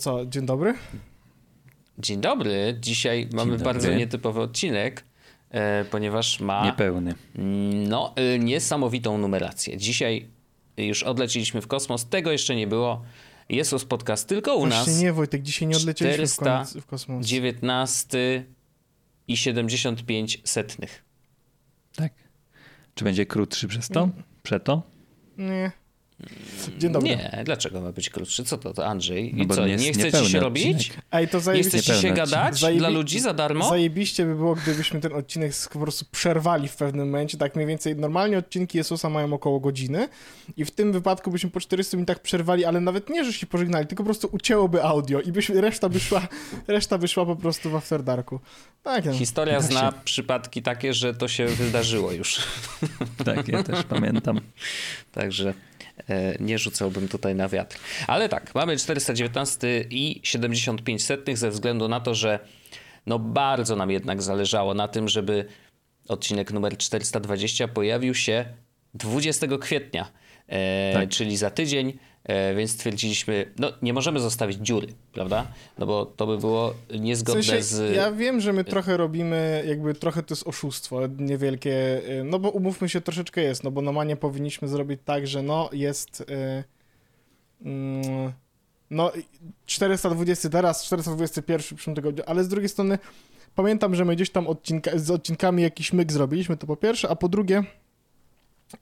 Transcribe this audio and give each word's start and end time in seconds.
To 0.00 0.04
co, 0.04 0.26
dzień 0.26 0.46
dobry? 0.46 0.74
Dzień 1.98 2.20
dobry. 2.20 2.78
Dzisiaj 2.80 3.28
mamy 3.32 3.50
dobry. 3.50 3.64
bardzo 3.64 3.94
nietypowy 3.94 4.40
odcinek, 4.40 5.04
e, 5.50 5.84
ponieważ 5.84 6.40
ma 6.40 6.64
Niepełny. 6.64 7.14
no, 7.88 8.14
e, 8.16 8.38
niesamowitą 8.38 9.18
numerację. 9.18 9.76
Dzisiaj 9.76 10.28
już 10.76 11.02
odleciliśmy 11.02 11.60
w 11.62 11.66
kosmos, 11.66 12.08
tego 12.08 12.32
jeszcze 12.32 12.56
nie 12.56 12.66
było. 12.66 13.02
Jest 13.48 13.70
to 13.70 13.78
podcast 13.78 14.28
tylko 14.28 14.56
u 14.56 14.60
Właśnie 14.60 14.78
nas. 14.92 15.00
nie, 15.00 15.12
Wojtek, 15.12 15.42
dzisiaj 15.42 15.68
nie 15.68 15.76
odlecieliśmy 15.76 16.26
w, 16.26 16.32
400, 16.32 16.44
koniec, 16.44 16.84
w 16.84 16.86
kosmos. 16.86 17.26
19 17.26 18.44
i 19.28 19.36
75 19.36 20.40
setnych. 20.44 21.04
Tak. 21.96 22.12
Czy 22.94 23.04
będzie 23.04 23.26
krótszy 23.26 23.68
przez 23.68 23.88
to? 23.88 24.08
Przeto? 24.42 24.82
Nie. 25.38 25.79
Dzień 26.78 26.92
dobry. 26.92 27.08
Nie, 27.08 27.42
dlaczego 27.44 27.80
ma 27.80 27.92
być 27.92 28.10
krótszy? 28.10 28.44
Co 28.44 28.58
to, 28.58 28.74
to 28.74 28.86
Andrzej? 28.86 29.34
No 29.36 29.42
I 29.44 29.46
bo 29.46 29.54
co, 29.54 29.66
nie 29.66 29.76
nie, 29.76 29.92
chce 29.92 30.12
ci 30.12 30.30
się 30.30 30.40
robić? 30.40 30.76
odcinek. 30.76 31.04
Ej, 31.12 31.28
to 31.28 31.52
Nie 31.52 31.62
chce 31.62 31.82
ci 31.82 31.92
się 31.94 32.10
gadać 32.10 32.54
Zajebi- 32.60 32.78
dla 32.78 32.88
ludzi 32.88 33.20
za 33.20 33.34
darmo? 33.34 33.68
zajebiście 33.68 34.24
by 34.24 34.34
było, 34.34 34.54
gdybyśmy 34.54 35.00
ten 35.00 35.12
odcinek 35.12 35.52
po 35.72 35.78
prostu 35.78 36.04
przerwali 36.12 36.68
w 36.68 36.76
pewnym 36.76 37.06
momencie, 37.06 37.38
tak 37.38 37.56
mniej 37.56 37.66
więcej. 37.68 37.96
Normalnie 37.96 38.38
odcinki 38.38 38.78
Jezusa 38.78 39.10
mają 39.10 39.32
około 39.32 39.60
godziny 39.60 40.08
i 40.56 40.64
w 40.64 40.70
tym 40.70 40.92
wypadku 40.92 41.30
byśmy 41.30 41.50
po 41.50 41.60
400 41.60 41.96
minutach 41.96 42.22
przerwali, 42.22 42.64
ale 42.64 42.80
nawet 42.80 43.10
nie, 43.10 43.24
że 43.24 43.32
się 43.32 43.46
pożegnali, 43.46 43.86
tylko 43.86 44.02
po 44.02 44.06
prostu 44.06 44.28
ucięłoby 44.32 44.82
audio 44.84 45.20
i 45.20 45.32
byśmy, 45.32 45.60
reszta 45.60 45.88
by 45.88 46.00
szła, 46.00 46.28
reszta 46.68 46.98
by 46.98 47.08
szła 47.08 47.26
po 47.26 47.36
prostu 47.36 47.70
w 47.70 47.74
After 47.74 48.02
Darku. 48.02 48.40
Tak, 48.82 49.04
no. 49.04 49.12
Historia 49.12 49.60
Właśnie. 49.60 49.78
zna 49.78 49.92
przypadki 50.04 50.62
takie, 50.62 50.94
że 50.94 51.14
to 51.14 51.28
się 51.28 51.46
wydarzyło 51.46 52.12
już. 52.12 52.40
Tak, 53.24 53.48
ja 53.48 53.62
też 53.62 53.82
pamiętam. 53.82 54.40
Także 55.12 55.54
nie 56.40 56.58
rzucałbym 56.58 57.08
tutaj 57.08 57.34
na 57.34 57.48
wiatr. 57.48 57.78
Ale 58.06 58.28
tak, 58.28 58.54
mamy 58.54 58.76
419 58.76 59.84
i 59.90 60.20
75 60.22 61.04
setnych 61.04 61.38
ze 61.38 61.50
względu 61.50 61.88
na 61.88 62.00
to, 62.00 62.14
że 62.14 62.38
no 63.06 63.18
bardzo 63.18 63.76
nam 63.76 63.90
jednak 63.90 64.22
zależało 64.22 64.74
na 64.74 64.88
tym, 64.88 65.08
żeby 65.08 65.44
odcinek 66.08 66.52
numer 66.52 66.76
420 66.76 67.68
pojawił 67.68 68.14
się 68.14 68.44
20 68.94 69.58
kwietnia, 69.58 70.12
e, 70.48 70.92
Tak. 70.94 71.08
czyli 71.08 71.36
za 71.36 71.50
tydzień, 71.50 71.88
e, 71.88 71.94
więc 72.56 72.70
stwierdziliśmy, 72.70 73.52
no 73.58 73.72
nie 73.82 73.92
możemy 73.92 74.20
zostawić 74.20 74.58
dziury, 74.58 74.88
prawda? 75.12 75.46
No 75.78 75.86
bo 75.86 76.06
to 76.06 76.26
by 76.26 76.38
było 76.38 76.74
W 76.90 77.00
niezgodne 77.00 77.42
sensie, 77.42 77.62
z... 77.62 77.96
ja 77.96 78.12
wiem, 78.12 78.40
że 78.40 78.52
my 78.52 78.64
trochę 78.64 78.96
robimy, 78.96 79.64
jakby 79.66 79.94
trochę 79.94 80.22
to 80.22 80.34
jest 80.34 80.46
oszustwo 80.46 81.00
niewielkie, 81.18 82.02
y, 82.20 82.24
no 82.24 82.38
bo 82.38 82.50
umówmy 82.50 82.88
się, 82.88 83.00
troszeczkę 83.00 83.42
jest, 83.42 83.64
no 83.64 83.70
bo 83.70 83.82
normalnie 83.82 84.16
powinniśmy 84.16 84.68
zrobić 84.68 85.00
tak, 85.04 85.26
że 85.26 85.42
no 85.42 85.70
jest, 85.72 86.20
y, 86.20 86.64
mm, 87.64 88.32
no 88.90 89.12
420 89.66 90.50
teraz, 90.50 90.84
421 90.84 91.62
w 91.62 91.74
przyszłym 91.74 91.96
tygodniu, 91.96 92.22
ale 92.26 92.44
z 92.44 92.48
drugiej 92.48 92.68
strony 92.68 92.98
pamiętam, 93.54 93.94
że 93.94 94.04
my 94.04 94.16
gdzieś 94.16 94.30
tam 94.30 94.46
odcinka, 94.46 94.90
z 94.94 95.10
odcinkami 95.10 95.62
jakiś 95.62 95.92
myk 95.92 96.12
zrobiliśmy, 96.12 96.56
to 96.56 96.66
po 96.66 96.76
pierwsze, 96.76 97.08
a 97.08 97.16
po 97.16 97.28
drugie 97.28 97.64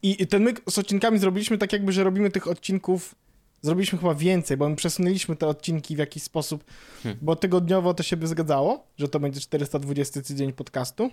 i, 0.02 0.22
i 0.22 0.26
ten 0.26 0.42
myk 0.42 0.62
z 0.70 0.78
odcinkami 0.78 1.18
zrobiliśmy 1.18 1.58
tak 1.58 1.72
jakby, 1.72 1.92
że 1.92 2.04
robimy 2.04 2.30
tych 2.30 2.48
odcinków 2.48 3.14
Zrobiliśmy 3.62 3.98
chyba 3.98 4.14
więcej, 4.14 4.56
bo 4.56 4.68
my 4.68 4.76
przesunęliśmy 4.76 5.36
te 5.36 5.46
odcinki 5.46 5.96
w 5.96 5.98
jakiś 5.98 6.22
sposób, 6.22 6.64
Hmm. 7.02 7.18
bo 7.22 7.36
tygodniowo 7.36 7.94
to 7.94 8.02
się 8.02 8.16
by 8.16 8.26
zgadzało, 8.26 8.86
że 8.98 9.08
to 9.08 9.20
będzie 9.20 9.40
420 9.40 10.22
tydzień 10.22 10.52
podcastu. 10.52 11.10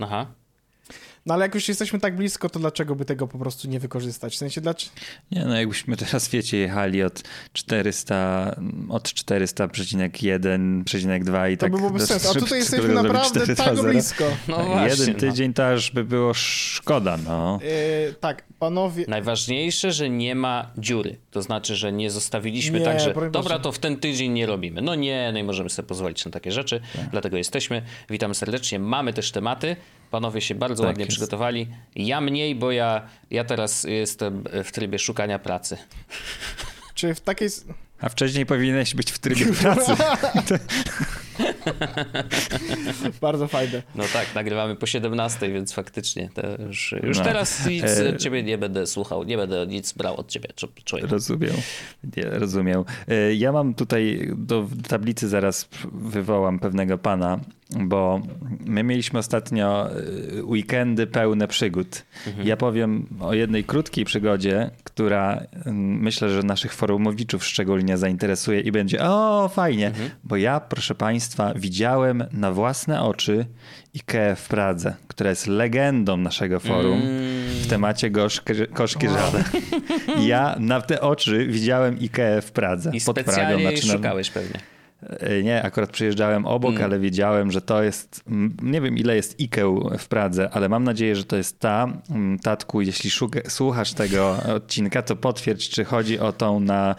Aha. 0.00 0.26
No 1.26 1.34
ale 1.34 1.44
jak 1.44 1.54
już 1.54 1.68
jesteśmy 1.68 2.00
tak 2.00 2.16
blisko, 2.16 2.48
to 2.48 2.58
dlaczego 2.58 2.94
by 2.94 3.04
tego 3.04 3.28
po 3.28 3.38
prostu 3.38 3.68
nie 3.68 3.80
wykorzystać? 3.80 4.34
W 4.34 4.38
sensie, 4.38 4.60
dlaczego? 4.60 4.92
Nie, 5.30 5.44
no 5.44 5.56
jakbyśmy 5.56 5.96
teraz, 5.96 6.28
wiecie, 6.28 6.58
jechali 6.58 7.02
od 7.02 7.22
400, 7.52 8.56
od 8.88 9.08
400,1,2 9.08 11.50
i 11.52 11.56
To 11.56 11.60
tak... 11.60 11.72
by 11.72 11.78
było 11.78 11.90
bez 11.90 12.02
do- 12.02 12.06
sensu. 12.06 12.30
A 12.30 12.34
tutaj 12.40 12.58
jesteśmy 12.58 12.94
naprawdę 12.94 13.40
4,2,0. 13.40 13.56
tak 13.64 13.80
blisko. 13.92 14.24
No 14.48 14.56
Tak, 14.56 14.66
właśnie. 14.66 14.88
Jeden 14.90 15.12
no. 15.14 15.20
tydzień 15.20 15.54
to 15.54 15.68
aż 15.68 15.90
by 15.90 16.04
było 16.04 16.34
szkoda, 16.34 17.16
no. 17.16 17.58
Yy, 17.62 17.68
tak, 18.20 18.44
panowie... 18.58 19.04
Najważniejsze, 19.08 19.92
że 19.92 20.10
nie 20.10 20.34
ma 20.34 20.70
dziury. 20.78 21.16
To 21.30 21.42
znaczy, 21.42 21.76
że 21.76 21.92
nie 21.92 22.10
zostawiliśmy 22.10 22.78
Nie, 22.78 22.84
tak, 22.84 23.00
że 23.00 23.14
dobra, 23.30 23.58
to 23.58 23.72
w 23.72 23.78
ten 23.78 23.96
tydzień 23.96 24.32
nie 24.32 24.46
robimy. 24.46 24.82
No 24.82 24.94
nie, 24.94 25.30
no 25.32 25.38
i 25.38 25.42
możemy 25.42 25.70
sobie 25.70 25.88
pozwolić 25.88 26.24
na 26.24 26.30
takie 26.30 26.52
rzeczy. 26.52 26.80
Tak. 26.96 27.10
Dlatego 27.10 27.36
jesteśmy. 27.36 27.82
Witamy 28.10 28.34
serdecznie. 28.34 28.78
Mamy 28.78 29.12
też 29.12 29.30
tematy. 29.32 29.76
Panowie 30.10 30.40
się 30.40 30.54
bardzo 30.54 30.82
Tak 30.82 30.88
ładnie. 30.88 31.06
Przygotowali. 31.10 31.66
Ja 31.96 32.20
mniej, 32.20 32.54
bo 32.54 32.72
ja, 32.72 33.02
ja 33.30 33.44
teraz 33.44 33.84
jestem 33.84 34.44
w 34.64 34.72
trybie 34.72 34.98
szukania 34.98 35.38
pracy. 35.38 35.76
Czy 36.94 37.14
w 37.14 37.20
takiej... 37.20 37.48
A 38.00 38.08
wcześniej 38.08 38.46
powinieneś 38.46 38.94
być 38.94 39.10
w 39.12 39.18
trybie 39.18 39.46
pracy. 39.62 39.92
Bardzo 43.20 43.48
fajne. 43.48 43.82
No 43.94 44.04
tak, 44.12 44.34
nagrywamy 44.34 44.76
po 44.76 44.86
17, 44.86 45.52
więc 45.52 45.72
faktycznie 45.72 46.30
to 46.34 46.42
już, 46.62 46.94
już 47.02 47.18
No. 47.18 47.24
teraz 47.24 47.66
nic 47.66 47.84
E- 47.84 48.08
od 48.10 48.16
ciebie 48.18 48.42
nie 48.42 48.58
będę 48.58 48.86
słuchał. 48.86 49.24
Nie 49.24 49.36
będę 49.36 49.66
nic 49.66 49.92
brał 49.92 50.16
od 50.16 50.28
ciebie. 50.28 50.48
czu- 50.56 50.68
Czuję. 50.84 51.06
Rozumiem. 51.06 51.54
Nie, 52.16 52.22
rozumiem. 52.24 52.84
E, 53.08 53.34
Ja 53.34 53.52
mam 53.52 53.74
tutaj 53.74 54.30
do 54.36 54.68
tablicy 54.88 55.28
zaraz 55.28 55.68
wywołam 55.92 56.58
pewnego 56.58 56.98
pana, 56.98 57.40
bo 57.78 58.20
my 58.66 58.82
mieliśmy 58.82 59.18
ostatnio 59.18 59.90
e, 59.90 59.94
weekendy 60.42 61.06
pełne 61.06 61.48
przygód. 61.48 62.02
Ja 62.44 62.56
powiem 62.56 63.06
o 63.20 63.34
jednej 63.34 63.64
krótkiej 63.64 64.04
przygodzie, 64.04 64.70
która 64.84 65.40
mm, 65.66 66.00
myślę, 66.00 66.30
że 66.30 66.42
naszych 66.42 66.74
forumowiczów 66.74 67.44
szczególnie 67.44 67.98
zainteresuje 67.98 68.60
i 68.60 68.72
będzie 68.72 69.00
o 69.02 69.50
fajnie, 69.54 69.92
bo 70.24 70.36
ja 70.36 70.60
proszę 70.60 70.94
państwa 70.94 71.54
widziałem 71.54 72.24
na 72.32 72.52
własne 72.52 73.02
oczy 73.02 73.46
Ikea 73.94 74.34
w 74.34 74.48
Pradze, 74.48 74.94
która 75.08 75.30
jest 75.30 75.46
legendą 75.46 76.16
naszego 76.16 76.60
forum 76.60 77.00
w 77.62 77.66
temacie 77.66 78.10
gorzkie 78.10 79.08
żale. 79.10 79.44
Ja 80.26 80.56
na 80.58 80.80
te 80.80 81.00
oczy 81.00 81.46
widziałem 81.46 81.98
Ikea 81.98 82.40
w 82.40 82.52
Pradze. 82.52 82.90
I 82.94 83.00
pod 83.00 83.14
Pragą. 83.14 83.32
specjalnie 83.32 83.62
jej 83.64 83.72
Znaczy, 83.76 83.88
na- 83.88 83.94
szukałeś 83.94 84.30
pewnie. 84.30 84.60
E, 85.02 85.42
Nie, 85.42 85.62
akurat 85.62 85.90
przyjeżdżałem 85.90 86.46
obok, 86.46 86.70
Mm. 86.70 86.84
ale 86.84 86.98
wiedziałem, 86.98 87.50
że 87.50 87.60
to 87.60 87.82
jest. 87.82 88.24
Nie 88.62 88.80
wiem, 88.80 88.98
ile 88.98 89.16
jest 89.16 89.40
Ikeu 89.40 89.90
w 89.98 90.08
Pradze, 90.08 90.50
ale 90.52 90.68
mam 90.68 90.84
nadzieję, 90.84 91.16
że 91.16 91.24
to 91.24 91.36
jest 91.36 91.60
ta. 91.60 91.86
Tatku, 92.42 92.80
jeśli 92.80 93.10
szuka, 93.10 93.40
słuchasz 93.48 93.92
tego 93.92 94.36
odcinka, 94.56 95.02
to 95.02 95.16
potwierdź, 95.16 95.68
czy 95.70 95.84
chodzi 95.84 96.18
o 96.18 96.32
tą 96.32 96.60
na 96.60 96.94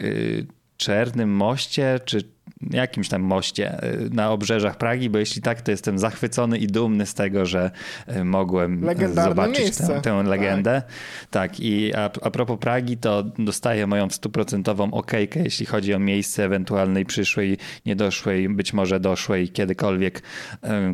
y, 0.00 0.46
Czernym 0.76 1.30
Moście, 1.36 2.00
czy 2.04 2.33
jakimś 2.70 3.08
tam 3.08 3.22
moście 3.22 3.84
y, 3.84 4.10
na 4.10 4.30
obrzeżach 4.30 4.78
Pragi, 4.78 5.10
bo 5.10 5.18
jeśli 5.18 5.42
tak, 5.42 5.62
to 5.62 5.70
jestem 5.70 5.98
zachwycony 5.98 6.58
i 6.58 6.66
dumny 6.66 7.06
z 7.06 7.14
tego, 7.14 7.46
że 7.46 7.70
y, 8.16 8.24
mogłem 8.24 8.84
Legendarne 8.84 9.30
zobaczyć 9.30 9.76
tę, 9.76 10.00
tę 10.02 10.22
legendę. 10.22 10.82
Tak, 11.30 11.60
i 11.60 11.94
a, 11.94 12.10
a 12.22 12.30
propos 12.30 12.58
Pragi, 12.60 12.96
to 12.96 13.22
dostaję 13.38 13.86
moją 13.86 14.10
stuprocentową 14.10 14.90
okejkę, 14.90 15.40
jeśli 15.40 15.66
chodzi 15.66 15.94
o 15.94 15.98
miejsce 15.98 16.44
ewentualnej 16.44 17.04
przyszłej, 17.04 17.58
niedoszłej, 17.86 18.48
być 18.48 18.72
może 18.72 19.00
doszłej 19.00 19.48
kiedykolwiek 19.48 20.22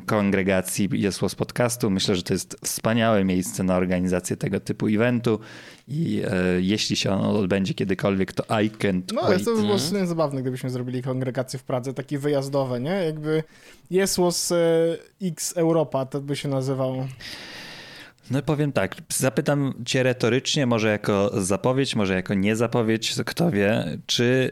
kongregacji 0.07 0.89
Jesłos 0.93 1.35
Podcastu. 1.35 1.91
Myślę, 1.91 2.17
że 2.17 2.23
to 2.23 2.35
jest 2.35 2.57
wspaniałe 2.65 3.25
miejsce 3.25 3.63
na 3.63 3.77
organizację 3.77 4.37
tego 4.37 4.61
typu 4.61 4.87
eventu 4.87 5.41
i 5.91 6.23
e, 6.25 6.61
jeśli 6.61 6.97
się 6.97 7.11
on 7.11 7.37
odbędzie 7.37 7.75
kiedykolwiek, 7.75 8.33
to 8.33 8.43
I 8.61 8.71
can't 8.71 9.03
No, 9.15 9.23
wait. 9.23 9.45
to 9.45 9.55
by 9.55 9.61
było 9.63 9.77
mm. 9.93 10.07
zabawne, 10.07 10.41
gdybyśmy 10.43 10.71
zrobili 10.71 11.03
kongregację 11.03 11.59
w 11.59 11.63
Pradze, 11.63 11.95
takie 11.95 12.19
wyjazdowe, 12.19 12.81
nie? 12.81 12.91
Jakby 12.91 13.43
Jesłos 13.91 14.53
e, 14.53 14.57
X 15.23 15.57
Europa, 15.57 16.07
to 16.07 16.21
by 16.21 16.37
się 16.37 16.49
nazywało. 16.49 17.07
No 18.31 18.43
powiem 18.43 18.73
tak, 18.73 18.97
zapytam 19.17 19.75
cię 19.87 20.03
retorycznie, 20.03 20.67
może 20.67 20.89
jako 20.89 21.43
zapowiedź, 21.43 21.97
może 21.97 22.15
jako 22.15 22.35
niezapowiedź, 22.35 23.15
kto 23.27 23.51
wie, 23.51 23.99
czy 24.07 24.51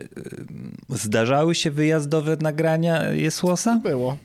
y, 0.92 0.98
zdarzały 0.98 1.54
się 1.54 1.70
wyjazdowe 1.70 2.36
nagrania 2.40 3.12
Jesłosa 3.12 3.80
Było. 3.82 4.16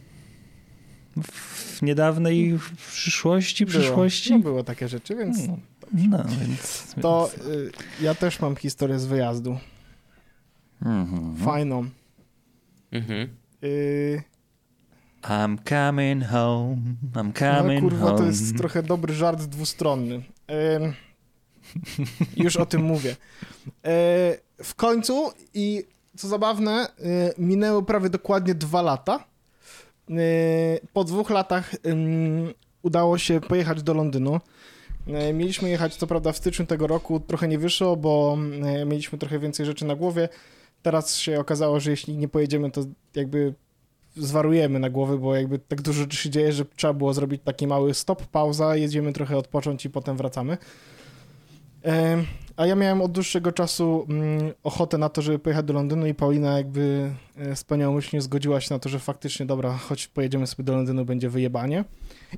w 1.24 1.82
niedawnej 1.82 2.60
przyszłości, 2.92 3.66
było. 3.66 3.80
przyszłości? 3.80 4.32
No, 4.34 4.40
było 4.40 4.64
takie 4.64 4.88
rzeczy, 4.88 5.16
więc 5.16 5.48
No, 5.48 5.58
no 5.94 6.24
więc... 6.40 6.96
to 7.02 7.30
y, 7.48 7.72
ja 8.02 8.16
też 8.16 8.40
mam 8.40 8.56
historię 8.56 9.00
z 9.00 9.06
wyjazdu. 9.06 9.58
Mhm. 10.86 11.36
Fajną. 11.36 11.86
Mhm. 12.92 13.30
Y, 13.64 14.24
I'm 15.24 15.58
coming 15.70 16.26
home, 16.26 16.78
I'm 17.14 17.26
no 17.26 17.62
coming 17.62 17.82
kurwa, 17.82 18.06
home. 18.06 18.18
to 18.18 18.26
jest 18.26 18.58
trochę 18.58 18.84
dobry 18.84 19.14
żart 19.14 19.44
dwustronny. 19.44 20.24
Ym, 20.76 20.94
już 22.38 22.56
o 22.56 22.66
tym 22.66 22.84
mówię. 22.84 23.12
Y, 23.12 23.16
w 24.64 24.76
końcu 24.76 25.32
i 25.54 25.84
co 26.18 26.28
zabawne, 26.28 26.88
y, 27.00 27.42
minęły 27.42 27.86
prawie 27.86 28.10
dokładnie 28.10 28.56
dwa 28.56 28.82
lata. 28.82 29.24
Y, 30.10 30.14
po 30.94 31.04
dwóch 31.04 31.30
latach 31.30 31.76
udało 32.82 33.18
się 33.18 33.42
pojechać 33.42 33.84
do 33.84 33.94
Londynu. 33.94 34.40
Y, 35.08 35.34
Mieliśmy 35.34 35.70
jechać, 35.70 35.96
co 35.96 36.08
prawda, 36.08 36.32
w 36.32 36.38
styczniu 36.38 36.66
tego 36.66 36.88
roku, 36.88 37.20
trochę 37.20 37.48
nie 37.48 37.60
wyszło, 37.60 37.98
bo 37.98 38.38
y, 38.82 38.86
mieliśmy 38.86 39.18
trochę 39.18 39.40
więcej 39.40 39.66
rzeczy 39.66 39.86
na 39.86 39.96
głowie. 39.96 40.30
teraz 40.82 41.18
się 41.18 41.40
okazało, 41.40 41.80
że 41.80 41.92
jeśli 41.92 42.18
nie 42.18 42.28
pojedziemy, 42.28 42.72
to 42.72 42.82
jakby 43.16 43.54
zwarujemy 44.16 44.80
na 44.80 44.90
głowy, 44.90 45.18
bo 45.18 45.36
jakby 45.36 45.60
tak 45.60 45.82
dużo 45.82 46.02
rzeczy 46.02 46.18
się 46.18 46.30
dzieje, 46.30 46.52
że 46.52 46.66
trzeba 46.66 46.94
było 46.94 47.14
zrobić 47.14 47.42
taki 47.44 47.68
mały 47.68 47.94
stop, 47.94 48.26
pauza, 48.26 48.76
jedziemy 48.76 49.14
trochę 49.14 49.38
odpocząć 49.38 49.86
i 49.86 49.90
potem 49.90 50.18
wracamy. 50.18 50.58
A 52.58 52.66
ja 52.66 52.76
miałem 52.76 53.02
od 53.02 53.12
dłuższego 53.12 53.52
czasu 53.52 54.06
mm, 54.10 54.54
ochotę 54.64 54.98
na 54.98 55.10
to, 55.10 55.22
żeby 55.22 55.40
pojechać 55.40 55.66
do 55.66 55.74
Londynu 55.74 56.08
i 56.08 56.14
Paulina 56.14 56.58
jakby 56.58 57.12
e, 57.36 57.56
wspaniałomyślnie 57.56 58.22
zgodziła 58.22 58.62
się 58.62 58.74
na 58.74 58.80
to, 58.80 58.90
że 58.90 59.00
faktycznie 59.00 59.46
dobra, 59.46 59.78
choć 59.78 60.08
pojedziemy 60.08 60.48
sobie 60.48 60.64
do 60.64 60.76
Londynu, 60.76 61.06
będzie 61.06 61.30
wyjebanie. 61.30 61.86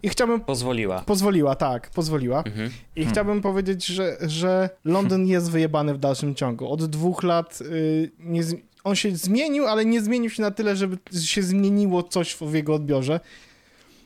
I 0.03 0.09
chciałbym... 0.09 0.41
Pozwoliła. 0.41 0.99
Pozwoliła, 0.99 1.55
tak, 1.55 1.89
pozwoliła. 1.89 2.43
Mhm. 2.43 2.69
I 2.95 3.05
chciałbym 3.05 3.41
powiedzieć, 3.41 3.85
że, 3.85 4.17
że 4.21 4.69
Londyn 4.85 5.27
jest 5.35 5.51
wyjebany 5.51 5.93
w 5.93 5.97
dalszym 5.97 6.35
ciągu. 6.35 6.71
Od 6.71 6.85
dwóch 6.85 7.23
lat 7.23 7.61
y, 7.61 8.11
nie, 8.19 8.41
on 8.83 8.95
się 8.95 9.15
zmienił, 9.15 9.67
ale 9.67 9.85
nie 9.85 10.01
zmienił 10.01 10.29
się 10.29 10.41
na 10.41 10.51
tyle, 10.51 10.75
żeby 10.75 10.97
się 11.21 11.43
zmieniło 11.43 12.03
coś 12.03 12.35
w 12.35 12.53
jego 12.53 12.73
odbiorze. 12.73 13.19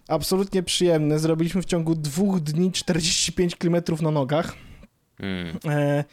Absolutnie 0.07 0.63
przyjemne. 0.63 1.19
Zrobiliśmy 1.19 1.61
w 1.61 1.65
ciągu 1.65 1.95
dwóch 1.95 2.39
dni 2.39 2.71
45 2.71 3.55
km 3.55 3.75
na 4.01 4.11
nogach. 4.11 4.68
Mm. 5.19 5.57
E, 5.65 6.03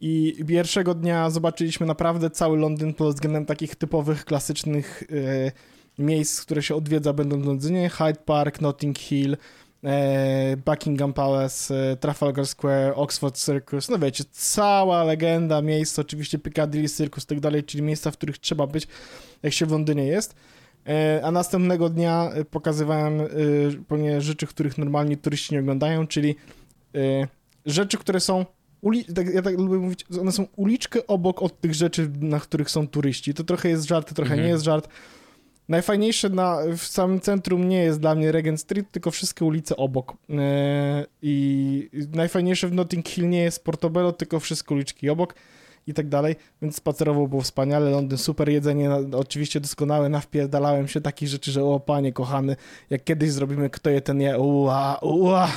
I 0.00 0.44
pierwszego 0.48 0.94
dnia 0.94 1.30
zobaczyliśmy 1.30 1.86
naprawdę 1.86 2.30
cały 2.30 2.58
Londyn 2.58 2.94
pod 2.94 3.14
względem 3.14 3.46
takich 3.46 3.74
typowych, 3.76 4.24
klasycznych 4.24 5.02
e, 5.02 5.52
miejsc, 6.02 6.42
które 6.42 6.62
się 6.62 6.74
odwiedza 6.74 7.12
będąc 7.12 7.44
w 7.44 7.46
Londynie. 7.46 7.88
Hyde 7.88 8.20
Park, 8.24 8.60
Notting 8.60 8.98
Hill, 8.98 9.36
e, 9.84 10.56
Buckingham 10.56 11.12
Palace, 11.12 11.96
Trafalgar 12.00 12.46
Square, 12.46 12.92
Oxford 12.96 13.38
Circus. 13.38 13.88
No 13.88 13.98
wiecie, 13.98 14.24
cała 14.30 15.04
legenda 15.04 15.62
miejsc, 15.62 15.98
oczywiście 15.98 16.38
Piccadilly 16.38 16.88
Circus 16.88 17.24
i 17.24 17.26
tak 17.26 17.40
dalej, 17.40 17.64
czyli 17.64 17.82
miejsca, 17.82 18.10
w 18.10 18.16
których 18.16 18.38
trzeba 18.38 18.66
być, 18.66 18.88
jak 19.42 19.52
się 19.52 19.66
w 19.66 19.70
Londynie 19.70 20.06
jest. 20.06 20.34
A 21.22 21.30
następnego 21.30 21.88
dnia 21.88 22.30
pokazywałem 22.50 23.20
pewnie 23.88 24.20
rzeczy, 24.20 24.46
których 24.46 24.78
normalnie 24.78 25.16
turyści 25.16 25.54
nie 25.54 25.60
oglądają, 25.60 26.06
czyli 26.06 26.36
rzeczy, 27.66 27.98
które 27.98 28.20
są. 28.20 28.44
Uli- 28.82 29.14
tak, 29.14 29.34
ja 29.34 29.42
tak 29.42 29.58
lubię 29.58 29.76
mówić, 29.78 30.04
one 30.20 30.32
są 30.32 30.46
uliczkę 30.56 31.06
obok 31.06 31.42
od 31.42 31.60
tych 31.60 31.74
rzeczy, 31.74 32.10
na 32.20 32.40
których 32.40 32.70
są 32.70 32.88
turyści. 32.88 33.34
To 33.34 33.44
trochę 33.44 33.68
jest 33.68 33.88
żart, 33.88 34.08
to 34.08 34.14
trochę 34.14 34.30
Mhm. 34.32 34.46
nie 34.46 34.52
jest 34.52 34.64
żart. 34.64 34.88
Najfajniejsze 35.68 36.28
na, 36.28 36.58
w 36.76 36.82
samym 36.82 37.20
centrum 37.20 37.68
nie 37.68 37.82
jest 37.82 38.00
dla 38.00 38.14
mnie 38.14 38.32
Regent 38.32 38.60
Street, 38.60 38.90
tylko 38.90 39.10
wszystkie 39.10 39.44
ulice 39.44 39.76
obok. 39.76 40.16
E, 40.30 41.06
I 41.22 41.90
najfajniejsze 42.12 42.68
w 42.68 42.72
Notting 42.72 43.08
Hill 43.08 43.28
nie 43.28 43.42
jest 43.42 43.64
Portobello, 43.64 44.12
tylko 44.12 44.40
wszystkie 44.40 44.74
uliczki 44.74 45.10
obok 45.10 45.34
i 45.86 45.94
tak 45.94 46.08
dalej, 46.08 46.36
więc 46.62 46.76
spacerowo 46.76 47.28
było 47.28 47.42
wspaniale, 47.42 47.90
Londyn 47.90 48.18
super, 48.18 48.48
jedzenie 48.48 48.90
oczywiście 49.12 49.60
doskonałe, 49.60 50.08
nawpierdalałem 50.08 50.88
się 50.88 51.00
takich 51.00 51.28
rzeczy, 51.28 51.52
że 51.52 51.64
o 51.64 51.80
panie 51.80 52.12
kochany, 52.12 52.56
jak 52.90 53.04
kiedyś 53.04 53.30
zrobimy 53.32 53.70
kto 53.70 53.90
je 53.90 54.00
ten 54.00 54.20
je, 54.20 54.38
ua, 54.38 54.98
ua. 55.02 55.48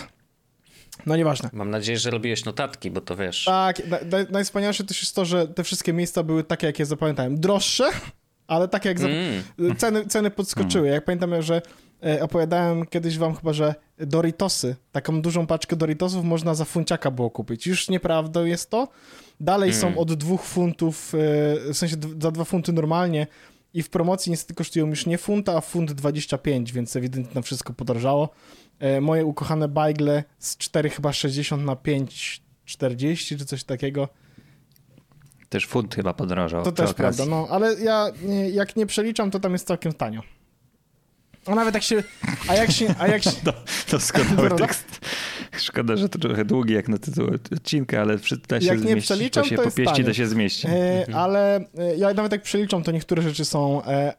No 1.06 1.16
nieważne. 1.18 1.50
Mam 1.54 1.70
nadzieję, 1.70 1.98
że 1.98 2.10
robiłeś 2.10 2.46
notatki, 2.46 2.92
bo 2.92 3.02
to 3.02 3.16
wiesz. 3.16 3.46
Tak, 3.46 3.88
na, 3.88 3.98
na, 3.98 4.26
najwspanialsze 4.30 4.84
też 4.84 5.02
jest 5.02 5.16
to, 5.16 5.26
że 5.26 5.48
te 5.48 5.64
wszystkie 5.64 5.94
miejsca 5.94 6.24
były 6.24 6.44
takie, 6.44 6.68
jak 6.68 6.80
je 6.80 6.86
zapamiętałem. 6.86 7.40
Droższe, 7.40 7.90
ale 8.48 8.68
takie 8.68 8.90
jak... 8.90 9.00
Zap... 9.00 9.12
Mm. 9.58 9.76
Ceny, 9.76 10.06
ceny 10.06 10.32
podskoczyły. 10.32 10.88
Jak 10.88 11.06
pamiętam, 11.06 11.42
że 11.42 11.62
e, 12.06 12.24
opowiadałem 12.24 12.86
kiedyś 12.86 13.18
wam 13.18 13.36
chyba, 13.36 13.54
że 13.54 13.76
Doritosy, 13.98 14.76
taką 14.92 15.22
dużą 15.22 15.48
paczkę 15.48 15.76
Doritosów 15.76 16.26
można 16.26 16.56
za 16.56 16.66
funciaka 16.66 17.12
było 17.12 17.30
kupić. 17.30 17.68
Już 17.68 17.90
nieprawdą 17.90 18.46
jest 18.46 18.70
to. 18.70 18.88
Dalej 19.40 19.70
Mm. 19.70 19.82
są 19.82 19.98
od 19.98 20.14
dwóch 20.14 20.44
funtów, 20.44 21.14
e, 21.16 21.18
w 21.74 21.78
sensie 21.78 21.96
za 22.22 22.32
dwa 22.32 22.44
funty 22.44 22.74
normalnie 22.74 23.28
i 23.74 23.84
w 23.84 23.90
promocji 23.90 24.30
niestety 24.30 24.54
kosztują 24.54 24.88
już 24.88 25.06
nie 25.06 25.18
funta, 25.18 25.58
a 25.58 25.62
funt 25.62 25.92
25, 25.92 26.74
więc 26.74 26.96
ewidentnie 26.96 27.34
nam 27.34 27.44
wszystko 27.44 27.74
podrożało. 27.74 28.30
E, 28.80 29.02
Moje 29.02 29.26
ukochane 29.26 29.68
bajgle 29.68 30.24
z 30.40 30.58
4 30.58 30.90
chyba 30.90 31.14
60 31.14 31.66
na 31.66 31.76
5 31.76 32.42
40 32.66 33.38
czy 33.38 33.46
coś 33.46 33.64
takiego. 33.64 34.10
Też 35.50 35.66
funt 35.68 35.96
chyba 35.96 36.14
podrożał. 36.14 36.64
To 36.64 36.72
też 36.72 36.84
okazji. 36.92 36.96
prawda, 36.96 37.26
no, 37.26 37.48
ale 37.50 37.74
ja 37.74 38.08
jak 38.54 38.76
nie 38.76 38.86
przeliczam, 38.86 39.32
to 39.32 39.40
tam 39.40 39.52
jest 39.54 39.68
całkiem 39.68 39.94
tanio. 39.94 40.22
A 41.46 41.56
nawet 41.56 41.74
jak 41.74 41.84
się, 41.84 42.04
a 42.48 42.56
jak 42.56 42.72
się, 42.72 42.96
a 43.00 43.08
jak 43.08 43.24
się, 43.24 43.32
To, 43.46 43.54
to 43.90 44.00
skonały 44.00 44.36
Prawda? 44.36 44.56
tekst. 44.68 45.00
Szkoda, 45.58 45.96
że 45.96 46.10
to 46.10 46.20
trochę 46.20 46.46
długi 46.46 46.74
jak 46.74 46.90
na 46.90 46.98
tytuł 46.98 47.28
odcinka, 47.56 48.02
ale 48.02 48.18
przy, 48.18 48.38
da 48.38 48.62
się 48.62 48.68
Jak 48.68 48.84
nie 48.84 48.98
przeliczam, 48.98 49.44
to 49.44 49.50
się 49.50 49.56
to 49.56 49.64
popieści, 49.64 50.04
to 50.04 50.14
się 50.14 50.28
zmieści. 50.28 50.68
e, 50.70 51.06
ale 51.16 51.56
e, 51.78 51.96
ja 51.98 52.14
nawet 52.14 52.32
jak 52.32 52.42
przeliczam, 52.42 52.84
to 52.84 52.92
niektóre 52.92 53.22
rzeczy 53.22 53.46
są 53.46 53.84
e, 53.86 54.14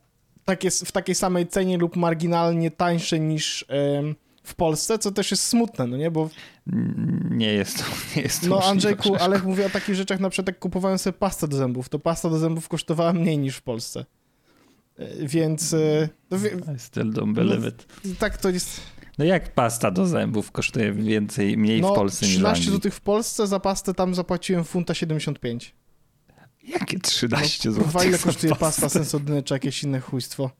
takie, 0.44 0.70
w 0.70 0.92
takiej 0.92 1.14
samej 1.14 1.46
cenie 1.46 1.78
lub 1.78 1.96
marginalnie 1.96 2.70
tańsze 2.70 3.20
niż 3.20 3.64
em, 3.68 4.14
w 4.44 4.54
Polsce, 4.54 4.98
co 4.98 5.10
też 5.12 5.30
jest 5.30 5.42
smutne, 5.42 5.86
no 5.86 5.96
nie, 5.96 6.10
bo 6.10 6.30
Nie 7.30 7.52
jest 7.52 7.78
to, 7.78 7.84
nie 8.16 8.22
jest 8.22 8.40
to 8.40 8.46
no 8.48 8.62
Andrzejku, 8.64 9.16
ale 9.16 9.38
mówię 9.38 9.66
o 9.66 9.70
takich 9.70 9.94
rzeczach, 9.94 10.20
na 10.20 10.30
przykład 10.30 10.46
jak 10.48 10.58
kupowałem 10.58 10.98
sobie 10.98 11.18
pastę 11.18 11.48
do 11.48 11.56
zębów, 11.56 11.88
to 11.88 11.98
pasta 11.98 12.30
do 12.30 12.38
zębów 12.38 12.68
kosztowała 12.68 13.12
mniej 13.12 13.38
niż 13.38 13.56
w 13.56 13.62
Polsce. 13.62 14.04
E, 14.98 15.26
Więc 15.28 15.72
e, 15.74 16.08
no, 16.30 16.38
wie, 16.38 16.50
I 16.76 16.78
still 16.78 17.12
don't 17.12 17.32
believe 17.34 17.68
it. 17.68 17.86
tak 18.18 18.38
to 18.38 18.50
jest. 18.50 18.80
No 19.18 19.24
jak 19.24 19.54
pasta 19.54 19.90
do 19.90 20.06
zębów 20.06 20.50
kosztuje 20.52 20.92
więcej, 20.92 21.56
mniej 21.56 21.80
No, 21.80 21.92
w 21.92 21.94
Polsce 21.94 22.26
niż 22.26 22.34
w 22.34 22.38
13 22.38 22.62
Anglii? 22.62 22.76
zł 22.76 22.92
w 22.92 23.00
Polsce, 23.00 23.46
za 23.46 23.60
pastę 23.60 23.94
tam 23.94 24.14
zapłaciłem 24.14 24.64
funta 24.64 24.94
75. 24.94 25.74
Jakie 26.68 26.98
13 26.98 27.68
No, 27.70 27.74
zł? 27.74 28.02
ile 28.08 28.18
kosztuje 28.18 28.54
pasta 28.54 28.88
sensodyny 28.88 29.42
czy 29.42 29.54
jakieś 29.54 29.82
inne 29.82 30.00
chujstwo? 30.00 30.50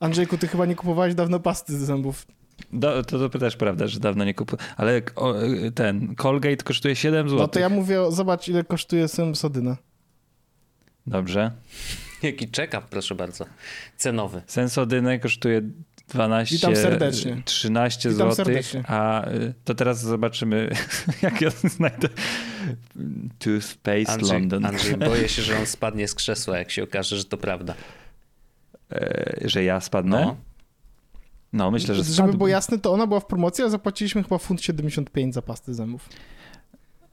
Andrzejku, 0.00 0.38
ty 0.38 0.48
chyba 0.48 0.66
nie 0.66 0.74
kupowałeś 0.74 1.14
dawno 1.14 1.40
pasty 1.40 1.78
do 1.78 1.86
zębów. 1.86 2.26
Do, 2.72 3.02
to, 3.02 3.28
to 3.28 3.38
też 3.38 3.56
prawda, 3.56 3.86
że 3.86 4.00
dawno 4.00 4.24
nie 4.24 4.34
kupuję. 4.34 4.62
Ale 4.76 5.02
o, 5.16 5.34
ten 5.74 6.14
Colgate 6.16 6.64
kosztuje 6.64 6.96
7 6.96 7.28
zł. 7.28 7.42
No 7.42 7.48
to 7.48 7.58
ja 7.60 7.68
mówię, 7.68 7.98
zobacz 8.10 8.48
ile 8.48 8.64
kosztuje 8.64 9.08
sensodyna. 9.08 9.76
Dobrze. 11.06 11.50
Jaki 12.22 12.48
check-up, 12.56 12.82
proszę 12.90 13.14
bardzo. 13.14 13.44
Cenowy. 13.96 14.42
Sensodynę 14.46 15.18
kosztuje 15.18 15.62
12, 16.08 16.56
Witam 16.56 16.76
serdecznie. 16.76 17.42
13 17.44 18.08
Witam 18.10 18.30
zł, 18.30 18.44
serdecznie. 18.44 18.84
a 18.86 19.28
y, 19.30 19.54
to 19.64 19.74
teraz 19.74 20.00
zobaczymy, 20.00 20.70
jak 21.22 21.40
ja 21.40 21.50
znajdę 21.50 22.08
Toothpaste 23.38 24.12
Andrzej, 24.12 24.38
London, 24.40 24.66
Andrzej, 24.66 24.96
boję 25.08 25.28
się, 25.28 25.42
że 25.42 25.58
on 25.58 25.66
spadnie 25.66 26.08
z 26.08 26.14
krzesła, 26.14 26.58
jak 26.58 26.70
się 26.70 26.82
okaże, 26.82 27.16
że 27.16 27.24
to 27.24 27.36
prawda. 27.36 27.74
E, 28.92 29.34
że 29.44 29.64
ja 29.64 29.80
spadnę. 29.80 30.20
No. 30.20 30.36
No, 31.54 31.70
myślę, 31.70 31.94
że 31.94 32.02
Żeby 32.04 32.14
spadł. 32.14 32.32
było 32.38 32.48
jasne, 32.48 32.78
to 32.78 32.92
ona 32.92 33.06
była 33.06 33.20
w 33.20 33.26
promocji, 33.26 33.64
a 33.64 33.68
zapłaciliśmy 33.68 34.22
chyba 34.22 34.38
funt 34.38 34.62
75 34.62 35.34
za 35.34 35.42
pasty 35.42 35.74
zębów. 35.74 36.08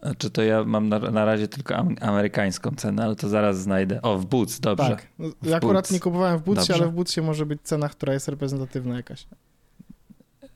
Znaczy 0.03 0.29
to 0.29 0.41
ja 0.43 0.63
mam 0.63 0.89
na, 0.89 1.00
na 1.00 1.25
razie 1.25 1.48
tylko 1.48 1.75
am, 1.75 1.95
amerykańską 2.01 2.71
cenę, 2.75 3.03
ale 3.03 3.15
to 3.15 3.29
zaraz 3.29 3.60
znajdę. 3.62 4.01
O, 4.01 4.17
w 4.17 4.25
Boots, 4.25 4.60
dobrze. 4.60 4.89
Tak. 4.89 5.07
No, 5.19 5.29
Ja 5.43 5.57
akurat 5.57 5.75
Boots. 5.83 5.91
nie 5.91 6.00
kupowałem 6.00 6.39
w 6.39 6.43
Bootsie, 6.43 6.74
ale 6.74 6.88
w 6.88 6.91
Bootsie 6.91 7.21
może 7.21 7.45
być 7.45 7.62
cena, 7.63 7.89
która 7.89 8.13
jest 8.13 8.27
reprezentatywna 8.27 8.95
jakaś. 8.95 9.27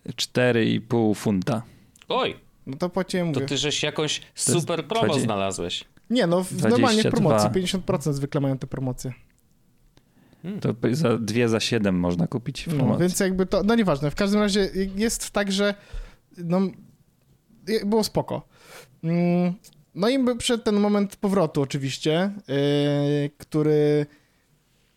4,5 0.10 1.16
funta. 1.16 1.62
Oj, 2.10 2.36
No 2.68 2.78
to 2.78 2.90
płaciłem, 2.90 3.34
to 3.34 3.40
mówię. 3.40 3.48
ty 3.48 3.58
żeś 3.58 3.84
jakąś 3.84 4.22
super 4.36 4.86
promo 4.88 5.06
20. 5.06 5.26
znalazłeś. 5.26 5.84
Nie, 6.10 6.28
no 6.28 6.44
w, 6.44 6.52
normalnie 6.52 7.04
w 7.04 7.06
22. 7.06 7.12
promocji, 7.12 7.80
50% 7.80 8.14
zwykle 8.14 8.42
mają 8.42 8.58
te 8.58 8.68
promocje. 8.68 9.14
To 10.62 10.76
za 10.92 11.18
dwie 11.18 11.50
za 11.50 11.60
7 11.60 12.00
można 12.00 12.28
kupić 12.28 12.64
w 12.64 12.78
No, 12.78 12.98
więc 12.98 13.20
jakby 13.20 13.46
to, 13.46 13.64
no 13.64 13.76
nieważne, 13.76 14.12
w 14.12 14.16
każdym 14.16 14.40
razie 14.42 14.70
jest 14.96 15.32
tak, 15.32 15.52
że 15.52 15.76
no, 16.38 16.62
było 17.86 18.04
spoko. 18.04 18.48
Mm, 19.04 19.54
No 19.96 20.10
i 20.10 20.20
by- 20.20 20.36
przyszedł 20.36 20.64
ten 20.64 20.76
moment 20.76 21.16
powrotu 21.16 21.62
oczywiście, 21.62 22.32
yy, 22.48 23.30
który 23.38 24.06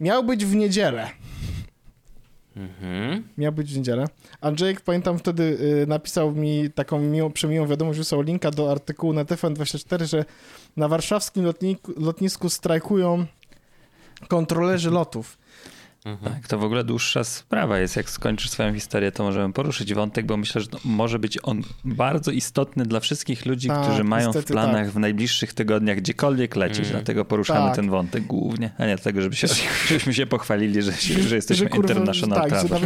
miał 0.01 0.25
być 0.25 0.45
w 0.45 0.55
niedzielę. 0.55 1.11
Mhm. 2.57 3.29
Miał 3.39 3.53
być 3.53 3.75
w 3.75 3.77
niedzielę. 3.77 4.05
Andrzejek, 4.41 4.81
pamiętam 4.81 5.19
wtedy 5.19 5.43
y, 5.83 5.87
napisał 5.87 6.33
mi 6.33 6.71
taką 6.71 7.01
miłą, 7.01 7.33
przemiłą 7.33 7.67
wiadomość, 7.67 7.99
wysłał 7.99 8.23
linka 8.23 8.51
do 8.51 8.71
artykułu 8.71 9.13
na 9.13 9.25
TFN24, 9.25 10.05
że 10.05 10.25
na 10.77 10.89
warszawskim 10.89 11.45
lotniku, 11.45 11.93
lotnisku 11.97 12.49
strajkują 12.49 13.27
kontrolerzy 14.29 14.91
lotów. 14.91 15.39
Mhm. 16.05 16.35
Tak, 16.35 16.49
to 16.49 16.59
w 16.59 16.65
ogóle 16.65 16.85
dłuższa 16.85 17.25
sprawa 17.25 17.79
jest. 17.79 17.97
Jak 17.97 18.11
skończysz 18.11 18.51
swoją 18.51 18.75
historię, 18.75 19.13
to 19.13 19.25
możemy 19.25 19.53
poruszyć 19.53 19.95
wątek, 19.95 20.27
bo 20.27 20.37
myślę, 20.37 20.61
że 20.61 20.69
może 20.85 21.19
być 21.19 21.39
on 21.43 21.63
bardzo 21.85 22.31
istotny 22.31 22.85
dla 22.85 23.01
wszystkich 23.01 23.47
ludzi, 23.47 23.69
Tak, 23.69 23.83
którzy 23.83 24.05
mają 24.05 24.33
w 24.33 24.45
planach 24.45 24.85
tak. 24.85 24.95
w 24.95 24.99
najbliższych 24.99 25.55
tygodniach 25.55 25.97
gdziekolwiek 25.97 26.57
lecieć. 26.57 26.79
Mm. 26.79 26.91
Dlatego 26.91 27.25
poruszamy 27.25 27.67
Tak. 27.67 27.77
ten 27.77 27.91
wątek 27.91 28.25
głównie, 28.25 28.71
a 28.79 28.87
nie 28.87 28.97
dlatego, 28.97 29.23
żeby 29.23 29.37
się, 29.37 29.47
żebyśmy 29.89 30.15
się 30.15 30.27
pochwalili, 30.27 30.83
że, 30.83 30.93
że 31.29 31.37
jesteśmy 31.37 31.69
kurwa, 31.69 31.93
international 31.93 32.51
Tak, 32.51 32.69
że. 32.69 32.79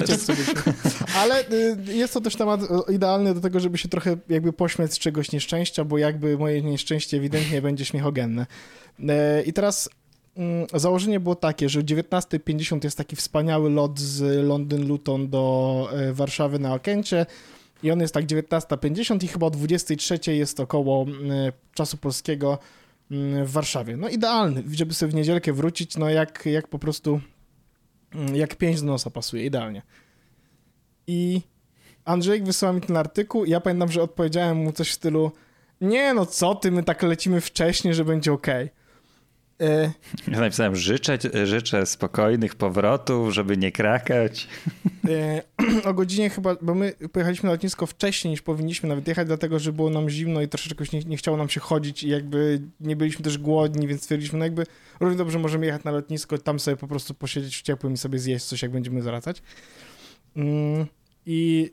Ale 1.17 1.41
y, 1.41 1.95
jest 1.95 2.15
to 2.15 2.21
też 2.21 2.37
temat 2.37 2.61
y, 2.63 2.93
idealny 2.93 3.35
do 3.35 3.41
tego, 3.41 3.61
żeby 3.61 3.79
się 3.79 3.89
trochę 3.89 4.17
jakby 4.29 4.53
pośmiać 4.53 4.95
z 4.95 4.99
czegoś 4.99 5.33
nieszczęścia, 5.33 5.85
bo 5.85 5.99
jakby 5.99 6.39
moje 6.39 6.63
nieszczęście 6.63 7.17
ewidentnie 7.17 7.63
będzie 7.63 7.85
śmiechogenne. 7.85 8.47
Y, 9.01 9.05
I 9.47 9.53
teraz 9.53 9.89
założenie 10.75 11.21
było 11.21 11.35
takie, 11.35 11.69
że 11.69 11.81
o 11.81 11.83
19.50 11.83 12.85
jest 12.85 12.99
taki 12.99 13.17
wspaniały 13.17 13.71
lot 13.71 14.01
z 14.01 14.45
Londyn 14.47 14.89
Luton 14.89 15.29
do 15.29 15.89
e, 15.93 16.13
Warszawy 16.13 16.59
na 16.59 16.75
Okęcie 16.75 17.27
i 17.83 17.91
on 17.91 18.01
jest 18.01 18.15
tak 18.15 18.27
19.50 18.27 19.25
i 19.25 19.29
chyba 19.29 19.47
o 19.47 19.51
23.00 19.51 20.31
jest 20.31 20.61
około 20.61 21.07
e, 21.07 21.53
czasu 21.75 21.97
polskiego 21.97 22.59
mm, 23.11 23.47
w 23.47 23.51
Warszawie. 23.51 23.97
No 23.97 24.09
idealny, 24.09 24.63
żeby 24.73 24.95
sobie 24.95 25.13
w 25.13 25.15
niedzielkę 25.15 25.53
wrócić, 25.53 25.97
no 25.97 26.11
jak, 26.11 26.47
jak 26.47 26.69
po 26.69 26.79
prostu 26.79 27.21
mm, 28.15 28.37
jak 28.37 28.57
pięć 28.57 28.81
do 28.81 28.87
nosa 28.87 29.11
pasuje, 29.11 29.47
idealnie. 29.47 29.83
I 31.07 31.41
Andrzejek 32.05 32.45
wysłał 32.45 32.75
mi 32.75 32.81
ten 32.81 32.97
artykuł 32.97 33.45
ja 33.45 33.61
pamiętam, 33.61 33.93
że 33.93 34.03
odpowiedziałem 34.03 34.57
mu 34.57 34.73
coś 34.73 34.91
w 34.91 34.95
stylu 34.95 35.33
nie 35.81 36.15
no 36.15 36.27
co 36.27 36.55
ty, 36.55 36.71
my 36.71 36.83
tak 36.83 37.03
lecimy 37.03 37.41
wcześniej, 37.41 37.95
że 37.95 38.05
będzie 38.05 38.33
okej. 38.33 38.65
Okay. 38.65 38.82
Ja 40.29 40.41
napisałem, 40.41 40.77
życzę, 40.77 41.19
życzę 41.45 41.87
spokojnych 41.87 42.55
powrotów, 42.55 43.35
żeby 43.35 43.57
nie 43.57 43.73
krakać. 43.73 44.49
o 45.85 45.95
godzinie 45.95 46.31
chyba, 46.31 46.57
bo 46.63 46.75
my 46.75 46.93
pojechaliśmy 47.13 47.47
na 47.47 47.53
lotnisko 47.53 47.87
wcześniej 47.87 48.31
niż 48.31 48.43
powinniśmy 48.43 48.89
nawet 48.89 49.09
jechać, 49.09 49.27
dlatego 49.27 49.59
że 49.59 49.73
było 49.73 49.91
nam 49.91 50.11
zimno 50.11 50.43
i 50.43 50.49
troszeczkę 50.49 50.85
nie, 50.93 51.01
nie 51.01 51.17
chciało 51.17 51.37
nam 51.37 51.49
się 51.49 51.61
chodzić 51.61 52.03
i 52.03 52.09
jakby 52.09 52.63
nie 52.81 52.97
byliśmy 52.97 53.25
też 53.25 53.39
głodni, 53.39 53.87
więc 53.89 54.03
stwierdziliśmy, 54.03 54.39
no 54.39 54.45
jakby 54.45 54.67
równie 55.01 55.19
dobrze 55.19 55.39
możemy 55.39 55.67
jechać 55.67 55.85
na 55.85 55.91
lotnisko, 55.91 56.39
tam 56.39 56.61
sobie 56.61 56.77
po 56.77 56.89
prostu 56.89 57.15
posiedzieć 57.15 57.57
w 57.57 57.63
ciepłym 57.63 57.93
i 57.93 57.97
sobie 57.97 58.19
zjeść 58.19 58.45
coś, 58.45 58.63
jak 58.63 58.71
będziemy 58.71 59.03
wracać. 59.03 59.43
Mm, 60.37 60.87
I 61.27 61.73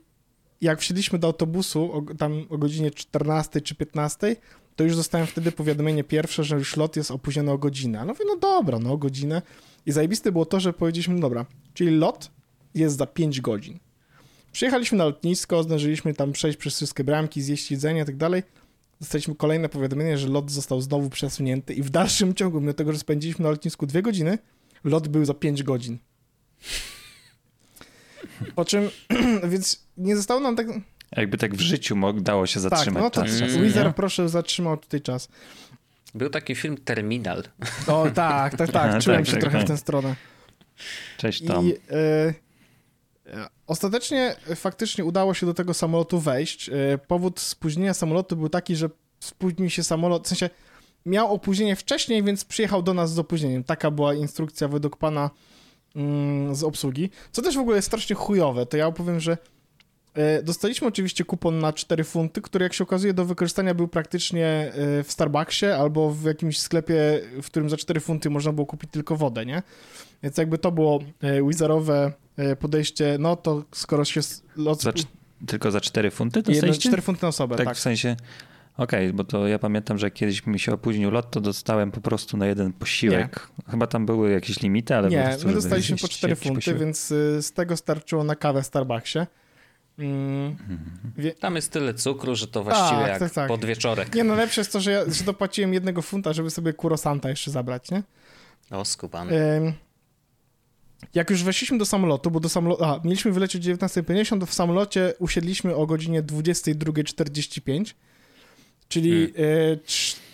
jak 0.61 0.79
wsiedliśmy 0.79 1.19
do 1.19 1.27
autobusu 1.27 1.93
o, 1.93 2.15
tam 2.15 2.45
o 2.49 2.57
godzinie 2.57 2.91
14 2.91 3.61
czy 3.61 3.75
15, 3.75 4.35
to 4.79 4.83
już 4.83 4.95
dostałem 4.95 5.27
wtedy 5.27 5.51
powiadomienie 5.51 6.03
pierwsze, 6.03 6.43
że 6.43 6.55
już 6.55 6.77
lot 6.77 6.95
jest 6.95 7.11
opóźniony 7.11 7.51
o 7.51 7.57
godzinę. 7.57 7.99
No 7.99 8.05
mówię, 8.05 8.25
no 8.27 8.37
dobra, 8.37 8.79
no 8.79 8.91
o 8.91 8.97
godzinę. 8.97 9.41
I 9.85 9.91
zajebiste 9.91 10.31
było 10.31 10.45
to, 10.45 10.59
że 10.59 10.73
powiedzieliśmy, 10.73 11.13
no 11.13 11.19
dobra, 11.21 11.45
czyli 11.73 11.91
lot 11.91 12.31
jest 12.75 12.97
za 12.97 13.05
5 13.05 13.41
godzin. 13.41 13.79
Przyjechaliśmy 14.51 14.97
na 14.97 15.05
lotnisko, 15.05 15.63
zdążyliśmy 15.63 16.13
tam 16.13 16.31
przejść 16.31 16.57
przez 16.57 16.75
wszystkie 16.75 17.03
bramki, 17.03 17.41
zjeść 17.41 17.71
jedzenie 17.71 18.01
i 18.01 18.05
tak 18.05 18.17
dalej. 18.17 18.43
Dostaliśmy 18.99 19.35
kolejne 19.35 19.69
powiadomienie, 19.69 20.17
że 20.17 20.27
lot 20.27 20.51
został 20.51 20.81
znowu 20.81 21.09
przesunięty 21.09 21.73
i 21.73 21.83
w 21.83 21.89
dalszym 21.89 22.33
ciągu, 22.33 22.61
mimo 22.61 22.73
tego, 22.73 22.93
że 22.93 22.99
spędziliśmy 22.99 23.43
na 23.43 23.49
lotnisku 23.49 23.85
2 23.85 24.01
godziny, 24.01 24.37
lot 24.83 25.07
był 25.07 25.25
za 25.25 25.33
5 25.33 25.63
godzin. 25.63 25.97
Po 28.55 28.65
czym, 28.65 28.89
więc 29.51 29.85
nie 29.97 30.15
zostało 30.15 30.39
nam 30.39 30.55
tak... 30.55 30.67
Jakby 31.17 31.37
tak 31.37 31.55
w 31.55 31.59
życiu 31.59 31.95
dało 32.13 32.47
się 32.47 32.61
tak, 32.61 32.69
zatrzymać 32.69 33.03
tak, 33.03 33.15
no 33.15 33.23
czas. 33.23 33.39
Tak. 33.39 33.61
Wizard, 33.61 33.95
proszę, 33.95 34.29
zatrzymał 34.29 34.77
tutaj 34.77 35.01
czas. 35.01 35.27
Był 36.15 36.29
taki 36.29 36.55
film 36.55 36.77
Terminal. 36.77 37.43
O 37.87 38.07
tak, 38.13 38.57
tak, 38.57 38.71
tak. 38.71 38.99
Czułem 39.03 39.17
tak, 39.19 39.25
się 39.25 39.31
tak, 39.31 39.41
trochę 39.41 39.57
tak. 39.57 39.65
w 39.65 39.69
tę 39.69 39.77
stronę. 39.77 40.15
Cześć 41.17 41.45
Tom. 41.45 41.65
I, 41.65 41.71
y, 41.71 42.33
ostatecznie 43.67 44.35
faktycznie 44.55 45.05
udało 45.05 45.33
się 45.33 45.45
do 45.45 45.53
tego 45.53 45.73
samolotu 45.73 46.19
wejść. 46.19 46.69
Y, 46.69 46.99
powód 47.07 47.39
spóźnienia 47.39 47.93
samolotu 47.93 48.37
był 48.37 48.49
taki, 48.49 48.75
że 48.75 48.89
spóźnił 49.19 49.69
się 49.69 49.83
samolot, 49.83 50.25
w 50.25 50.27
sensie 50.27 50.49
miał 51.05 51.33
opóźnienie 51.33 51.75
wcześniej, 51.75 52.23
więc 52.23 52.45
przyjechał 52.45 52.83
do 52.83 52.93
nas 52.93 53.13
z 53.13 53.19
opóźnieniem. 53.19 53.63
Taka 53.63 53.91
była 53.91 54.13
instrukcja 54.13 54.67
według 54.67 54.97
pana 54.97 55.29
Mm, 55.95 56.55
z 56.55 56.63
obsługi. 56.63 57.09
Co 57.31 57.41
też 57.41 57.55
w 57.55 57.59
ogóle 57.59 57.75
jest 57.75 57.87
strasznie 57.87 58.15
chujowe, 58.15 58.65
to 58.65 58.77
ja 58.77 58.87
opowiem, 58.87 59.19
że 59.19 59.37
Dostaliśmy 60.43 60.87
oczywiście 60.87 61.25
kupon 61.25 61.59
na 61.59 61.73
4 61.73 62.03
funty, 62.03 62.41
który 62.41 62.63
jak 62.63 62.73
się 62.73 62.83
okazuje 62.83 63.13
do 63.13 63.25
wykorzystania 63.25 63.73
był 63.73 63.87
praktycznie 63.87 64.45
e, 64.45 65.03
w 65.03 65.11
Starbucksie 65.11 65.65
albo 65.65 66.11
w 66.11 66.23
jakimś 66.23 66.59
sklepie, 66.59 67.21
w 67.41 67.45
którym 67.45 67.69
za 67.69 67.77
4 67.77 67.99
funty 67.99 68.29
można 68.29 68.53
było 68.53 68.65
kupić 68.67 68.91
tylko 68.91 69.15
wodę, 69.15 69.45
nie? 69.45 69.63
Więc 70.23 70.37
jakby 70.37 70.57
to 70.57 70.71
było 70.71 70.99
e, 71.21 71.43
wizerowe 71.47 72.11
podejście, 72.59 73.17
no 73.19 73.35
to 73.35 73.63
skoro 73.71 74.05
się... 74.05 74.21
Lot... 74.55 74.81
Za, 74.81 74.91
tylko 75.47 75.71
za 75.71 75.81
4 75.81 76.11
funty 76.11 76.43
to 76.43 76.51
Jedno, 76.51 76.73
4 76.73 77.01
funty 77.01 77.21
na 77.21 77.27
osobę, 77.27 77.55
tak. 77.55 77.65
tak. 77.65 77.75
w 77.77 77.79
sensie... 77.79 78.15
Okej, 78.77 79.05
okay, 79.05 79.13
bo 79.13 79.23
to 79.23 79.47
ja 79.47 79.59
pamiętam, 79.59 79.97
że 79.97 80.11
kiedyś 80.11 80.45
mi 80.45 80.59
się 80.59 80.73
opóźnił 80.73 81.11
lot, 81.11 81.31
to 81.31 81.41
dostałem 81.41 81.91
po 81.91 82.01
prostu 82.01 82.37
na 82.37 82.45
jeden 82.45 82.73
posiłek. 82.73 83.49
Nie. 83.57 83.71
Chyba 83.71 83.87
tam 83.87 84.05
były 84.05 84.31
jakieś 84.31 84.61
limity, 84.61 84.95
ale 84.95 85.09
Nie, 85.09 85.37
my 85.45 85.53
dostaliśmy 85.53 85.97
po 85.97 86.07
4 86.07 86.35
funty, 86.35 86.55
posiłek. 86.55 86.79
więc 86.79 87.07
z 87.39 87.51
tego 87.51 87.77
starczyło 87.77 88.23
na 88.23 88.35
kawę 88.35 88.61
w 88.63 88.65
Starbucksie. 88.65 89.19
Mm, 89.99 90.57
wie... 91.17 91.31
Tam 91.31 91.55
jest 91.55 91.71
tyle 91.71 91.93
cukru, 91.93 92.35
że 92.35 92.47
to 92.47 92.63
właściwie 92.63 92.99
tak, 93.01 93.07
jak 93.07 93.19
tak, 93.19 93.33
tak. 93.33 93.47
podwieczorek. 93.47 94.15
Nie, 94.15 94.23
no 94.23 94.35
lepsze 94.35 94.61
jest 94.61 94.73
to, 94.73 94.79
że, 94.79 94.91
ja, 94.91 95.05
że 95.07 95.23
dopłaciłem 95.23 95.73
jednego 95.73 96.01
funta, 96.01 96.33
żeby 96.33 96.49
sobie 96.49 96.73
kurosanta 96.73 97.29
jeszcze 97.29 97.51
zabrać, 97.51 97.91
nie? 97.91 98.03
O, 98.71 98.85
skupany. 98.85 99.41
Ym, 99.57 99.73
jak 101.13 101.29
już 101.29 101.43
weszliśmy 101.43 101.77
do 101.77 101.85
samolotu, 101.85 102.31
bo 102.31 102.39
do 102.39 102.49
samolotu, 102.49 102.83
a, 102.83 102.99
mieliśmy 103.03 103.31
wylecieć 103.31 103.67
o 103.67 103.71
19.50, 103.71 104.39
to 104.39 104.45
w 104.45 104.53
samolocie 104.53 105.13
usiedliśmy 105.19 105.75
o 105.75 105.85
godzinie 105.85 106.23
22.45 106.23 107.93
Czyli 108.89 109.33
hmm. 109.35 109.51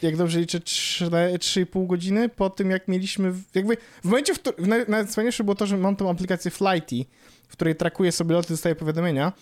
e, 0.01 0.05
jak 0.05 0.17
dobrze 0.17 0.39
liczę, 0.39 0.59
3,5 0.59 1.87
godziny 1.87 2.29
po 2.29 2.49
tym, 2.49 2.71
jak 2.71 2.87
mieliśmy. 2.87 3.33
Jakby 3.55 3.77
w 4.01 4.05
momencie, 4.05 4.33
w 4.33 4.39
którym. 4.39 4.73
Najfajniejsze 4.87 5.43
było 5.43 5.55
to, 5.55 5.67
że 5.67 5.77
mam 5.77 5.95
tą 5.95 6.09
aplikację 6.09 6.51
Flighty, 6.51 7.05
w 7.47 7.51
której 7.51 7.75
trakuję 7.75 8.11
sobie 8.11 8.35
loty, 8.35 8.49
dostaję 8.49 8.75
powiadomienia. 8.75 9.33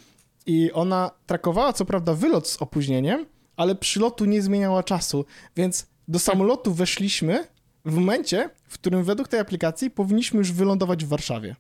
I 0.46 0.72
ona 0.72 1.12
trakowała 1.26 1.74
co 1.74 1.86
prawda 1.86 2.14
wylot 2.14 2.48
z 2.48 2.58
opóźnieniem, 2.62 3.26
ale 3.56 3.76
przylotu 3.76 4.26
nie 4.26 4.42
zmieniała 4.42 4.84
czasu. 4.84 5.26
Więc 5.56 5.88
do 6.08 6.20
samolotu 6.20 6.74
weszliśmy 6.74 7.48
w 7.86 7.94
momencie, 7.94 8.50
w 8.68 8.74
którym 8.74 9.04
według 9.04 9.28
tej 9.28 9.40
aplikacji 9.40 9.92
powinniśmy 9.92 10.38
już 10.38 10.52
wylądować 10.52 11.06
w 11.06 11.08
Warszawie. 11.08 11.56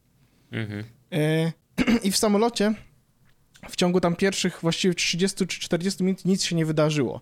Mhm. 0.52 0.84
E, 1.12 1.52
I 2.08 2.12
w 2.12 2.18
samolocie 2.18 2.74
w 3.70 3.76
ciągu 3.76 4.00
tam 4.00 4.16
pierwszych 4.16 4.60
właściwie 4.62 4.94
30 4.94 5.48
czy 5.48 5.60
40 5.60 6.04
minut 6.04 6.26
nic 6.26 6.44
się 6.44 6.56
nie 6.56 6.66
wydarzyło. 6.66 7.22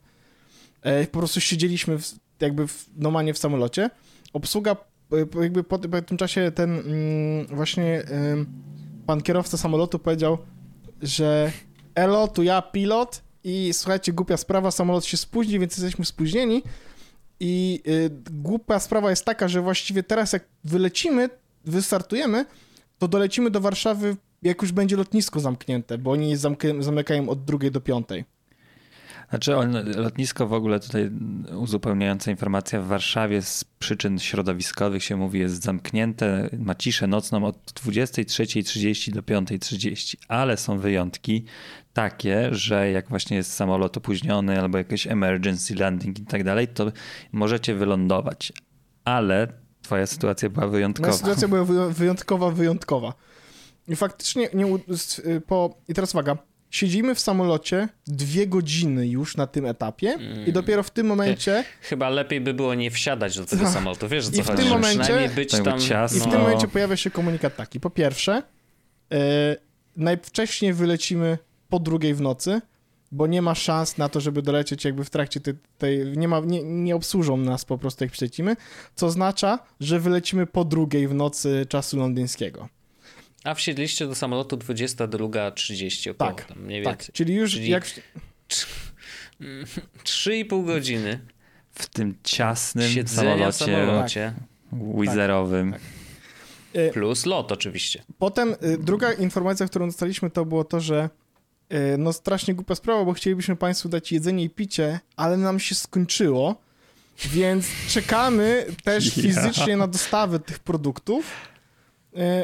E, 0.81 1.07
po 1.07 1.19
prostu 1.19 1.41
siedzieliśmy 1.41 1.99
w, 1.99 2.15
jakby 2.39 2.67
w, 2.67 2.85
normalnie 2.95 3.33
w 3.33 3.37
samolocie. 3.37 3.89
Obsługa, 4.33 4.75
e, 5.11 5.41
jakby 5.41 5.63
po, 5.63 5.79
po 5.79 6.01
tym 6.01 6.17
czasie 6.17 6.51
ten 6.51 6.79
mm, 6.79 7.47
właśnie 7.47 8.03
pan 9.05 9.21
kierowca 9.21 9.57
samolotu 9.57 9.99
powiedział, 9.99 10.37
że 11.01 11.51
elo, 11.95 12.27
tu 12.27 12.43
ja 12.43 12.61
pilot 12.61 13.21
i 13.43 13.73
słuchajcie, 13.73 14.13
głupia 14.13 14.37
sprawa, 14.37 14.71
samolot 14.71 15.05
się 15.05 15.17
spóźni, 15.17 15.59
więc 15.59 15.77
jesteśmy 15.77 16.05
spóźnieni 16.05 16.63
i 17.39 17.81
y, 17.87 18.09
głupia 18.31 18.79
sprawa 18.79 19.09
jest 19.09 19.25
taka, 19.25 19.47
że 19.47 19.61
właściwie 19.61 20.03
teraz 20.03 20.33
jak 20.33 20.43
wylecimy, 20.63 21.29
wystartujemy, 21.65 22.45
to 22.97 23.07
dolecimy 23.07 23.49
do 23.51 23.61
Warszawy, 23.61 24.15
jak 24.41 24.61
już 24.61 24.71
będzie 24.71 24.97
lotnisko 24.97 25.39
zamknięte, 25.39 25.97
bo 25.97 26.11
oni 26.11 26.33
zamykają 26.79 27.29
od 27.29 27.45
drugiej 27.45 27.71
do 27.71 27.81
piątej. 27.81 28.25
Znaczy 29.31 29.57
on, 29.57 29.91
lotnisko 29.95 30.47
w 30.47 30.53
ogóle 30.53 30.79
tutaj 30.79 31.11
uzupełniająca 31.57 32.31
informacja 32.31 32.81
w 32.81 32.87
Warszawie 32.87 33.41
z 33.41 33.63
przyczyn 33.63 34.19
środowiskowych 34.19 35.03
się 35.03 35.15
mówi 35.15 35.39
jest 35.39 35.63
zamknięte, 35.63 36.49
ma 36.57 36.75
ciszę 36.75 37.07
nocną 37.07 37.45
od 37.45 37.71
23.30 37.71 39.11
do 39.11 39.21
5.30, 39.21 40.15
ale 40.27 40.57
są 40.57 40.79
wyjątki 40.79 41.45
takie, 41.93 42.49
że 42.51 42.91
jak 42.91 43.09
właśnie 43.09 43.37
jest 43.37 43.53
samolot 43.53 43.97
opóźniony 43.97 44.59
albo 44.59 44.77
jakiś 44.77 45.07
emergency 45.07 45.75
landing 45.75 46.19
i 46.19 46.25
tak 46.25 46.43
dalej, 46.43 46.67
to 46.67 46.91
możecie 47.31 47.75
wylądować. 47.75 48.53
Ale 49.05 49.47
twoja 49.81 50.07
sytuacja 50.07 50.49
była 50.49 50.67
wyjątkowa. 50.67 51.07
Moja 51.07 51.17
sytuacja 51.17 51.47
była 51.47 51.89
wyjątkowa, 51.89 52.51
wyjątkowa. 52.51 53.13
I 53.87 53.95
faktycznie 53.95 54.49
nie, 54.53 54.65
po, 55.47 55.77
i 55.87 55.93
teraz 55.93 56.13
uwaga, 56.13 56.37
siedzimy 56.71 57.15
w 57.15 57.19
samolocie 57.19 57.87
dwie 58.07 58.47
godziny 58.47 59.07
już 59.07 59.37
na 59.37 59.47
tym 59.47 59.65
etapie 59.65 60.09
mm. 60.09 60.45
i 60.45 60.53
dopiero 60.53 60.83
w 60.83 60.89
tym 60.89 61.07
momencie... 61.07 61.63
Chyba 61.81 62.09
lepiej 62.09 62.41
by 62.41 62.53
było 62.53 62.75
nie 62.75 62.91
wsiadać 62.91 63.37
do 63.37 63.45
tego 63.45 63.67
samolotu, 63.67 64.07
wiesz 64.07 64.29
co 64.29 64.39
I 64.39 64.43
w 64.43 64.47
chodzi? 64.47 64.63
tym 64.63 64.71
momencie, 64.71 65.29
być 65.35 65.51
tam... 65.51 65.79
Ciasno. 65.79 66.17
I 66.17 66.21
w 66.21 66.31
tym 66.31 66.41
momencie 66.41 66.67
pojawia 66.67 66.97
się 66.97 67.09
komunikat 67.09 67.55
taki. 67.55 67.79
Po 67.79 67.89
pierwsze, 67.89 68.43
yy, 69.09 69.17
najwcześniej 69.95 70.73
wylecimy 70.73 71.37
po 71.69 71.79
drugiej 71.79 72.13
w 72.13 72.21
nocy, 72.21 72.61
bo 73.11 73.27
nie 73.27 73.41
ma 73.41 73.55
szans 73.55 73.97
na 73.97 74.09
to, 74.09 74.21
żeby 74.21 74.41
dolecieć 74.41 74.85
jakby 74.85 75.03
w 75.03 75.09
trakcie 75.09 75.39
tej, 75.39 75.53
tej 75.77 76.17
nie, 76.17 76.27
ma, 76.27 76.39
nie, 76.39 76.63
nie 76.63 76.95
obsłużą 76.95 77.37
nas 77.37 77.65
po 77.65 77.77
prostu 77.77 78.03
jak 78.03 78.13
przylecimy, 78.13 78.55
co 78.95 79.05
oznacza, 79.05 79.59
że 79.79 79.99
wylecimy 79.99 80.45
po 80.45 80.65
drugiej 80.65 81.07
w 81.07 81.13
nocy 81.13 81.65
czasu 81.69 81.97
londyńskiego. 81.97 82.69
A 83.43 83.53
wsiedliście 83.53 84.07
do 84.07 84.15
samolotu 84.15 84.57
22.30 84.57 86.11
około 86.11 86.31
tak, 86.31 86.45
tam 86.45 86.57
mniej 86.63 86.83
tak. 86.83 86.97
więcej. 86.97 87.13
Czyli 87.13 87.33
już 87.35 87.51
Czyli 87.51 87.69
jak... 87.69 87.85
3,5 90.03 90.65
godziny. 90.65 91.19
W 91.71 91.87
tym 91.87 92.15
ciasnym 92.23 93.07
samolocie, 93.07 93.65
samolocie. 93.65 94.33
Tak. 94.71 94.79
wizerowym. 95.01 95.71
Tak. 95.71 95.81
tak. 96.73 96.93
Plus 96.93 97.25
lot 97.25 97.51
oczywiście. 97.51 98.03
Potem 98.17 98.55
y, 98.63 98.77
druga 98.77 99.13
informacja, 99.13 99.65
którą 99.65 99.85
dostaliśmy, 99.85 100.29
to 100.29 100.45
było 100.45 100.63
to, 100.63 100.79
że 100.79 101.09
y, 101.73 101.97
no 101.97 102.13
strasznie 102.13 102.53
głupia 102.53 102.75
sprawa, 102.75 103.05
bo 103.05 103.13
chcielibyśmy 103.13 103.55
Państwu 103.55 103.89
dać 103.89 104.11
jedzenie 104.11 104.43
i 104.43 104.49
picie, 104.49 104.99
ale 105.15 105.37
nam 105.37 105.59
się 105.59 105.75
skończyło 105.75 106.61
Więc 107.25 107.67
czekamy 107.87 108.65
też 108.83 109.05
Ja. 109.17 109.23
fizycznie 109.23 109.77
na 109.77 109.87
dostawę 109.87 110.39
tych 110.39 110.59
produktów, 110.59 111.25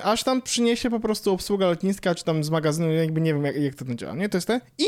aż 0.04 0.24
tam 0.24 0.42
przyniesie 0.42 0.90
po 0.90 1.00
prostu 1.00 1.34
obsługa 1.34 1.66
lotniska, 1.66 2.16
czy 2.16 2.24
tam 2.24 2.44
z 2.44 2.50
magazynu, 2.50 2.92
jakby 2.92 3.22
nie 3.22 3.34
wiem, 3.34 3.46
jak, 3.46 3.56
jak 3.56 3.76
to 3.76 3.86
tam 3.86 3.98
działa, 3.98 4.16
nie? 4.16 4.30
To 4.30 4.38
jest 4.38 4.48
te. 4.48 4.62
I, 4.78 4.86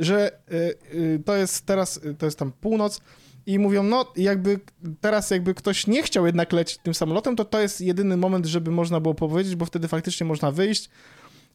że 0.00 0.32
e, 0.32 0.54
e, 0.54 1.18
to 1.24 1.36
jest 1.36 1.66
teraz, 1.66 2.00
e, 2.04 2.14
to 2.14 2.26
jest 2.26 2.38
tam 2.38 2.52
północ 2.52 3.00
i 3.46 3.58
mówią, 3.58 3.82
no 3.82 4.12
jakby 4.16 4.60
teraz 5.00 5.30
jakby 5.30 5.54
ktoś 5.54 5.86
nie 5.86 6.02
chciał 6.02 6.26
jednak 6.26 6.52
lecieć 6.52 6.78
tym 6.78 6.94
samolotem, 6.94 7.36
to 7.36 7.44
to 7.44 7.60
jest 7.60 7.80
jedyny 7.80 8.16
moment, 8.16 8.46
żeby 8.46 8.70
można 8.70 9.00
było 9.00 9.14
powiedzieć, 9.14 9.56
bo 9.56 9.64
wtedy 9.64 9.88
faktycznie 9.88 10.26
można 10.26 10.50
wyjść, 10.50 10.90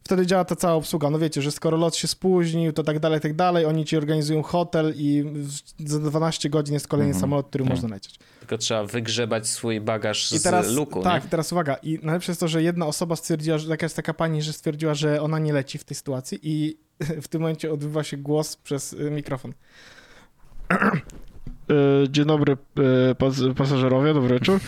wtedy 0.06 0.26
działa 0.26 0.46
ta 0.46 0.56
cała 0.56 0.74
obsługa. 0.74 1.10
No 1.10 1.20
wiecie, 1.20 1.42
że 1.42 1.52
skoro 1.52 1.78
lot 1.78 1.96
się 1.96 2.08
spóźnił, 2.08 2.74
to 2.74 2.84
tak 2.84 3.00
dalej, 3.00 3.20
tak 3.20 3.34
dalej, 3.36 3.66
oni 3.66 3.86
ci 3.86 3.98
organizują 3.98 4.44
hotel 4.44 4.94
i 4.96 5.24
za 5.80 6.00
12 6.00 6.50
godzin 6.50 6.74
jest 6.74 6.88
kolejny 6.88 7.10
Mhm, 7.10 7.22
samolot, 7.22 7.48
który 7.48 7.64
tak. 7.64 7.74
można 7.74 7.90
lecieć. 7.90 8.20
Tylko 8.40 8.58
trzeba 8.58 8.84
wygrzebać 8.84 9.48
swój 9.48 9.82
bagaż 9.82 10.32
I 10.32 10.40
z 10.40 10.44
teraz, 10.44 10.72
luku, 10.72 11.02
tak, 11.02 11.24
nie? 11.24 11.30
teraz 11.30 11.52
uwaga. 11.52 11.76
I 11.84 12.00
najlepsze 12.04 12.32
jest 12.32 12.40
to, 12.40 12.48
że 12.48 12.64
jedna 12.64 12.86
osoba 12.88 13.16
stwierdziła, 13.16 13.58
że 13.58 13.70
taka 13.70 13.86
jest 13.86 13.96
taka 13.96 14.14
pani, 14.14 14.42
że 14.42 14.54
stwierdziła, 14.54 14.94
że 14.94 15.22
ona 15.22 15.40
nie 15.40 15.54
leci 15.54 15.78
w 15.78 15.84
tej 15.84 15.96
sytuacji 15.96 16.40
i 16.44 16.78
w 17.24 17.28
tym 17.28 17.42
momencie 17.42 17.72
odbywa 17.74 18.04
się 18.04 18.18
głos 18.18 18.56
przez 18.56 18.94
y, 18.94 19.12
mikrofon. 19.12 19.54
Dzień 22.10 22.26
dobry 22.26 22.58
pasażerowie, 23.58 24.14
dobry 24.14 24.34
wieczór. 24.40 24.60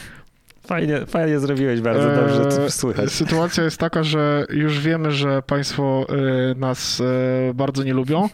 Fajnie, 0.68 1.06
fajnie 1.06 1.40
zrobiłeś, 1.40 1.82
bardzo 1.82 2.16
dobrze 2.16 2.46
to 2.46 2.72
słychać. 2.72 3.12
Sytuacja 3.12 3.64
jest 3.64 3.78
taka, 3.78 4.04
że 4.04 4.46
już 4.50 4.80
wiemy, 4.80 5.12
że 5.12 5.42
państwo 5.42 6.06
e, 6.10 6.56
nas 6.56 7.02
e, 7.02 7.54
bardzo 7.54 7.84
nie 7.84 7.94
lubią 7.94 8.30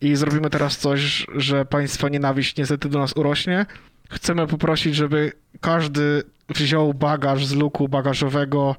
i 0.00 0.16
zrobimy 0.16 0.50
teraz 0.50 0.78
coś, 0.78 1.26
że 1.34 1.64
państwa 1.64 2.08
nienawiść 2.08 2.56
niestety 2.56 2.88
do 2.88 2.98
nas 2.98 3.16
urośnie. 3.16 3.66
Chcemy 4.10 4.46
poprosić, 4.46 4.94
żeby 4.94 5.32
każdy 5.60 6.22
wziął 6.48 6.94
bagaż 6.94 7.46
z 7.46 7.54
luku 7.54 7.88
bagażowego 7.88 8.76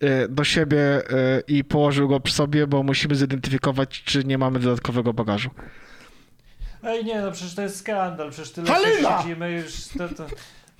e, 0.00 0.28
do 0.28 0.44
siebie 0.44 1.02
i 1.48 1.64
położył 1.64 2.08
go 2.08 2.20
przy 2.20 2.34
sobie, 2.34 2.66
bo 2.66 2.82
musimy 2.82 3.14
zidentyfikować, 3.14 4.02
czy 4.04 4.24
nie 4.24 4.38
mamy 4.38 4.58
dodatkowego 4.58 5.12
bagażu. 5.12 5.50
Ej 6.82 7.04
nie, 7.04 7.20
no 7.20 7.32
przecież 7.32 7.54
to 7.54 7.62
jest 7.62 7.76
skandal, 7.76 8.30
przecież 8.30 8.52
tyle 8.52 8.66
Halina! 8.66 9.10
się 9.10 9.22
siedzimy 9.22 9.52
już, 9.52 9.88
to, 9.98 10.08
to, 10.08 10.26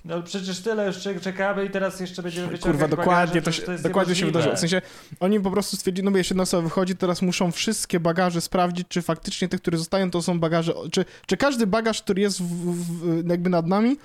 no 0.05 0.23
przecież 0.23 0.61
tyle 0.61 0.87
już 0.87 0.97
czek- 0.97 1.21
czekamy 1.21 1.65
i 1.65 1.71
teraz 1.71 2.01
jeszcze 2.01 2.23
będziemy 2.23 2.47
wyciągać 2.47 2.63
Kurwa, 2.81 2.89
dokładnie, 2.89 3.11
to 3.41 3.45
bagaże, 3.45 3.53
się, 3.53 3.63
przecież 3.63 3.69
jest 3.69 3.85
dokładnie 3.85 4.15
się 4.15 4.27
wydarzyło. 4.27 4.57
W 4.57 4.59
sensie 4.59 4.83
oni 5.21 5.41
po 5.41 5.51
prostu 5.51 5.77
stwierdzili, 5.77 6.05
no 6.05 6.11
bo 6.11 6.19
jeszcze 6.19 6.35
jedna 6.35 6.43
osoba 6.43 6.63
wychodzi, 6.63 6.97
teraz 6.97 7.23
muszą 7.23 7.53
wszystkie 7.53 8.01
bagaże 8.01 8.41
sprawdzić, 8.41 8.87
czy 8.89 9.03
faktycznie 9.03 9.49
te, 9.49 9.59
które 9.59 9.79
zostają, 9.79 10.11
to 10.11 10.23
są 10.23 10.41
bagaże, 10.41 10.73
czy, 10.93 11.05
czy 11.27 11.37
każdy 11.37 11.67
bagaż, 11.67 12.03
który 12.03 12.23
jest 12.23 12.43
w, 12.43 12.47
w, 12.47 13.29
jakby 13.29 13.51
nad 13.51 13.67
nami, 13.67 13.97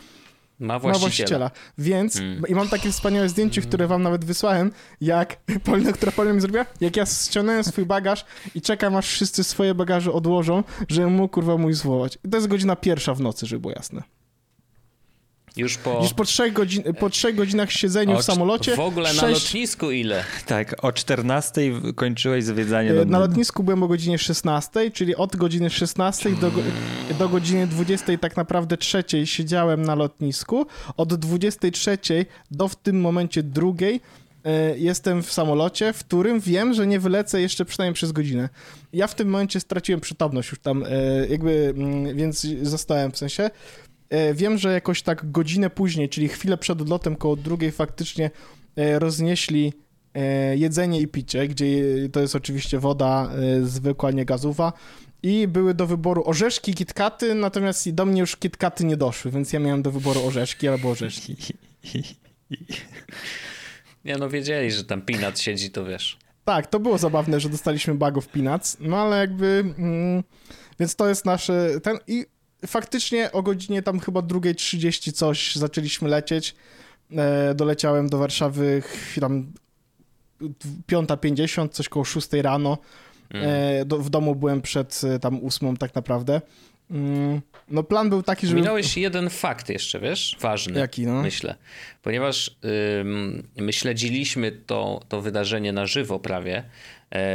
Ma 0.60 0.74
ma 0.74 0.80
właściciela. 0.80 1.00
właściciela. 1.00 1.52
Więc, 1.78 2.16
Mm. 2.20 2.44
i 2.48 2.56
mam 2.56 2.68
takie 2.70 2.92
wspaniałe 2.92 3.30
zdjęcie, 3.30 3.62
które 3.62 3.88
wam 3.88 4.04
nawet 4.04 4.26
wysłałem, 4.26 4.72
jak 5.02 5.38
Polina, 5.66 5.92
która 5.94 6.12
Polina 6.12 6.34
mi 6.36 6.42
zrobiła, 6.42 6.66
jak 6.82 6.98
ja 6.98 7.06
ściągnąłem 7.06 7.64
swój 7.64 7.86
bagaż 7.86 8.26
i 8.56 8.62
czekam, 8.62 8.96
aż 8.96 9.08
wszyscy 9.08 9.44
swoje 9.44 9.76
bagaże 9.76 10.12
odłożą, 10.14 10.64
żebym 10.90 11.14
mógł, 11.14 11.34
kurwa, 11.34 11.58
mój 11.58 11.74
zwołać. 11.74 12.18
I 12.26 12.30
to 12.30 12.38
jest 12.38 12.48
godzina 12.48 12.76
pierwsza 12.76 13.14
w 13.14 13.22
nocy, 13.22 13.46
żeby 13.46 13.60
było 13.62 13.74
jasne. 13.74 14.04
Już 15.60 15.78
po... 15.78 16.00
Już 16.04 16.14
po 16.14 16.26
trzech, 16.26 16.54
godzin, 16.54 16.84
po 17.00 17.10
trzech 17.10 17.36
godzinach 17.36 17.72
siedzenia 17.72 18.18
w 18.18 18.24
samolocie, 18.24 18.76
W 18.76 18.80
ogóle 18.80 19.14
na 19.14 19.20
sześć- 19.22 19.44
lotnisku 19.46 19.92
ile? 19.92 20.24
Tak, 20.46 20.76
o 20.86 20.92
14 20.92 21.62
kończyłeś 21.96 22.44
zwiedzanie 22.44 22.90
E, 22.90 22.94
Londynu. 22.94 23.12
Na 23.12 23.20
lotnisku 23.20 23.64
byłem 23.64 23.84
o 23.84 23.88
godzinie 23.88 24.18
16, 24.18 24.92
czyli 24.92 25.16
od 25.16 25.36
godziny 25.36 25.70
16 25.70 26.30
do, 26.32 26.52
do 27.20 27.30
godziny 27.30 27.68
20 27.68 28.18
tak 28.18 28.38
naprawdę 28.38 28.78
trzeciej 28.78 29.28
siedziałem 29.28 29.82
na 29.82 29.96
lotnisku. 29.96 30.66
Od 30.98 31.14
23 31.14 31.98
do 32.52 32.68
w 32.68 32.76
tym 32.76 33.02
momencie 33.02 33.44
drugiej 33.44 34.02
e, 34.44 34.78
jestem 34.78 35.24
w 35.24 35.32
samolocie, 35.34 35.94
w 35.94 36.00
którym 36.00 36.40
wiem, 36.40 36.74
że 36.74 36.88
nie 36.88 37.00
wylecę 37.00 37.42
jeszcze 37.42 37.66
przynajmniej 37.66 37.94
przez 37.94 38.12
godzinę. 38.12 38.50
Ja 38.94 39.08
w 39.08 39.16
tym 39.16 39.30
momencie 39.30 39.60
straciłem 39.60 40.02
przytomność 40.02 40.50
już 40.52 40.60
tam, 40.60 40.84
e, 40.84 40.88
jakby, 41.30 41.74
mm, 41.78 42.16
więc 42.18 42.48
zostałem 42.62 43.12
w 43.12 43.18
sensie. 43.18 43.50
E, 44.10 44.34
Wiem, 44.34 44.58
że 44.58 44.74
jakoś 44.74 45.02
tak 45.02 45.32
godzinę 45.32 45.70
później, 45.70 46.10
czyli 46.10 46.28
chwilę 46.28 46.58
przed 46.58 46.82
odlotem, 46.82 47.16
koło 47.16 47.36
drugiej 47.36 47.72
faktycznie 47.72 48.32
e, 48.76 49.00
roznieśli 49.00 49.74
e, 50.14 50.58
jedzenie 50.58 51.02
i 51.02 51.08
picie, 51.08 51.48
gdzie 51.48 51.68
to 52.12 52.20
jest 52.20 52.36
oczywiście 52.36 52.80
woda 52.80 53.32
zwykła, 53.64 54.12
nie 54.12 54.26
gazowa. 54.26 54.74
I 55.24 55.48
były 55.48 55.74
do 55.74 55.88
wyboru 55.88 56.24
orzeszki, 56.26 56.74
kitkaty, 56.74 57.36
natomiast 57.36 57.90
do 57.92 58.06
mnie 58.06 58.22
już 58.22 58.36
kitkaty 58.36 58.86
nie 58.86 58.98
doszły, 58.98 59.32
więc 59.32 59.54
ja 59.54 59.60
miałem 59.60 59.82
do 59.82 59.92
wyboru 59.92 60.28
orzeszki 60.28 60.68
albo 60.68 60.90
orzeszki. 60.90 61.36
Nie 64.06 64.18
no, 64.18 64.30
wiedzieli, 64.30 64.72
że 64.72 64.84
tam 64.84 65.02
Pinat 65.02 65.40
siedzi, 65.40 65.72
to 65.72 65.86
wiesz. 65.86 66.18
Tak, 66.46 66.68
to 66.68 66.80
było 66.80 66.98
zabawne, 66.98 67.40
że 67.40 67.50
dostaliśmy 67.50 67.96
bugów 67.96 68.28
Peanuts, 68.28 68.78
no 68.80 68.98
ale 68.98 69.18
jakby, 69.18 69.74
mm, 69.78 70.24
więc 70.80 70.96
to 70.96 71.10
jest 71.10 71.26
nasze, 71.26 71.82
ten 71.84 71.98
i 72.08 72.26
faktycznie 72.68 73.32
o 73.32 73.44
godzinie 73.44 73.82
tam 73.82 74.00
chyba 74.00 74.20
2.30 74.20 75.12
coś 75.12 75.56
zaczęliśmy 75.56 76.10
lecieć, 76.10 76.56
e, 77.12 77.56
doleciałem 77.56 78.10
do 78.10 78.18
Warszawy 78.18 78.84
tam 79.22 79.52
5.50, 80.88 81.70
coś 81.70 81.90
koło 81.90 82.06
6 82.06 82.34
rano, 82.42 82.78
Mm. 83.34 83.46
e, 83.50 83.86
do, 83.86 83.98
w 83.98 84.10
domu 84.10 84.36
byłem 84.36 84.62
przed 84.62 85.02
e, 85.04 85.20
tam 85.20 85.40
8 85.46 85.78
tak 85.78 85.96
naprawdę. 85.96 86.42
Mm, 86.92 87.42
no 87.70 87.84
plan 87.84 88.10
był 88.10 88.24
taki, 88.24 88.48
żeby... 88.48 88.62
Minąłeś 88.62 88.98
jeden 88.98 89.30
fakt 89.30 89.70
jeszcze, 89.70 90.00
wiesz? 90.00 90.38
Ważny. 90.40 90.80
Jaki, 90.80 91.06
no? 91.06 91.22
Myślę. 91.22 91.56
Ponieważ 92.02 92.58
ym, 93.02 93.44
my 93.58 93.74
śledziliśmy 93.74 94.52
to, 94.52 95.02
to 95.10 95.22
wydarzenie 95.22 95.74
na 95.74 95.86
żywo 95.86 96.20
prawie, 96.20 96.64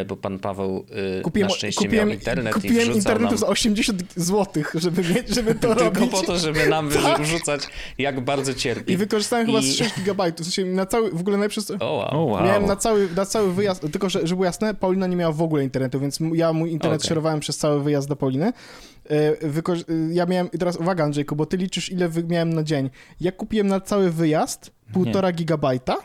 bo 0.08 0.16
pan 0.16 0.38
Paweł 0.38 0.86
y, 1.18 1.22
Kupiłem, 1.22 1.48
na 1.48 1.54
szczęście 1.54 1.84
kupiłem, 1.84 2.08
miał 2.08 2.14
internet 2.16 2.56
i 2.56 2.60
kupiłem 2.60 2.92
internetu 2.92 3.30
nam... 3.30 3.38
za 3.38 3.46
80 3.46 4.02
zł, 4.16 4.62
żeby, 4.74 5.02
mieć, 5.02 5.28
żeby 5.28 5.54
to 5.54 5.74
Tylko 5.74 5.84
robić. 5.84 6.10
po 6.10 6.22
to, 6.22 6.38
żeby 6.38 6.66
nam 6.66 6.88
wyrzucać, 6.88 7.66
jak 7.98 8.20
bardzo 8.20 8.54
cierpi. 8.54 8.92
I 8.92 8.96
wykorzystałem 8.96 9.46
chyba 9.46 9.58
I- 9.58 9.72
z 9.72 9.76
6 9.76 10.00
GB. 10.00 10.32
W 10.32 10.44
sensie 10.44 10.64
na 10.64 10.86
cały, 10.86 11.10
w 11.10 11.20
ogóle 11.20 11.36
najprzez... 11.36 11.72
O, 11.80 11.92
wow. 12.12 12.44
Miałem 12.44 12.66
na 12.66 12.76
cały, 12.76 13.08
na 13.16 13.26
cały 13.26 13.52
wyjazd, 13.54 13.80
tylko 13.92 14.08
że, 14.08 14.18
żeby 14.20 14.34
było 14.34 14.44
jasne, 14.44 14.74
Paulina 14.74 15.06
nie 15.06 15.16
miała 15.16 15.32
w 15.32 15.42
ogóle 15.42 15.64
internetu, 15.64 16.00
więc 16.00 16.18
ja 16.34 16.52
mój 16.52 16.70
internet 16.72 17.00
Okej. 17.00 17.08
szerowałem 17.08 17.40
przez 17.40 17.56
cały 17.58 17.82
wyjazd 17.82 18.08
do 18.08 18.16
Pauliny. 18.16 18.52
E, 19.10 19.48
wyko- 19.48 19.84
e, 20.10 20.14
ja 20.14 20.26
miałem, 20.26 20.48
i 20.52 20.58
teraz 20.58 20.76
uwaga 20.76 21.04
Andrzejku, 21.04 21.36
bo 21.36 21.46
ty 21.46 21.56
liczysz 21.56 21.92
ile 21.92 22.10
miałem 22.28 22.52
na 22.52 22.62
dzień. 22.62 22.90
Ja 23.20 23.32
kupiłem 23.32 23.66
na 23.66 23.80
cały 23.80 24.10
wyjazd 24.10 24.70
półtora 24.92 25.32
gigabajta 25.32 25.96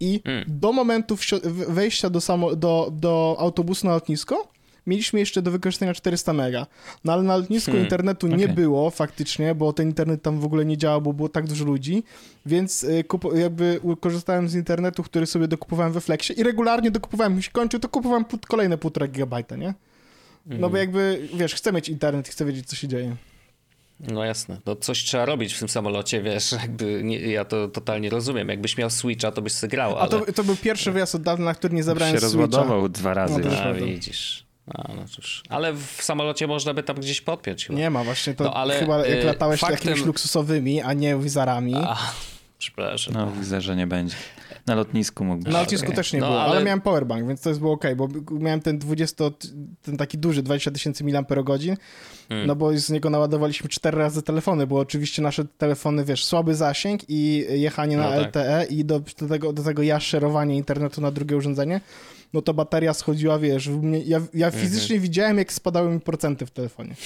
i 0.00 0.20
Mm. 0.24 0.44
do 0.48 0.72
momentu 0.72 1.16
wejścia 1.68 2.10
do, 2.10 2.20
samo, 2.20 2.56
do, 2.56 2.90
do 2.92 3.36
autobusu 3.38 3.86
na 3.86 3.92
lotnisko 3.92 4.48
mieliśmy 4.86 5.20
jeszcze 5.20 5.42
do 5.42 5.50
wykorzystania 5.50 5.94
400 5.94 6.32
mega. 6.32 6.66
No 7.04 7.12
ale 7.12 7.22
na 7.22 7.36
lotnisku 7.36 7.70
Hmm, 7.70 7.84
internetu 7.84 8.26
nie 8.26 8.48
było 8.48 8.90
faktycznie, 8.90 9.54
bo 9.54 9.72
ten 9.72 9.88
internet 9.88 10.22
tam 10.22 10.40
w 10.40 10.44
ogóle 10.44 10.64
nie 10.64 10.76
działał, 10.78 11.00
bo 11.02 11.12
było 11.12 11.28
tak 11.28 11.46
dużo 11.46 11.64
ludzi, 11.64 12.02
więc 12.46 12.84
y, 12.84 13.04
jakby 13.34 13.80
korzystałem 14.00 14.48
z 14.48 14.54
internetu, 14.54 15.02
który 15.02 15.26
sobie 15.26 15.48
dokupowałem 15.48 15.92
we 15.92 16.00
Flexie 16.00 16.34
i 16.36 16.42
regularnie 16.42 16.90
dokupowałem, 16.90 17.36
mi 17.36 17.42
się 17.42 17.50
kończył, 17.50 17.80
to 17.80 17.88
kupowałem 17.88 18.24
kolejne 18.48 18.78
półtora 18.78 19.06
gigabajta, 19.06 19.56
nie? 19.56 19.74
No 20.46 20.70
bo 20.70 20.76
jakby, 20.76 21.28
wiesz, 21.34 21.54
chcę 21.54 21.72
mieć 21.72 21.88
internet 21.88 22.28
i 22.28 22.30
chcę 22.30 22.44
wiedzieć, 22.44 22.66
co 22.66 22.76
się 22.76 22.88
dzieje. 22.88 23.16
No 24.00 24.24
jasne, 24.24 24.60
no 24.66 24.76
coś 24.76 25.04
trzeba 25.04 25.24
robić 25.24 25.54
w 25.54 25.58
tym 25.58 25.68
samolocie, 25.68 26.22
wiesz, 26.22 26.52
jakby 26.52 27.00
nie, 27.04 27.18
ja 27.18 27.44
to 27.44 27.68
totalnie 27.68 28.10
rozumiem. 28.10 28.48
Jakbyś 28.48 28.76
miał 28.78 28.90
Switcha, 28.90 29.32
to 29.32 29.42
byś 29.42 29.52
sobie 29.52 29.70
grał, 29.70 29.96
A 29.96 30.00
ale... 30.00 30.10
to, 30.10 30.32
to 30.32 30.44
był 30.44 30.56
pierwszy 30.56 30.92
wyjazd 30.92 31.14
od 31.14 31.22
dawna, 31.22 31.44
na 31.44 31.54
który 31.54 31.74
nie 31.74 31.82
zabrałem 31.82 32.14
się 32.14 32.20
Switcha. 32.20 32.40
rozładował 32.42 32.88
dwa 32.88 33.14
razy. 33.14 33.38
No 33.38 33.50
A, 33.62 33.72
widzisz. 33.72 34.44
A, 34.74 34.94
no 34.94 35.04
cóż. 35.08 35.42
Ale 35.48 35.72
w 35.72 35.98
samolocie 36.02 36.46
można 36.46 36.74
by 36.74 36.82
tam 36.82 36.96
gdzieś 36.96 37.20
podpiąć 37.20 37.66
chyba. 37.66 37.78
Nie 37.78 37.90
ma 37.90 38.04
właśnie, 38.04 38.34
to 38.34 38.44
No, 38.44 38.54
ale, 38.54 38.78
chyba 38.78 39.06
jak 39.06 39.18
y, 39.18 39.24
latałeś 39.24 39.60
faktem- 39.60 39.70
jakimiś 39.70 40.04
luksusowymi, 40.04 40.82
a 40.82 40.92
nie 40.92 41.16
wizarami. 41.16 41.74
A, 41.76 41.96
przepraszam. 42.58 43.14
No 43.14 43.60
że 43.60 43.76
nie 43.76 43.86
będzie. 43.86 44.16
Na 44.66 44.74
lotnisku 44.74 45.24
mógłbyś. 45.24 45.52
Na 45.52 45.60
lotnisku 45.60 45.86
Okej. 45.86 45.96
też 45.96 46.12
nie 46.12 46.20
No, 46.20 46.26
było, 46.26 46.42
ale... 46.42 46.52
ale- 46.52 46.64
miałem 46.64 46.80
powerbank, 46.80 47.28
więc 47.28 47.40
to 47.40 47.48
jest 47.48 47.60
było 47.60 47.72
ok, 47.72 47.84
bo 47.96 48.08
miałem 48.30 48.60
ten 48.60 48.78
20, 48.78 49.24
ten 49.82 49.96
taki 49.96 50.18
duży 50.18 50.42
20 50.42 50.70
tysięcy 50.70 51.04
mAh, 51.04 51.24
Mm. 52.30 52.46
no 52.46 52.56
bo 52.56 52.78
z 52.78 52.90
niego 52.90 53.10
naładowaliśmy 53.10 53.68
cztery 53.68 53.98
razy 53.98 54.22
telefony, 54.22 54.66
bo 54.66 54.78
oczywiście 54.78 55.22
nasze 55.22 55.44
telefony, 55.44 56.04
wiesz, 56.04 56.24
słaby 56.24 56.54
zasięg 56.54 57.00
i 57.08 57.46
jechanie 57.50 57.96
na 57.96 58.10
No 58.10 58.10
tak. 58.10 58.26
LTE 58.28 58.64
i 58.70 58.84
do, 58.84 59.00
do, 59.00 59.28
tego, 59.28 59.52
do 59.52 59.62
tego 59.62 59.82
ja 59.82 60.00
szerowanie 60.00 60.56
internetu 60.56 61.00
na 61.00 61.10
drugie 61.10 61.36
urządzenie, 61.36 61.80
no 62.32 62.42
to 62.42 62.54
bateria 62.54 62.94
schodziła, 62.94 63.38
wiesz, 63.38 63.68
w 63.68 63.82
mnie, 63.82 63.98
ja, 63.98 64.20
ja 64.34 64.46
Mhm. 64.46 64.64
fizycznie 64.64 64.98
widziałem, 65.00 65.38
jak 65.38 65.52
spadały 65.52 65.90
mi 65.90 66.00
procenty 66.00 66.46
w 66.46 66.50
telefonie. 66.50 66.94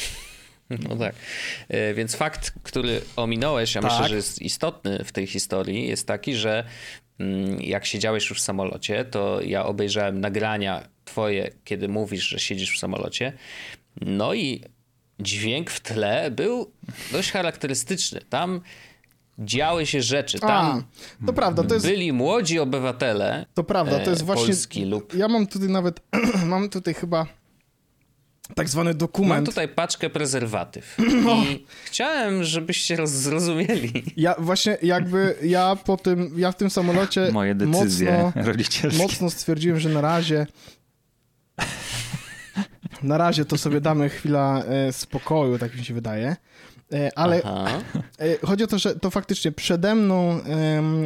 No 0.89 0.97
tak. 0.97 1.15
E, 1.69 1.95
Więc 1.95 2.17
fakt, 2.17 2.53
który 2.63 3.01
ominąłeś, 3.17 3.75
ja 3.75 3.83
Tak. 3.83 3.91
myślę, 3.93 4.09
że 4.09 4.17
jest 4.17 4.43
istotny 4.43 5.05
w 5.05 5.13
tej 5.13 5.27
historii, 5.27 5.89
jest 5.89 6.07
taki, 6.07 6.35
że 6.35 6.65
jak 7.61 7.87
siedziałeś 7.87 8.31
już 8.31 8.39
w 8.39 8.43
samolocie, 8.43 9.05
to 9.05 9.41
ja 9.41 9.67
obejrzałem 9.67 10.21
nagrania 10.21 10.89
twoje, 11.05 11.51
kiedy 11.65 11.89
mówisz, 11.89 12.29
że 12.29 12.39
siedzisz 12.39 12.77
w 12.77 12.79
samolocie. 12.79 13.33
No 14.01 14.35
i 14.35 14.65
dźwięk 15.21 15.71
w 15.71 15.81
tle 15.81 16.31
był 16.31 16.73
dość 17.13 17.31
charakterystyczny. 17.31 18.21
Tam 18.31 18.61
działy 19.39 19.87
się 19.87 20.03
rzeczy. 20.03 20.39
A, 20.43 20.47
Tam 20.47 20.85
to 21.27 21.33
prawda, 21.33 21.65
to 21.65 21.75
jest, 21.75 21.87
byli 21.87 22.13
młodzi 22.13 22.59
obywatele 22.59 23.47
to 23.55 23.65
prawda, 23.65 24.01
to 24.01 24.11
jest 24.11 24.23
e, 24.23 24.25
właśnie... 24.25 24.47
Polski 24.47 24.85
lub... 24.85 25.15
Ja 25.15 25.29
mam 25.29 25.47
tutaj 25.47 25.69
nawet, 25.69 26.01
mam 26.47 26.69
tutaj 26.69 26.95
chyba 26.95 27.27
tak 28.55 28.69
zwany 28.69 28.91
Mam 28.91 28.99
dokument. 28.99 29.47
tutaj 29.47 29.69
paczkę 29.69 30.11
prezerwatyw 30.11 30.97
No. 31.25 31.35
i 31.45 31.67
chciałem, 31.85 32.45
żebyście 32.45 32.97
roz- 32.97 33.11
zrozumieli. 33.11 33.93
Ja 34.17 34.35
właśnie 34.39 34.79
jakby, 34.83 35.35
ja 35.43 35.77
po 35.77 35.97
tym, 35.97 36.33
ja 36.37 36.53
w 36.53 36.57
tym 36.57 36.71
samolocie 36.71 37.29
Moje 37.33 37.55
decyzje 37.55 38.23
mocno, 38.23 38.43
rodzicielskie. 38.43 39.03
mocno 39.03 39.31
stwierdziłem, 39.31 39.81
że 39.81 39.89
na 39.89 40.01
razie 40.01 40.47
na 43.03 43.19
razie 43.19 43.45
to 43.45 43.59
sobie 43.59 43.81
damy 43.81 44.09
chwila 44.09 44.63
e, 44.65 44.93
spokoju, 44.93 45.59
tak 45.59 45.77
mi 45.77 45.85
się 45.85 45.95
wydaje. 45.95 46.37
E, 46.93 47.19
ale 47.19 47.41
Aha. 47.45 47.81
e, 48.19 48.47
chodzi 48.47 48.65
o 48.65 48.67
to, 48.67 48.79
że 48.79 48.97
to 48.97 49.11
faktycznie 49.11 49.53
przede 49.53 49.95
mną, 49.95 50.41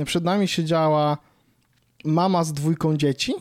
przed 0.04 0.24
nami 0.24 0.48
siedziała 0.48 1.18
mama 2.04 2.44
z 2.44 2.52
dwójką 2.52 2.96
dzieci, 2.96 3.34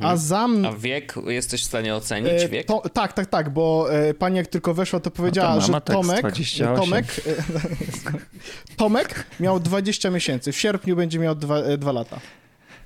a 0.00 0.16
za 0.16 0.48
mną... 0.48 0.68
A 0.68 0.72
wiek 0.72 1.14
jesteś 1.26 1.62
w 1.62 1.64
stanie 1.64 1.94
ocenić? 1.94 2.42
E, 2.42 2.48
Wiek? 2.48 2.66
To, 2.66 2.82
tak, 2.92 3.12
tak, 3.12 3.26
tak, 3.26 3.50
bo 3.50 3.86
e, 3.92 4.14
pani 4.14 4.36
jak 4.36 4.46
tylko 4.46 4.74
weszła, 4.74 5.00
to 5.00 5.10
powiedziała, 5.10 5.48
mama 5.48 5.60
że 5.60 5.72
tak 5.72 5.82
z 5.82 5.84
Tomek, 5.84 6.20
28. 6.20 6.76
Tomek, 6.76 7.06
e, 7.26 8.76
Tomek 8.76 9.24
miał 9.40 9.60
20 9.60 10.10
miesięcy, 10.10 10.52
w 10.52 10.56
sierpniu 10.56 10.96
będzie 10.96 11.18
miał 11.18 11.34
2 11.34 11.92
lata. 11.92 12.20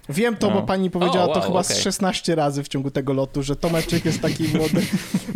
Wiem 0.08 0.36
to, 0.36 0.48
bo 0.50 0.54
No. 0.54 0.62
pani 0.62 0.90
powiedziała 0.90 1.24
O, 1.24 1.28
to 1.34 1.40
wow, 1.40 1.48
chyba 1.48 1.62
z 1.62 1.70
okej. 1.70 1.82
16 1.82 2.34
razy 2.34 2.62
w 2.62 2.68
ciągu 2.68 2.90
tego 2.90 3.12
lotu, 3.12 3.42
że 3.42 3.56
Tomeczek 3.56 4.04
jest 4.04 4.20
taki 4.20 4.44
młody, 4.48 4.82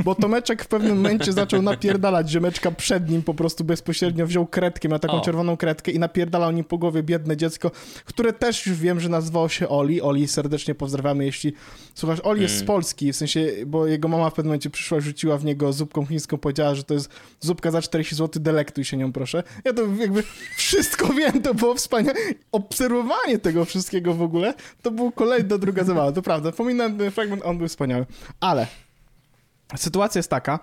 bo 0.04 0.14
Tomeczek 0.14 0.64
w 0.64 0.68
pewnym 0.68 0.96
momencie 0.96 1.32
zaczął 1.32 1.62
napierdalać 1.62 2.30
ziomeczka 2.30 2.70
przed 2.70 3.10
nim, 3.10 3.22
po 3.22 3.34
prostu 3.34 3.64
bezpośrednio 3.64 4.26
wziął 4.26 4.46
kredkę, 4.46 4.88
miał 4.88 4.98
taką 4.98 5.14
O. 5.14 5.20
czerwoną 5.20 5.56
kredkę 5.56 5.90
i 5.92 5.98
napierdalał 5.98 6.50
nim 6.50 6.64
po 6.64 6.78
głowie 6.78 7.02
biedne 7.02 7.36
dziecko, 7.36 7.70
które 8.04 8.32
też 8.32 8.66
już 8.66 8.78
wiem, 8.78 9.00
że 9.00 9.08
nazywało 9.08 9.48
się 9.48 9.68
Oli. 9.68 10.02
Oli 10.02 10.28
serdecznie 10.28 10.74
pozdrawiamy, 10.74 11.24
jeśli 11.24 11.52
słuchasz. 12.00 12.20
Oli 12.22 12.42
jest 12.42 12.58
z 12.58 12.64
Polski, 12.64 13.12
w 13.12 13.16
sensie, 13.16 13.52
bo 13.66 13.86
jego 13.86 14.08
mama 14.08 14.30
w 14.30 14.34
pewnym 14.34 14.48
momencie 14.48 14.70
przyszła, 14.70 15.00
rzuciła 15.00 15.38
w 15.38 15.44
niego 15.44 15.72
zupką 15.72 16.06
chińską, 16.06 16.38
powiedziała, 16.38 16.74
że 16.74 16.84
to 16.84 16.94
jest 16.94 17.10
zupka 17.40 17.70
za 17.70 17.82
40 17.82 18.14
zł, 18.14 18.42
delektuj 18.42 18.84
się 18.84 18.96
nią, 18.96 19.12
proszę. 19.12 19.42
Ja 19.64 19.72
to 19.72 19.86
jakby 19.86 20.22
wszystko 20.56 21.12
wiem, 21.18 21.42
to 21.42 21.54
było 21.54 21.74
wspaniałe. 21.74 22.18
Obserwowanie 22.52 23.38
tego 23.38 23.64
wszystkiego 23.64 24.14
w 24.14 24.22
ogóle, 24.22 24.54
to 24.82 24.90
był 24.90 25.12
kolejna 25.12 25.58
druga 25.58 25.84
zabawa, 25.84 26.12
to 26.12 26.22
prawda. 26.22 26.52
Pominam 26.52 26.98
ten 26.98 27.10
fragment, 27.10 27.42
on 27.44 27.58
był 27.58 27.68
wspaniały. 27.68 28.06
Ale 28.40 28.66
sytuacja 29.76 30.18
jest 30.18 30.30
taka, 30.30 30.58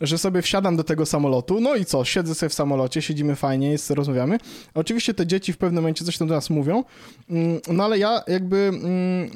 że 0.00 0.18
sobie 0.18 0.42
wsiadam 0.42 0.76
do 0.76 0.84
tego 0.84 1.06
samolotu, 1.06 1.60
no 1.60 1.76
i 1.76 1.84
co, 1.84 2.04
siedzę 2.04 2.34
sobie 2.34 2.50
w 2.50 2.54
samolocie, 2.54 3.02
siedzimy 3.02 3.36
fajnie, 3.36 3.70
jest, 3.70 3.90
rozmawiamy. 3.90 4.38
Oczywiście 4.74 5.14
te 5.14 5.26
dzieci 5.26 5.52
w 5.52 5.58
pewnym 5.58 5.82
momencie 5.82 6.04
coś 6.04 6.18
tam 6.18 6.28
do 6.28 6.34
nas 6.34 6.50
mówią, 6.50 6.84
mm, 7.30 7.60
no 7.68 7.84
ale 7.84 7.98
ja 7.98 8.22
jakby, 8.28 8.56
mm, 8.56 9.30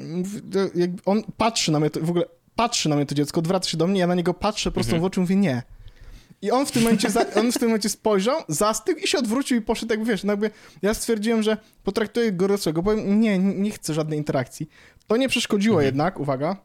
jakby 0.75 1.01
on 1.05 1.23
patrzy 1.37 1.71
na 1.71 1.79
mnie, 1.79 1.89
to, 1.89 1.99
w 2.01 2.09
ogóle 2.09 2.25
patrzy 2.55 2.89
na 2.89 2.95
mnie 2.95 3.05
to 3.05 3.15
dziecko, 3.15 3.39
odwraca 3.39 3.69
się 3.69 3.77
do 3.77 3.87
mnie, 3.87 3.99
ja 3.99 4.07
na 4.07 4.15
niego 4.15 4.33
patrzę 4.33 4.71
prosto 4.71 4.99
w 4.99 5.03
oczy, 5.03 5.19
mówię 5.19 5.35
nie. 5.35 5.63
I 6.41 6.51
on 6.51 6.65
w 6.65 6.71
tym 6.71 6.83
momencie, 6.83 7.09
za, 7.09 7.25
on 7.35 7.51
w 7.51 7.57
tym 7.57 7.67
momencie 7.67 7.89
spojrzał, 7.89 8.41
zastygł 8.47 8.99
i 8.99 9.07
się 9.07 9.17
odwrócił 9.17 9.57
i 9.57 9.61
poszedł, 9.61 9.93
jakby 9.93 10.05
wiesz, 10.05 10.23
no 10.23 10.33
jakby 10.33 10.51
ja 10.81 10.93
stwierdziłem, 10.93 11.43
że 11.43 11.57
potraktuję 11.83 12.31
go 12.31 12.47
dorosłego, 12.47 12.83
powiem, 12.83 13.19
nie, 13.19 13.39
nie 13.39 13.71
chcę 13.71 13.93
żadnej 13.93 14.19
interakcji. 14.19 14.69
To 15.07 15.17
nie 15.17 15.29
przeszkodziło 15.29 15.81
jednak, 15.81 16.19
uwaga, 16.19 16.57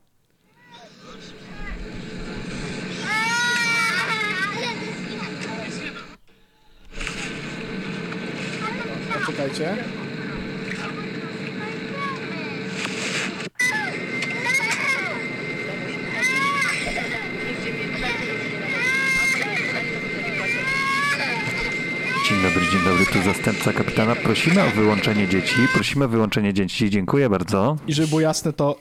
Poczekajcie. 9.30 9.76
Dzień 22.28 22.42
dobry, 22.42 22.66
dzień 22.72 22.80
dobry, 22.84 23.06
tu 23.06 23.22
zastępca 23.22 23.72
kapitana. 23.72 24.16
Prosimy 24.16 24.62
o 24.62 24.70
wyłączenie 24.70 25.28
dzieci. 25.28 25.56
Prosimy 25.74 26.04
o 26.04 26.08
wyłączenie 26.08 26.54
dzieci. 26.54 26.90
Dziękuję 26.90 27.30
bardzo. 27.30 27.76
I 27.86 27.92
żeby 27.94 28.08
było 28.08 28.20
jasne, 28.20 28.52
to 28.52 28.80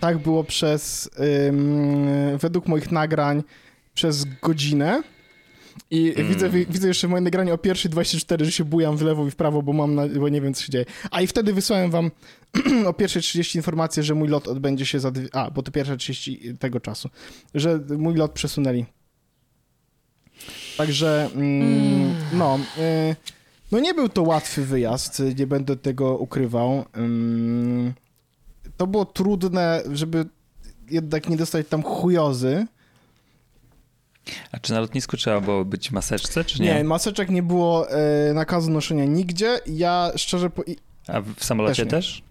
tak 0.00 0.18
było 0.18 0.44
przez, 0.44 1.10
ym, 1.48 2.38
według 2.38 2.66
moich 2.66 2.92
nagrań, 2.92 3.42
przez 3.94 4.24
godzinę. 4.42 5.02
I 5.90 6.14
widzę, 6.28 6.50
wi- 6.50 6.66
widzę 6.70 6.88
jeszcze 6.88 7.06
w 7.06 7.10
moim 7.10 7.24
nagraniu 7.24 7.54
o 7.54 7.58
pierwszej 7.58 7.90
24, 7.90 8.44
że 8.44 8.52
się 8.52 8.64
bujam 8.64 8.96
w 8.96 9.02
lewo 9.02 9.26
i 9.26 9.30
w 9.30 9.36
prawo, 9.36 9.62
bo 9.62 9.72
mam, 9.72 9.94
na, 9.94 10.08
bo 10.08 10.28
nie 10.28 10.40
wiem, 10.40 10.54
co 10.54 10.62
się 10.62 10.72
dzieje. 10.72 10.84
A 11.10 11.20
i 11.22 11.26
wtedy 11.26 11.52
wysłałem 11.52 11.90
wam 11.90 12.10
o 12.86 12.92
pierwszej 12.92 13.22
30 13.22 13.58
informację, 13.58 14.02
że 14.02 14.14
mój 14.14 14.28
lot 14.28 14.48
odbędzie 14.48 14.86
się 14.86 15.00
za 15.00 15.10
dwie, 15.10 15.28
a, 15.32 15.50
bo 15.50 15.62
to 15.62 15.72
pierwsze 15.72 15.96
30 15.96 16.54
tego 16.58 16.80
czasu, 16.80 17.08
że 17.54 17.80
mój 17.98 18.14
lot 18.14 18.32
przesunęli. 18.32 18.86
Także, 20.76 21.30
mm, 21.34 22.14
no, 22.32 22.58
y, 22.78 23.16
no 23.72 23.80
nie 23.80 23.94
był 23.94 24.08
to 24.08 24.22
łatwy 24.22 24.64
wyjazd, 24.64 25.22
nie 25.38 25.46
będę 25.46 25.76
tego 25.76 26.16
ukrywał. 26.18 26.84
Ym, 26.96 27.92
To 28.76 28.86
było 28.86 29.04
trudne, 29.04 29.82
żeby 29.92 30.24
jednak 30.90 31.28
nie 31.28 31.36
dostać 31.36 31.68
tam 31.68 31.82
chujozy. 31.82 32.66
A 34.52 34.58
czy 34.58 34.72
na 34.72 34.80
lotnisku 34.80 35.16
trzeba 35.16 35.40
było 35.40 35.64
być 35.64 35.88
w 35.88 35.92
maseczce, 35.92 36.44
czy 36.44 36.62
Nie, 36.62 36.74
nie? 36.74 36.84
maseczek 36.84 37.30
nie 37.30 37.42
było 37.42 37.90
e, 37.90 38.32
nakazu 38.34 38.70
noszenia 38.70 39.04
nigdzie. 39.04 39.60
Ja 39.66 40.12
szczerze... 40.16 40.50
Po... 40.50 40.62
A 41.08 41.20
w 41.20 41.44
samolocie 41.44 41.86
Też 41.86 41.90
też? 41.90 42.22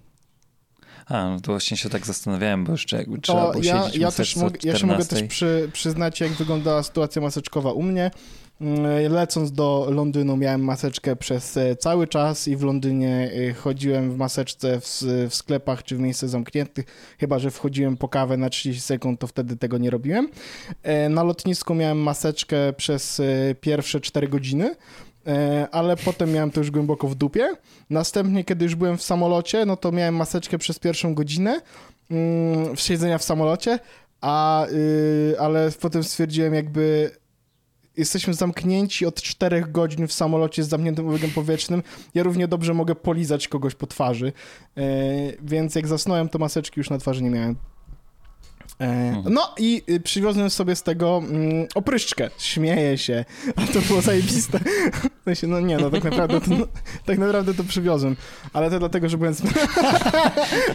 A, 1.05 1.29
no 1.29 1.39
to 1.39 1.51
właśnie 1.51 1.77
się 1.77 1.89
tak 1.89 2.05
zastanawiałem, 2.05 2.63
bo 2.63 2.71
jeszcze 2.71 2.97
jakby 2.97 3.21
trzeba 3.21 3.51
było 3.51 3.63
ja, 3.63 3.84
siedzieć 3.84 3.97
w 3.97 4.01
ja, 4.01 4.12
też 4.12 4.36
mogę, 4.36 4.60
ja 4.63 4.75
się 4.75 4.88
mogę 4.88 5.03
14. 5.03 5.15
też 5.15 5.29
przy, 5.29 5.69
przyznać, 5.73 6.19
jak 6.19 6.31
wyglądała 6.31 6.84
sytuacja 6.84 7.21
maseczkowa 7.21 7.71
u 7.71 7.81
mnie. 7.81 8.12
Mm, 8.62 9.12
Lecąc 9.13 9.52
do 9.52 9.88
Londynu 9.89 10.38
miałem 10.38 10.63
maseczkę 10.63 11.15
przez 11.15 11.58
e, 11.58 11.76
cały 11.76 12.08
czas 12.08 12.48
i 12.48 12.56
w 12.56 12.63
Londynie 12.63 13.32
e, 13.50 13.54
chodziłem 13.54 14.12
w 14.12 14.18
maseczce 14.18 14.80
w, 14.82 15.02
w 15.30 15.36
sklepach 15.36 15.84
czy 15.84 15.96
w 15.96 16.00
miejscach 16.00 16.30
zamkniętych, 16.30 16.86
chyba 17.20 17.39
że 17.39 17.52
wchodziłem 17.52 17.98
po 17.98 18.08
kawę 18.08 18.38
na 18.38 18.50
30 18.50 18.82
sekund, 18.82 19.20
to 19.20 19.28
wtedy 19.28 19.58
tego 19.58 19.78
nie 19.78 19.89
robiłem. 19.89 20.30
E, 20.84 21.10
Na 21.10 21.24
lotnisku 21.24 21.76
miałem 21.76 21.98
maseczkę 21.98 22.74
przez 22.74 23.22
pierwsze 23.62 24.00
4 24.02 24.28
godziny. 24.28 24.76
Ale 25.72 25.98
potem 25.98 26.32
miałem 26.32 26.52
to 26.52 26.60
już 26.60 26.72
głęboko 26.72 27.08
w 27.08 27.15
dupie. 27.15 27.54
Następnie, 27.89 28.44
kiedy 28.44 28.65
już 28.65 28.76
byłem 28.76 28.98
w 28.98 29.04
samolocie, 29.04 29.65
no 29.65 29.78
to 29.78 29.91
miałem 29.91 30.15
maseczkę 30.15 30.58
przez 30.58 30.80
pierwszą 30.80 31.13
godzinę 31.15 31.62
mm, 32.12 32.76
siedzenia 32.76 33.18
w 33.18 33.24
samolocie, 33.24 33.80
a, 34.22 34.65
y, 34.68 35.36
ale 35.39 35.72
potem 35.82 36.04
stwierdziłem 36.04 36.54
jakby 36.54 37.12
jesteśmy 37.97 38.34
zamknięci 38.34 39.05
od 39.05 39.21
4 39.21 39.62
godzin 39.62 40.08
w 40.08 40.13
samolocie 40.13 40.63
z 40.63 40.69
zamkniętym 40.69 41.10
obiegiem 41.10 41.31
powietrznym. 41.31 41.84
Ja 42.13 42.23
równie 42.23 42.47
dobrze 42.47 42.73
mogę 42.73 42.95
polizać 42.95 43.47
kogoś 43.47 43.75
po 43.75 43.88
twarzy. 43.88 44.34
E, 44.77 44.84
więc 45.43 45.75
jak 45.75 45.88
zasnąłem, 45.88 46.29
to 46.29 46.39
maseczki 46.39 46.79
już 46.79 46.89
na 46.89 46.97
twarzy 46.97 47.23
nie 47.23 47.29
miałem. 47.29 47.55
E, 48.82 49.24
no 49.30 49.54
i 49.58 49.84
y, 49.90 50.00
przywiozłem 50.00 50.50
sobie 50.50 50.76
z 50.76 50.84
tego 50.84 51.18
mm, 51.18 51.68
opryszczkę. 51.76 52.30
Śmieję 52.38 52.98
się, 52.98 53.26
a 53.56 53.62
to 53.74 53.82
było 53.82 54.02
zajebiste. 54.02 54.60
W 55.22 55.24
sensie, 55.26 55.48
no 55.48 55.60
nie, 55.60 55.78
no 55.78 55.90
tak 55.90 56.04
naprawdę 56.04 56.42
to, 56.42 56.50
no, 56.50 56.68
tak 57.06 57.18
naprawdę 57.18 57.54
to 57.54 57.64
przywiozłem. 57.64 58.16
Ale 58.54 58.70
to 58.70 58.80
dlatego, 58.80 59.10
że 59.10 59.18
byłem 59.18 59.34
zm... 59.34 59.48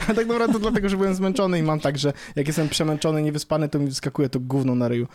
A 0.08 0.14
tak 0.14 0.26
naprawdę 0.26 0.52
to 0.52 0.58
dlatego, 0.58 0.88
że 0.88 0.96
byłem 0.96 1.14
zmęczony 1.14 1.58
i 1.58 1.62
mam 1.62 1.80
tak, 1.80 1.98
że 1.98 2.12
jak 2.36 2.46
jestem 2.46 2.68
przemęczony, 2.68 3.22
niewyspany, 3.22 3.68
to 3.68 3.78
mi 3.78 3.86
wyskakuje 3.86 4.28
to 4.28 4.40
gówno 4.40 4.74
na 4.74 4.88
ryju. 4.88 5.06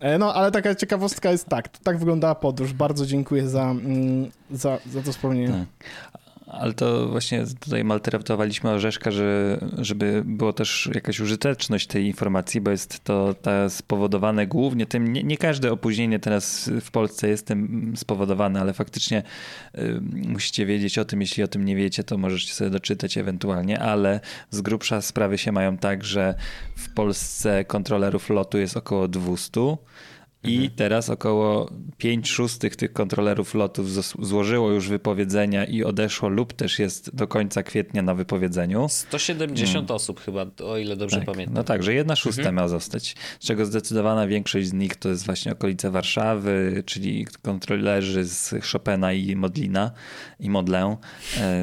E, 0.00 0.18
No, 0.18 0.34
ale 0.34 0.50
taka 0.50 0.74
ciekawostka 0.74 1.30
jest 1.30 1.46
tak, 1.46 1.68
tak 1.68 1.98
wyglądała 1.98 2.34
podróż. 2.34 2.72
Bardzo 2.72 3.06
dziękuję 3.06 3.48
za, 3.48 3.62
mm, 3.62 4.30
za, 4.50 4.78
za 4.92 5.02
to 5.02 5.12
wspomnienie. 5.12 5.48
Tak. 5.48 5.90
Ale 6.50 6.72
to 6.72 7.08
właśnie 7.08 7.44
tutaj 7.60 7.84
maltraktowaliśmy 7.84 8.70
Orzeszka, 8.70 9.10
że, 9.10 9.58
żeby 9.78 10.22
było 10.26 10.52
też 10.52 10.90
jakaś 10.94 11.20
użyteczność 11.20 11.86
tej 11.86 12.06
informacji, 12.06 12.60
bo 12.60 12.70
jest 12.70 13.04
to 13.04 13.34
spowodowane 13.68 14.46
głównie 14.46 14.86
tym, 14.86 15.12
nie, 15.12 15.22
nie 15.22 15.36
każde 15.36 15.72
opóźnienie 15.72 16.18
teraz 16.18 16.70
w 16.80 16.90
Polsce 16.90 17.28
jest 17.28 17.46
tym 17.46 17.92
spowodowane, 17.96 18.60
ale 18.60 18.72
faktycznie 18.72 19.22
y, 19.78 20.00
musicie 20.28 20.66
wiedzieć 20.66 20.98
o 20.98 21.04
tym, 21.04 21.20
jeśli 21.20 21.42
o 21.42 21.48
tym 21.48 21.64
nie 21.64 21.76
wiecie, 21.76 22.04
to 22.04 22.18
możecie 22.18 22.52
sobie 22.52 22.70
doczytać 22.70 23.18
ewentualnie, 23.18 23.80
ale 23.80 24.20
z 24.50 24.60
grubsza 24.60 25.02
sprawy 25.02 25.38
się 25.38 25.52
mają 25.52 25.78
tak, 25.78 26.04
że 26.04 26.34
w 26.76 26.94
Polsce 26.94 27.64
kontrolerów 27.64 28.30
lotu 28.30 28.58
jest 28.58 28.76
około 28.76 29.08
200, 29.08 29.76
I 30.44 30.70
teraz 30.70 31.10
około 31.10 31.70
5 31.98 32.28
szóstych 32.28 32.76
tych 32.76 32.92
kontrolerów 32.92 33.54
lotów 33.54 33.86
złożyło 34.26 34.70
już 34.70 34.88
wypowiedzenia 34.88 35.64
i 35.64 35.84
odeszło 35.84 36.28
lub 36.28 36.52
też 36.52 36.78
jest 36.78 37.16
do 37.16 37.28
końca 37.28 37.62
kwietnia 37.62 38.02
na 38.02 38.14
wypowiedzeniu. 38.14 38.86
170 38.88 39.90
osób 39.90 40.20
chyba, 40.20 40.46
o 40.64 40.76
ile 40.76 40.96
dobrze 40.96 41.16
Tak, 41.16 41.26
pamiętam. 41.26 41.54
no 41.54 41.64
tak, 41.64 41.82
że 41.82 41.94
jedna 41.94 42.16
szósta 42.16 42.40
Mhm. 42.40 42.56
miała 42.56 42.68
zostać, 42.68 43.16
z 43.40 43.46
czego 43.46 43.66
zdecydowana 43.66 44.26
większość 44.26 44.68
z 44.68 44.72
nich 44.72 44.96
to 44.96 45.08
jest 45.08 45.26
właśnie 45.26 45.52
okolice 45.52 45.90
Warszawy, 45.90 46.82
czyli 46.86 47.26
kontrolerzy 47.42 48.24
z 48.24 48.54
Chopina 48.72 49.12
i 49.12 49.36
Modlina 49.36 49.90
i 50.40 50.50
Modlę. 50.50 50.96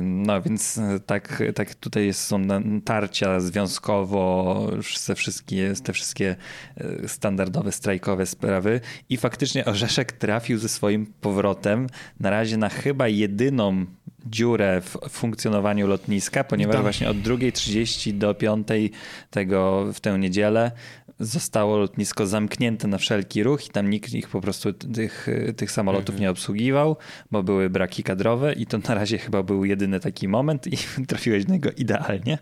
No 0.02 0.42
więc 0.42 0.78
e, 0.78 1.00
tak, 1.06 1.44
tak 1.56 1.76
tutaj 1.76 2.06
jest, 2.06 2.22
są 2.22 2.42
tarcia 2.86 3.40
związkowo, 3.40 4.72
te 5.08 5.16
wszystkie, 5.16 5.74
te 5.84 5.94
wszystkie 5.94 6.36
e, 6.78 7.08
standardowe, 7.08 7.72
strajkowe 7.72 8.26
sprawy 8.26 8.67
i 9.10 9.18
faktycznie 9.18 9.66
Orzeszek 9.66 10.12
trafił 10.12 10.58
ze 10.58 10.70
swoim 10.70 11.14
powrotem. 11.22 11.88
Na 12.20 12.30
razie 12.30 12.58
na 12.58 12.70
chyba 12.70 13.08
jedyną 13.08 13.86
dziurę 14.30 14.82
w 14.82 14.98
funkcjonowaniu 15.10 15.88
lotniska, 15.88 16.44
ponieważ 16.44 16.82
właśnie 16.82 17.10
od 17.10 17.18
2.30 17.18 18.14
do 18.14 18.34
5.00 18.34 18.90
tego 19.30 19.86
w 19.94 20.00
tę 20.00 20.20
niedzielę 20.20 20.72
zostało 21.20 21.78
lotnisko 21.78 22.28
zamknięte 22.28 22.88
na 22.88 22.98
wszelki 22.98 23.44
ruch 23.44 23.68
i 23.68 23.70
tam 23.70 23.90
nikt 23.90 24.14
ich 24.14 24.30
po 24.30 24.42
prostu 24.42 24.74
tych, 24.74 25.28
tych 25.58 25.72
samolotów 25.72 26.20
nie 26.20 26.30
obsługiwał, 26.30 26.98
bo 27.32 27.44
były 27.44 27.70
braki 27.70 28.04
kadrowe 28.04 28.54
i 28.54 28.66
to 28.66 28.78
na 28.78 28.96
razie 28.96 29.18
chyba 29.18 29.44
był 29.44 29.66
jedyny 29.66 30.00
taki 30.00 30.28
moment 30.28 30.68
i 30.68 30.78
trafiłeś 31.08 31.48
na 31.48 31.54
niego 31.54 31.70
idealnie. 31.72 32.38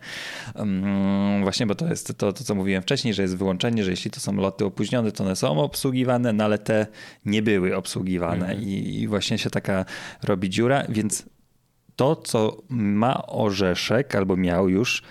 Um, 0.56 1.44
właśnie, 1.44 1.66
bo 1.66 1.76
to 1.76 1.88
jest 1.88 2.18
to, 2.18 2.34
to, 2.34 2.44
co 2.44 2.56
mówiłem 2.56 2.82
wcześniej, 2.82 3.14
że 3.14 3.22
jest 3.22 3.38
wyłączenie, 3.38 3.84
że 3.84 3.92
jeśli 3.92 4.12
to 4.12 4.20
są 4.20 4.36
loty 4.36 4.66
opóźnione, 4.66 5.12
to 5.12 5.24
one 5.24 5.36
są 5.36 5.60
obsługiwane, 5.60 6.34
no 6.34 6.44
ale 6.44 6.58
te 6.58 6.88
nie 7.26 7.42
były 7.42 7.76
obsługiwane 7.76 8.56
i, 8.56 9.02
i 9.02 9.08
właśnie 9.08 9.38
się 9.38 9.50
taka 9.50 9.86
robi 10.24 10.50
dziura, 10.50 10.84
więc 10.90 11.26
to, 11.96 12.16
co 12.16 12.62
ma 12.70 13.28
orzeszek 13.28 14.16
albo 14.16 14.38
miał 14.38 14.70
już, 14.70 15.04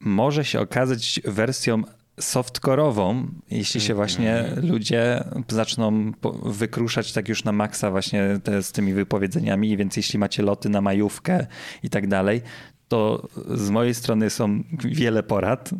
może 0.00 0.44
się 0.44 0.60
okazać 0.60 1.20
wersją 1.24 1.82
softcore'ową, 2.20 3.26
jeśli 3.50 3.80
się 3.80 3.94
właśnie 3.94 4.44
ludzie 4.62 5.24
zaczną 5.48 6.12
wykruszać 6.42 7.12
tak 7.12 7.28
już 7.28 7.44
na 7.44 7.52
maksa 7.52 7.90
właśnie 7.90 8.40
te, 8.44 8.62
z 8.62 8.72
tymi 8.72 8.92
wypowiedzeniami, 8.92 9.76
więc 9.76 9.96
jeśli 9.96 10.18
macie 10.18 10.42
loty 10.42 10.68
na 10.68 10.80
majówkę 10.80 11.46
i 11.82 11.90
tak 11.90 12.06
dalej, 12.06 12.42
to 12.90 13.28
z 13.54 13.70
mojej 13.70 13.94
strony 13.94 14.30
są 14.30 14.62
wiele 14.84 15.22
porad. 15.22 15.70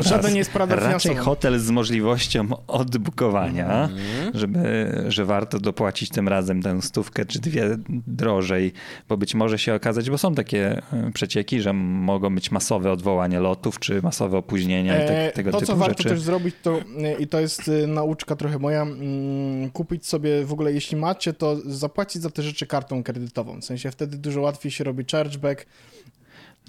Żaden 0.00 0.32
nie 0.32 0.38
jest 0.38 0.52
poradą 0.52 0.76
Raczej 0.76 1.16
hotel 1.16 1.58
z 1.58 1.70
możliwością 1.70 2.46
odbukowania, 2.66 3.82
Mhm. 3.82 4.30
żeby, 4.34 4.92
że 5.08 5.24
warto 5.24 5.58
dopłacić 5.60 6.10
tym 6.10 6.28
razem 6.28 6.62
tę 6.62 6.82
stówkę 6.82 7.24
czy 7.26 7.40
dwie 7.40 7.78
drożej, 8.06 8.72
bo 9.08 9.16
być 9.16 9.34
może 9.34 9.58
się 9.58 9.74
okazać, 9.74 10.10
bo 10.10 10.18
są 10.18 10.34
takie 10.34 10.82
e, 10.92 11.10
przecieki, 11.14 11.60
że 11.60 11.72
mogą 11.72 12.34
być 12.34 12.50
masowe 12.50 12.92
odwołania 12.92 13.40
lotów, 13.40 13.78
czy 13.78 14.02
masowe 14.02 14.38
opóźnienia 14.38 14.98
i 14.98 15.02
E, 15.02 15.24
tak, 15.26 15.34
tego 15.34 15.50
to, 15.52 15.58
typu 15.58 15.72
co 15.72 15.76
warto 15.78 15.98
rzeczy. 16.02 16.08
też 16.08 16.20
zrobić, 16.20 16.54
to 16.62 16.78
e, 16.98 17.12
i 17.18 17.26
to 17.26 17.40
jest 17.40 17.68
e, 17.84 17.86
nauczka 17.86 18.36
trochę 18.36 18.58
moja, 18.58 18.82
mm, 18.82 19.70
kupić 19.70 20.06
sobie 20.06 20.44
w 20.44 20.52
ogóle, 20.52 20.72
jeśli 20.72 20.96
macie, 20.96 21.32
to 21.32 21.56
zapłacić 21.64 22.22
za 22.22 22.30
te 22.30 22.42
rzeczy 22.42 22.66
kartą 22.66 23.02
kredytową. 23.02 23.60
W 23.60 23.64
sensie 23.64 23.90
wtedy 23.90 24.16
dużo 24.18 24.40
łatwiej 24.40 24.72
się 24.72 24.84
robi 24.84 25.04
chargeback. 25.12 25.66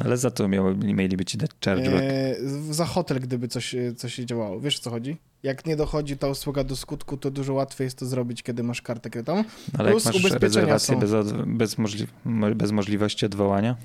Ale 0.06 0.18
za 0.18 0.32
to 0.32 0.48
miało, 0.48 0.74
mieliby 0.76 1.26
ci 1.26 1.38
dać 1.38 1.52
chargeback. 1.66 2.04
E, 2.04 2.36
za 2.74 2.86
hotel, 2.86 3.20
gdyby 3.20 3.48
coś, 3.48 3.76
e, 3.76 3.94
coś 3.94 4.14
się 4.14 4.26
działało. 4.26 4.60
Wiesz 4.60 4.78
o 4.80 4.82
co 4.82 4.90
chodzi? 4.90 5.18
Jak 5.44 5.66
nie 5.66 5.76
dochodzi 5.76 6.18
ta 6.18 6.28
usługa 6.28 6.64
do 6.64 6.76
skutku, 6.76 7.18
to 7.18 7.32
dużo 7.32 7.54
łatwiej 7.54 7.86
jest 7.86 8.00
to 8.00 8.06
zrobić, 8.06 8.44
kiedy 8.44 8.64
masz 8.64 8.82
kartę 8.82 9.10
kredytową. 9.10 9.44
Ale 9.78 9.84
jak 9.90 9.94
plus 9.94 10.06
masz 10.06 10.16
ubezpieczenia 10.16 10.66
rezerwację 10.66 10.96
są. 10.96 11.00
bez, 11.00 11.34
bez, 11.48 11.78
możli, 11.78 12.08
mo- 12.26 12.56
bez 12.56 12.72
możliwości 12.72 13.26
odwołania? 13.26 13.76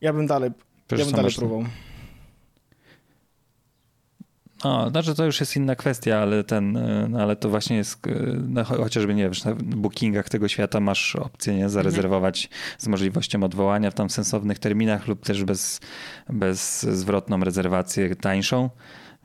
Ja 0.00 0.12
bym 0.12 0.26
dalej, 0.26 0.50
ja 0.90 0.98
bym 0.98 1.10
dalej 1.10 1.24
masz- 1.24 1.36
próbował. 1.36 1.64
No, 4.64 4.90
znaczy 4.90 5.14
to 5.14 5.24
już 5.24 5.40
jest 5.40 5.56
inna 5.56 5.76
kwestia, 5.76 6.18
ale 6.18 6.44
ten, 6.44 6.76
y, 6.76 7.08
no, 7.08 7.20
ale 7.20 7.36
to 7.36 7.48
właśnie 7.48 7.76
jest, 7.76 8.06
y, 8.06 8.40
no, 8.48 8.62
cho- 8.62 8.82
chociażby 8.82 9.14
nie 9.14 9.28
wiesz, 9.28 9.44
na 9.44 9.54
bookingach 9.54 10.28
tego 10.28 10.48
świata 10.48 10.80
masz 10.80 11.16
opcję 11.16 11.54
nie, 11.54 11.68
zarezerwować 11.68 12.48
z 12.78 12.88
możliwością 12.88 13.42
odwołania 13.42 13.90
w 13.90 13.94
tam 13.94 14.10
sensownych 14.10 14.58
terminach 14.58 15.08
lub 15.08 15.24
też 15.24 15.44
bez, 15.44 15.80
bez 16.28 16.82
zwrotną 16.82 17.40
rezerwację 17.40 18.16
tańszą. 18.16 18.70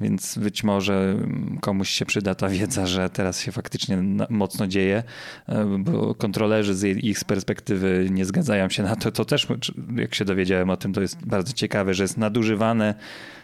Więc 0.01 0.37
być 0.37 0.63
może 0.63 0.93
mm, 0.93 1.57
komuś 1.61 1.89
się 1.89 2.05
przyda 2.05 2.35
ta 2.35 2.49
wiedza, 2.49 2.87
że 2.87 3.09
teraz 3.09 3.41
się 3.41 3.51
faktycznie 3.51 3.97
mocno 4.29 4.67
dzieje, 4.67 5.03
y, 5.49 5.53
bo 5.79 6.15
kontrolerzy 6.15 6.75
z 6.75 6.83
ich 6.83 7.23
perspektywy 7.23 8.07
nie 8.11 8.25
zgadzają 8.25 8.69
się 8.69 8.83
na 8.83 8.95
to. 8.95 9.11
To 9.11 9.25
też, 9.25 9.47
jak 9.95 10.15
się 10.15 10.25
dowiedziałem 10.25 10.69
o 10.69 10.77
tym, 10.77 10.93
to 10.93 11.01
jest 11.01 11.25
bardzo 11.25 11.53
ciekawe, 11.53 11.93
że 11.93 12.03
jest 12.03 12.17
nadużywane 12.17 12.95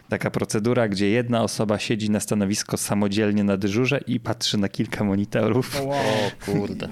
taka 0.08 0.30
procedura, 0.30 0.88
gdzie 0.88 1.08
jedna 1.08 1.42
osoba 1.42 1.78
siedzi 1.78 2.10
na 2.10 2.20
stanowisko 2.20 2.76
samodzielnie 2.76 3.44
na 3.44 3.56
dyżurze 3.56 4.00
i 4.06 4.20
patrzy 4.20 4.58
na 4.58 4.68
kilka 4.68 5.04
monitorów. 5.04 5.80
O, 5.80 5.84
wow. 5.84 5.98
O 5.98 6.44
kurde. 6.44 6.88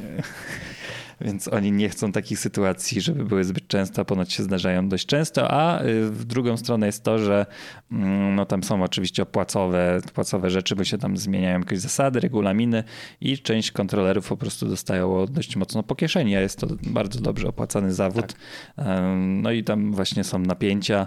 Więc 1.20 1.48
oni 1.48 1.72
nie 1.72 1.88
chcą 1.88 2.12
takich 2.12 2.38
sytuacji, 2.38 3.00
żeby 3.00 3.24
były 3.24 3.44
zbyt 3.44 3.68
często, 3.68 4.04
ponoć 4.04 4.32
się 4.32 4.42
zdarzają 4.42 4.88
dość 4.88 5.06
często, 5.06 5.50
a 5.50 5.82
y, 5.82 6.10
w 6.10 6.24
drugą 6.24 6.56
stronę 6.56 6.86
jest 6.86 7.02
to, 7.02 7.18
że 7.18 7.46
mm, 7.92 8.34
no, 8.34 8.46
tam 8.46 8.62
są 8.62 8.82
oczywiście 8.82 9.22
opłacowe, 9.22 10.00
płacowe 10.14 10.50
rzeczy, 10.50 10.76
bo 10.76 10.84
się 10.84 10.98
tam 10.98 11.16
zmieniają 11.16 11.58
jakieś 11.58 11.80
zasady, 11.80 12.20
regulaminy 12.20 12.84
i 13.20 13.38
część 13.38 13.70
kontrolerów 13.70 14.28
po 14.28 14.36
prostu 14.36 14.68
dostają 14.68 15.26
dość 15.26 15.56
mocno 15.56 15.82
po 15.82 15.94
kieszeni, 15.94 16.36
a 16.36 16.40
jest 16.40 16.58
to 16.58 16.66
bardzo 16.82 17.20
dobrze 17.20 17.48
opłacany 17.48 17.92
zawód. 17.94 18.34
Ym, 18.78 19.42
No 19.42 19.50
i 19.52 19.64
tam 19.64 19.92
właśnie 19.92 20.24
są 20.24 20.38
napięcia. 20.38 21.06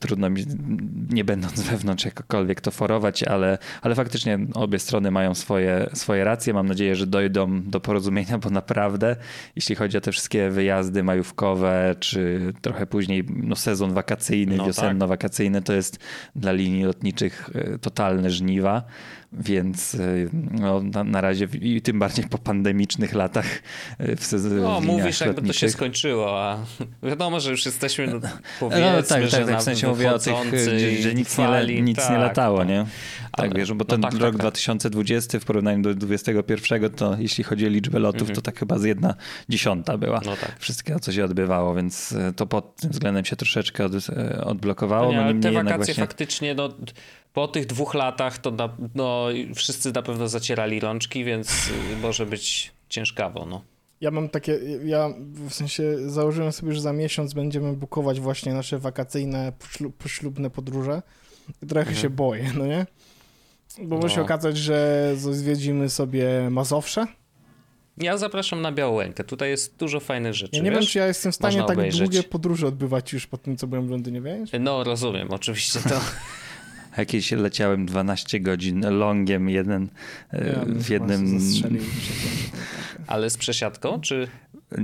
Trudno 0.00 0.30
mi, 0.30 0.44
nie 1.10 1.24
będąc 1.24 1.60
wewnątrz 1.70 2.04
jakokolwiek 2.04 2.60
to 2.60 2.70
forować, 2.70 3.22
ale, 3.22 3.58
ale 3.82 3.94
faktycznie 3.94 4.38
obie 4.54 4.78
strony 4.78 5.10
mają 5.10 5.34
swoje, 5.34 5.90
swoje 5.92 6.24
racje. 6.24 6.54
Mam 6.54 6.66
nadzieję, 6.66 6.96
że 6.96 7.06
dojdą 7.06 7.62
do 7.62 7.80
porozumienia, 7.80 8.38
bo 8.38 8.50
naprawdę, 8.50 8.91
jeśli 9.56 9.74
chodzi 9.74 9.98
o 9.98 10.00
te 10.00 10.12
wszystkie 10.12 10.50
wyjazdy 10.50 11.02
majówkowe, 11.02 11.94
czy 12.00 12.52
trochę 12.62 12.86
później 12.86 13.24
no, 13.28 13.56
sezon 13.56 13.94
wakacyjny, 13.94 14.56
No 14.56 14.64
wiosenno-wakacyjny, 14.64 15.62
to 15.62 15.72
jest 15.72 15.98
dla 16.36 16.52
linii 16.52 16.84
lotniczych 16.84 17.50
y, 17.74 17.78
totalne 17.78 18.30
żniwa. 18.30 18.82
Więc 19.32 19.94
y, 19.94 20.30
no, 20.50 20.82
na, 20.82 21.04
na 21.04 21.20
razie, 21.20 21.48
i 21.60 21.82
tym 21.82 21.98
bardziej 21.98 22.24
po 22.24 22.38
pandemicznych 22.38 23.14
latach 23.14 23.62
y, 24.00 24.16
w 24.16 24.24
sezonie 24.24 24.60
No, 24.62 24.80
mówisz 24.80 25.20
jakby 25.20 25.42
to 25.42 25.52
się 25.52 25.68
skończyło, 25.68 26.40
a 26.42 26.58
wiadomo, 27.02 27.40
że 27.40 27.50
już 27.50 27.66
jesteśmy, 27.66 28.06
no, 28.06 28.12
No, 28.12 28.28
powiedzmy, 28.60 28.82
tak, 28.82 29.06
tak, 29.06 29.26
że 29.26 29.44
tak, 29.46 29.60
w 29.60 29.62
sensie 29.62 29.88
mówię 29.88 30.12
o 30.12 30.18
tych, 30.18 30.34
że, 30.34 30.44
wychodzącej 30.44 31.02
że 31.02 31.14
nic, 31.14 31.38
nie, 31.38 31.46
fali, 31.46 31.82
nic 31.82 31.98
nie 31.98 32.04
tak, 32.04 32.18
latało, 32.18 32.58
tak. 32.58 32.68
nie? 32.68 32.86
Tak, 33.36 33.46
Ale- 33.46 33.54
wiesz, 33.54 33.72
bo 33.72 33.78
no 33.78 33.84
ten 33.84 34.00
tak, 34.00 34.12
rok 34.12 34.20
tak, 34.20 34.32
tak. 34.32 34.40
2020 34.40 35.40
w 35.40 35.44
porównaniu 35.44 35.82
do 35.82 35.94
2021, 35.94 36.90
to 36.90 37.16
jeśli 37.18 37.44
chodzi 37.44 37.66
o 37.66 37.68
liczbę 37.68 37.98
lotów, 37.98 38.30
to 38.30 38.40
tak 38.42 38.58
chyba 38.58 38.78
z 38.78 38.84
jedna 38.84 39.14
dziesiąta 39.48 39.98
była. 39.98 40.18
Mhm. 40.18 40.36
No 40.40 40.46
tak. 40.46 40.58
Wszystkiego, 40.60 41.00
co 41.00 41.12
się 41.12 41.24
odbywało, 41.24 41.74
więc 41.74 42.14
to 42.36 42.46
pod 42.46 42.76
tym 42.76 42.90
względem 42.90 43.24
się 43.24 43.36
troszeczkę 43.36 43.84
od, 43.84 43.92
odblokowało. 44.42 45.12
No 45.12 45.12
nie, 45.12 45.18
No, 45.18 45.24
ale 45.30 45.40
te 45.40 45.52
wakacje 45.52 45.76
właśnie... 45.76 45.94
faktycznie, 45.94 46.54
no, 46.54 46.68
po 47.32 47.48
tych 47.48 47.66
dwóch 47.66 47.94
latach 47.94 48.38
to 48.38 48.50
na, 48.50 48.68
no, 48.94 49.26
wszyscy 49.54 49.92
na 49.92 50.02
pewno 50.02 50.28
zacierali 50.28 50.80
rączki, 50.80 51.24
więc 51.24 51.50
y, 51.92 51.96
może 52.02 52.26
być 52.26 52.72
ciężkawo, 52.88 53.46
no. 53.46 53.62
Ja 54.00 54.10
mam 54.10 54.28
takie, 54.28 54.60
ja 54.84 55.08
w 55.48 55.54
sensie 55.54 56.10
założyłem 56.10 56.52
sobie, 56.52 56.72
że 56.72 56.80
za 56.80 56.92
miesiąc 56.92 57.34
będziemy 57.34 57.72
bukować 57.72 58.20
właśnie 58.20 58.54
nasze 58.54 58.78
wakacyjne, 58.78 59.52
poślu- 59.60 59.90
poślubne 59.98 60.50
podróże. 60.50 61.02
I 61.62 61.66
trochę 61.66 61.94
się 61.94 62.10
boję, 62.10 62.50
no 62.58 62.66
nie? 62.66 62.86
Bo 63.82 63.96
może 63.96 64.08
się 64.14 64.16
No. 64.20 64.24
okazać, 64.24 64.56
że 64.56 65.10
zwiedzimy 65.16 65.90
sobie 65.90 66.48
Mazowsze. 66.50 67.06
Ja 67.98 68.16
zapraszam 68.16 68.62
na 68.62 68.72
Białołękę, 68.72 69.24
tutaj 69.24 69.50
jest 69.50 69.76
dużo 69.76 70.00
fajnych 70.00 70.34
rzeczy, 70.34 70.56
Ja 70.56 70.62
nie 70.62 70.70
wiesz? 70.70 70.78
wiem, 70.80 70.88
czy 70.88 70.98
ja 70.98 71.06
jestem 71.06 71.32
w 71.32 71.34
stanie 71.34 71.56
Można 71.56 71.68
tak 71.68 71.76
obejrzeć. 71.78 72.00
długie 72.00 72.22
podróże 72.22 72.66
odbywać 72.66 73.12
już 73.12 73.26
po 73.26 73.38
tym, 73.38 73.56
co 73.56 73.66
byłem 73.66 73.86
w 73.86 73.90
Londynie, 73.90 74.20
wiesz? 74.20 74.50
No, 74.60 74.84
rozumiem, 74.84 75.30
oczywiście 75.30 75.80
to. 75.80 76.00
Jakieś 76.98 77.30
leciałem 77.30 77.86
12 77.86 78.40
godzin 78.40 78.80
longiem 78.90 79.48
jeden 79.48 79.88
e, 80.32 80.46
Ja 80.46 80.64
w 80.66 80.90
jednym... 80.90 81.38
Ale 83.06 83.30
z 83.30 83.36
przesiadką, 83.36 84.00
czy. 84.00 84.28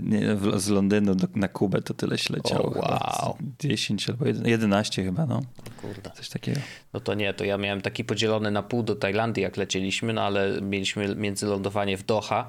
Nie, 0.02 0.34
w, 0.34 0.60
z 0.60 0.68
Londynu 0.68 1.14
do, 1.14 1.26
na 1.34 1.48
Kubę 1.48 1.82
to 1.82 1.94
tyle 1.94 2.18
się 2.18 2.34
leciało. 2.34 2.64
O, 2.66 2.70
chyba. 2.70 3.18
wow. 3.22 3.36
10 3.60 4.10
albo 4.10 4.24
11 4.44 5.04
chyba, 5.04 5.26
no. 5.26 5.42
Kurde. 5.82 6.10
Coś 6.10 6.28
takiego. 6.28 6.60
No 6.92 7.00
to 7.00 7.14
nie, 7.14 7.34
to 7.34 7.44
ja 7.44 7.58
miałem 7.58 7.80
taki 7.80 8.04
podzielony 8.04 8.50
na 8.50 8.62
pół 8.62 8.82
do 8.82 8.96
Tajlandii, 8.96 9.42
jak 9.42 9.56
lecieliśmy, 9.56 10.12
no 10.12 10.22
ale 10.22 10.60
mieliśmy 10.60 11.14
międzylądowanie 11.14 11.96
w 11.96 12.02
Doha. 12.02 12.48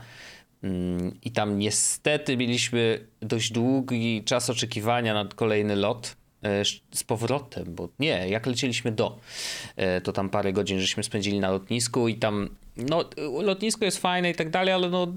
mm, 0.64 1.18
I 1.24 1.32
tam 1.32 1.60
niestety 1.60 2.38
mieliśmy 2.38 3.00
dość 3.22 3.52
długi 3.52 4.24
czas 4.24 4.50
oczekiwania 4.50 5.14
na 5.14 5.26
kolejny 5.36 5.76
lot. 5.76 6.16
E, 6.44 6.66
z 6.92 7.04
powrotem, 7.04 7.66
bo 7.68 7.90
nie, 8.00 8.30
jak 8.30 8.46
lecieliśmy 8.46 8.92
do, 8.92 9.20
e, 9.76 10.02
to 10.02 10.12
tam 10.12 10.30
parę 10.30 10.54
godzin 10.54 10.80
żeśmy 10.80 11.04
spędzili 11.04 11.40
na 11.40 11.52
lotnisku 11.52 12.08
i 12.08 12.16
tam, 12.16 12.50
no 12.78 13.10
lotnisko 13.44 13.86
jest 13.86 13.98
fajne 13.98 14.30
i 14.30 14.36
tak 14.36 14.50
dalej, 14.50 14.74
ale 14.74 14.90
no 14.90 15.08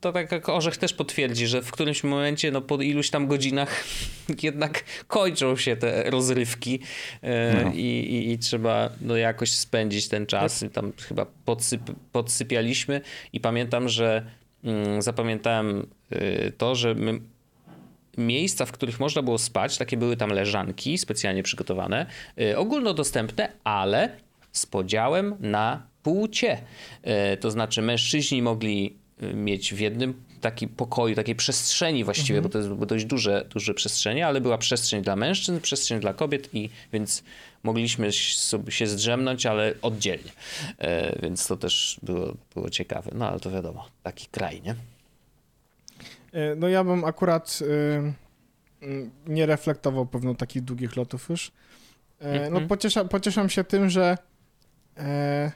to 0.00 0.12
tak 0.12 0.32
jak 0.32 0.48
Orzech 0.48 0.76
też 0.76 0.94
potwierdzi, 0.94 1.46
że 1.46 1.62
w 1.62 1.70
którymś 1.70 2.04
momencie, 2.04 2.50
no 2.50 2.60
po 2.60 2.82
iluś 2.82 3.10
tam 3.10 3.26
godzinach 3.26 3.84
jednak 4.42 4.84
kończą 5.06 5.56
się 5.56 5.76
te 5.76 6.10
rozrywki 6.10 6.80
e, 7.22 7.64
No. 7.64 7.72
i, 7.74 7.80
i, 7.80 8.32
i 8.32 8.38
trzeba 8.38 8.90
no 9.00 9.16
jakoś 9.16 9.52
spędzić 9.52 10.08
ten 10.08 10.26
czas. 10.26 10.62
I 10.62 10.70
tam 10.70 10.92
chyba 11.08 11.26
podsyp, 11.44 11.82
podsypialiśmy 12.12 13.00
i 13.32 13.40
pamiętam, 13.40 13.88
że 13.88 14.30
mm, 14.64 15.02
zapamiętałem 15.02 15.86
y, 16.12 16.52
to, 16.58 16.74
że 16.74 16.94
my 16.94 17.20
miejsca, 18.18 18.66
w 18.66 18.72
których 18.72 19.00
można 19.00 19.22
było 19.22 19.38
spać, 19.38 19.78
takie 19.78 19.96
były 19.96 20.16
tam 20.16 20.30
leżanki 20.30 20.98
specjalnie 20.98 21.42
przygotowane, 21.42 22.06
y, 22.40 22.58
ogólnodostępne, 22.58 23.52
ale 23.64 24.16
z 24.52 24.66
podziałem 24.66 25.36
na 25.40 25.86
płcie. 26.02 26.58
Y, 27.34 27.36
to 27.36 27.50
znaczy 27.50 27.82
mężczyźni 27.82 28.42
mogli 28.42 28.96
y, 29.22 29.34
mieć 29.34 29.74
w 29.74 29.80
jednym 29.80 30.28
takim 30.40 30.68
pokoju, 30.68 31.14
takiej 31.14 31.34
przestrzeni 31.34 32.04
właściwie, 32.04 32.42
bo 32.42 32.48
to 32.48 32.58
jest 32.58 32.70
dość 32.70 33.04
duże, 33.04 33.46
duże 33.50 33.74
przestrzenie, 33.74 34.26
ale 34.26 34.40
była 34.40 34.58
przestrzeń 34.58 35.02
dla 35.02 35.16
mężczyzn, 35.16 35.60
przestrzeń 35.60 36.00
dla 36.00 36.14
kobiet 36.14 36.54
i 36.54 36.70
więc 36.92 37.22
mogliśmy 37.62 38.12
sobie 38.36 38.72
się 38.72 38.86
zdrzemnąć, 38.86 39.46
ale 39.46 39.74
oddzielnie. 39.82 40.30
Y, 40.30 41.18
więc 41.22 41.46
to 41.46 41.56
też 41.56 42.00
było, 42.02 42.34
było 42.54 42.70
ciekawe. 42.70 43.10
No 43.14 43.28
ale 43.28 43.40
to 43.40 43.50
wiadomo, 43.50 43.88
taki 44.02 44.26
kraj, 44.26 44.62
nie? 44.62 44.74
E, 46.32 46.54
No 46.56 46.68
ja 46.68 46.84
bym 46.84 47.04
akurat 47.04 47.58
y, 47.62 48.84
y, 48.86 49.10
nie 49.26 49.46
reflektował 49.46 50.06
pewno 50.06 50.34
takich 50.34 50.62
długich 50.62 50.96
lotów 50.96 51.28
już. 51.28 51.52
E, 52.20 52.32
No 52.40 52.46
Mhm. 52.46 52.68
pociesza, 52.68 53.04
pocieszam 53.04 53.48
się 53.48 53.64
tym, 53.64 53.90
że 53.90 54.18
e, 54.96 55.52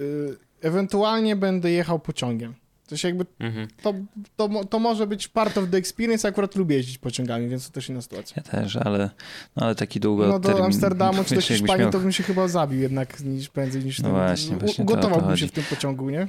y, 0.00 0.36
ewentualnie 0.62 1.36
będę 1.36 1.70
jechał 1.70 1.98
pociągiem. 1.98 2.54
To 2.88 2.96
się 2.96 3.08
jakby, 3.08 3.26
Mhm. 3.40 3.68
to, 3.82 3.94
to, 4.36 4.64
to 4.64 4.78
może 4.78 5.06
być 5.06 5.28
part 5.28 5.58
of 5.58 5.70
the 5.70 5.76
experience, 5.76 6.28
akurat 6.28 6.54
lubię 6.56 6.76
jeździć 6.76 6.98
pociągami, 6.98 7.48
więc 7.48 7.66
to 7.66 7.72
też 7.74 7.88
inna 7.88 8.02
sytuacja. 8.02 8.42
Ja 8.46 8.60
też, 8.60 8.76
ale, 8.76 9.10
no, 9.56 9.66
ale 9.66 9.74
taki 9.74 10.00
długo 10.00 10.26
No 10.26 10.38
do 10.38 10.48
termin- 10.48 10.64
Amsterdamu 10.64 11.24
czy 11.24 11.34
do 11.34 11.40
Hiszpanii 11.48 11.82
miał- 11.82 11.92
to 11.92 11.98
bym 12.00 12.12
się 12.12 12.22
chyba 12.22 12.48
zabił 12.48 12.80
jednak 12.80 13.20
niż 13.20 13.48
prędzej 13.48 13.84
niż 13.84 13.98
No 13.98 14.02
ten- 14.08 14.12
właśnie, 14.12 14.56
właśnie 14.56 14.84
to 14.84 14.92
o 14.92 14.96
to 14.96 15.00
Ugotowałbym 15.06 15.36
się 15.36 15.46
w 15.46 15.52
tym 15.52 15.64
pociągu, 15.64 16.10
nie? 16.10 16.28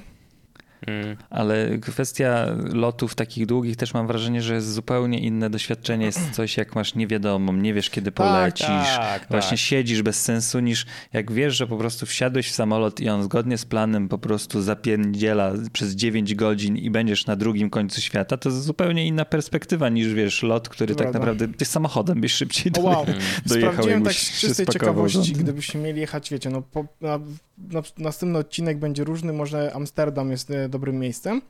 Mm. 0.87 1.17
Ale 1.29 1.77
kwestia 1.77 2.45
lotów 2.73 3.15
takich 3.15 3.45
długich 3.45 3.75
też 3.77 3.93
mam 3.93 4.07
wrażenie, 4.07 4.41
że 4.41 4.53
jest 4.55 4.73
zupełnie 4.73 5.19
inne 5.19 5.49
doświadczenie. 5.49 6.05
Jest 6.05 6.31
coś 6.31 6.57
jak 6.57 6.75
masz 6.75 6.95
niewiadomą, 6.95 7.53
nie 7.53 7.73
wiesz 7.73 7.89
kiedy 7.89 8.11
polecisz. 8.11 8.65
tak, 8.67 9.25
Właśnie 9.29 9.57
tak. 9.57 9.59
siedzisz 9.65 10.01
bez 10.01 10.21
sensu 10.23 10.59
niż 10.59 10.85
jak 11.13 11.31
wiesz, 11.31 11.55
że 11.57 11.67
po 11.67 11.77
prostu 11.77 12.05
wsiadłeś 12.05 12.47
w 12.49 12.55
samolot 12.55 12.99
i 12.99 13.09
on 13.09 13.23
zgodnie 13.23 13.57
z 13.57 13.65
planem 13.65 14.09
po 14.09 14.17
prostu 14.17 14.61
zapierdziela 14.61 15.53
przez 15.73 15.95
9 15.95 16.35
godzin 16.35 16.77
i 16.77 16.89
będziesz 16.89 17.25
na 17.25 17.35
drugim 17.35 17.69
końcu 17.69 18.01
świata, 18.01 18.37
to 18.37 18.49
jest 18.49 18.63
zupełnie 18.63 19.07
inna 19.07 19.25
perspektywa 19.25 19.89
niż 19.89 20.13
wiesz 20.13 20.43
lot, 20.43 20.69
który 20.69 20.95
tak 20.95 21.13
naprawdę 21.13 21.47
ty 21.47 21.65
samochodem 21.65 22.21
byś 22.21 22.31
szybciej 22.33 22.71
O, 22.77 22.81
wow. 22.81 23.05
doje- 23.05 23.15
dojechał 23.45 23.71
Sprawdziłem 23.73 24.03
tak 24.03 24.13
z 24.13 24.39
czystej 24.39 24.65
ciekawości, 24.67 25.17
rząd. 25.25 25.37
gdybyśmy 25.37 25.81
mieli 25.81 25.99
jechać, 26.01 26.29
wiecie, 26.29 26.49
no 26.49 26.61
po, 26.61 26.85
na, 27.01 27.19
na, 27.57 27.81
następny 27.97 28.39
odcinek 28.39 28.79
będzie 28.79 29.03
różny, 29.03 29.33
może 29.33 29.71
Amsterdam 29.73 30.31
jest 30.31 30.51
e, 30.51 30.69
dobrym 30.75 30.99
miejscem. 30.99 31.41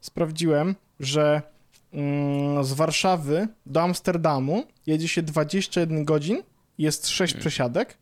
Sprawdziłem, 0.00 0.74
że 1.00 1.42
mm, 1.92 2.64
z 2.64 2.72
Warszawy 2.72 3.48
do 3.66 3.82
Amsterdamu 3.82 4.64
jedzie 4.86 5.08
się 5.08 5.22
21 5.22 6.04
godzin, 6.04 6.42
jest 6.78 7.08
6 7.08 7.32
Hmm. 7.32 7.40
przesiadek 7.40 7.98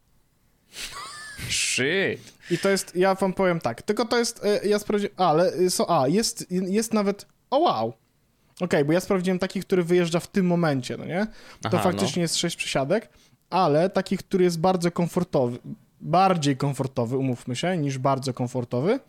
Shit. 1.49 2.33
i 2.51 2.59
to 2.59 2.69
jest, 2.69 2.97
ja 2.97 3.15
wam 3.15 3.33
powiem 3.33 3.61
tak, 3.61 3.83
tylko 3.83 4.05
to 4.05 4.19
jest, 4.19 4.45
e, 4.45 4.69
ja 4.69 4.79
sprawdziłem, 4.79 5.15
ale 5.17 5.53
e, 5.53 5.71
są, 5.71 5.87
a, 5.89 6.09
jest, 6.09 6.47
jest 6.51 6.95
nawet, 6.95 7.27
o 7.51 7.59
wow, 7.59 7.93
okej, 8.61 8.85
bo 8.85 8.93
ja 8.93 9.01
sprawdziłem 9.01 9.39
taki, 9.39 9.61
który 9.61 9.83
wyjeżdża 9.85 10.21
w 10.21 10.27
tym 10.27 10.47
momencie, 10.47 10.97
no 10.97 11.05
nie? 11.05 11.27
To 11.61 11.69
Aha, 11.69 11.79
faktycznie 11.79 12.23
jest 12.23 12.37
6 12.37 12.57
przesiadek, 12.57 13.09
ale 13.51 13.91
taki, 13.91 14.19
który 14.19 14.45
jest 14.45 14.61
bardzo 14.61 14.91
komfortowy, 14.91 15.59
bardziej 16.01 16.57
komfortowy, 16.57 17.17
umówmy 17.17 17.57
się, 17.57 17.77
niż 17.77 17.99
bardzo 17.99 18.35
komfortowy. 18.35 19.01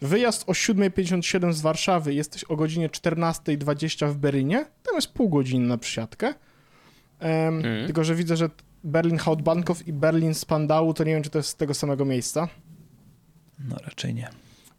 Wyjazd 0.00 0.44
o 0.48 0.52
7.57 0.52 1.52
z 1.52 1.60
Warszawy, 1.60 2.14
jesteś 2.14 2.44
o 2.44 2.56
godzinie 2.56 2.88
14.20 2.88 4.08
w 4.08 4.16
Berlinie, 4.16 4.64
tam 4.82 4.94
jest 4.94 5.12
pół 5.12 5.28
godziny 5.28 5.66
na 5.68 5.78
przysiadkę. 5.78 6.34
Em, 7.18 7.56
Mhm. 7.56 7.86
Tylko, 7.86 8.04
że 8.04 8.14
widzę, 8.14 8.36
że 8.36 8.50
Berlin 8.84 9.18
Hauptbahnhof 9.18 9.88
i 9.88 9.92
Berlin 9.92 10.34
Spandau, 10.34 10.94
to 10.94 11.04
nie 11.04 11.12
wiem, 11.14 11.22
czy 11.22 11.30
to 11.30 11.38
jest 11.38 11.48
z 11.50 11.56
tego 11.56 11.74
samego 11.74 12.04
miejsca. 12.04 12.48
No 13.68 13.76
raczej 13.84 14.14
nie. 14.14 14.28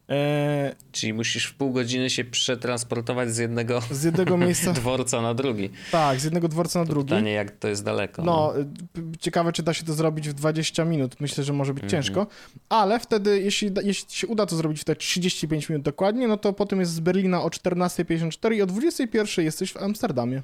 E, 0.10 0.76
Czyli 0.92 1.14
musisz 1.14 1.46
w 1.46 1.54
pół 1.56 1.72
godziny 1.72 2.10
się 2.10 2.24
przetransportować 2.26 3.34
z 3.34 3.38
jednego 3.38 3.82
z 3.92 4.04
jednego 4.04 4.38
miejsca, 4.48 4.74
dworca 4.74 5.22
na 5.22 5.34
drugi. 5.34 5.70
tak, 5.92 6.20
z 6.20 6.24
jednego 6.24 6.48
dworca 6.48 6.80
na 6.80 6.86
drugi. 6.86 7.10
Pytanie, 7.10 7.32
jak 7.32 7.52
to 7.52 7.68
jest 7.68 7.84
daleko. 7.84 8.24
No, 8.24 8.60
y, 8.60 8.66
p- 8.94 9.02
ciekawe, 9.20 9.52
czy 9.54 9.64
da 9.64 9.74
się 9.74 9.84
to 9.84 9.94
zrobić 9.94 10.30
w 10.30 10.34
20 10.34 10.86
minut. 10.86 11.16
Myślę, 11.22 11.44
że 11.44 11.54
może 11.54 11.74
być 11.74 11.84
Mhm. 11.84 12.04
ciężko, 12.04 12.28
ale 12.70 13.00
wtedy, 13.00 13.42
jeśli, 13.42 13.72
jeśli 13.84 14.16
się 14.16 14.28
uda 14.28 14.46
to 14.46 14.56
zrobić 14.56 14.82
w 14.82 14.84
te 14.84 14.96
35 14.96 15.70
minut 15.70 15.84
dokładnie, 15.84 16.28
no 16.28 16.38
to 16.38 16.54
potem 16.54 16.80
jest 16.80 16.92
z 16.94 17.00
Berlina 17.00 17.42
o 17.44 17.48
14.54 17.50 18.54
i 18.56 18.62
o 18.62 18.68
21.00 18.68 19.42
jesteś 19.42 19.74
w 19.74 19.78
Amsterdamie. 19.78 20.42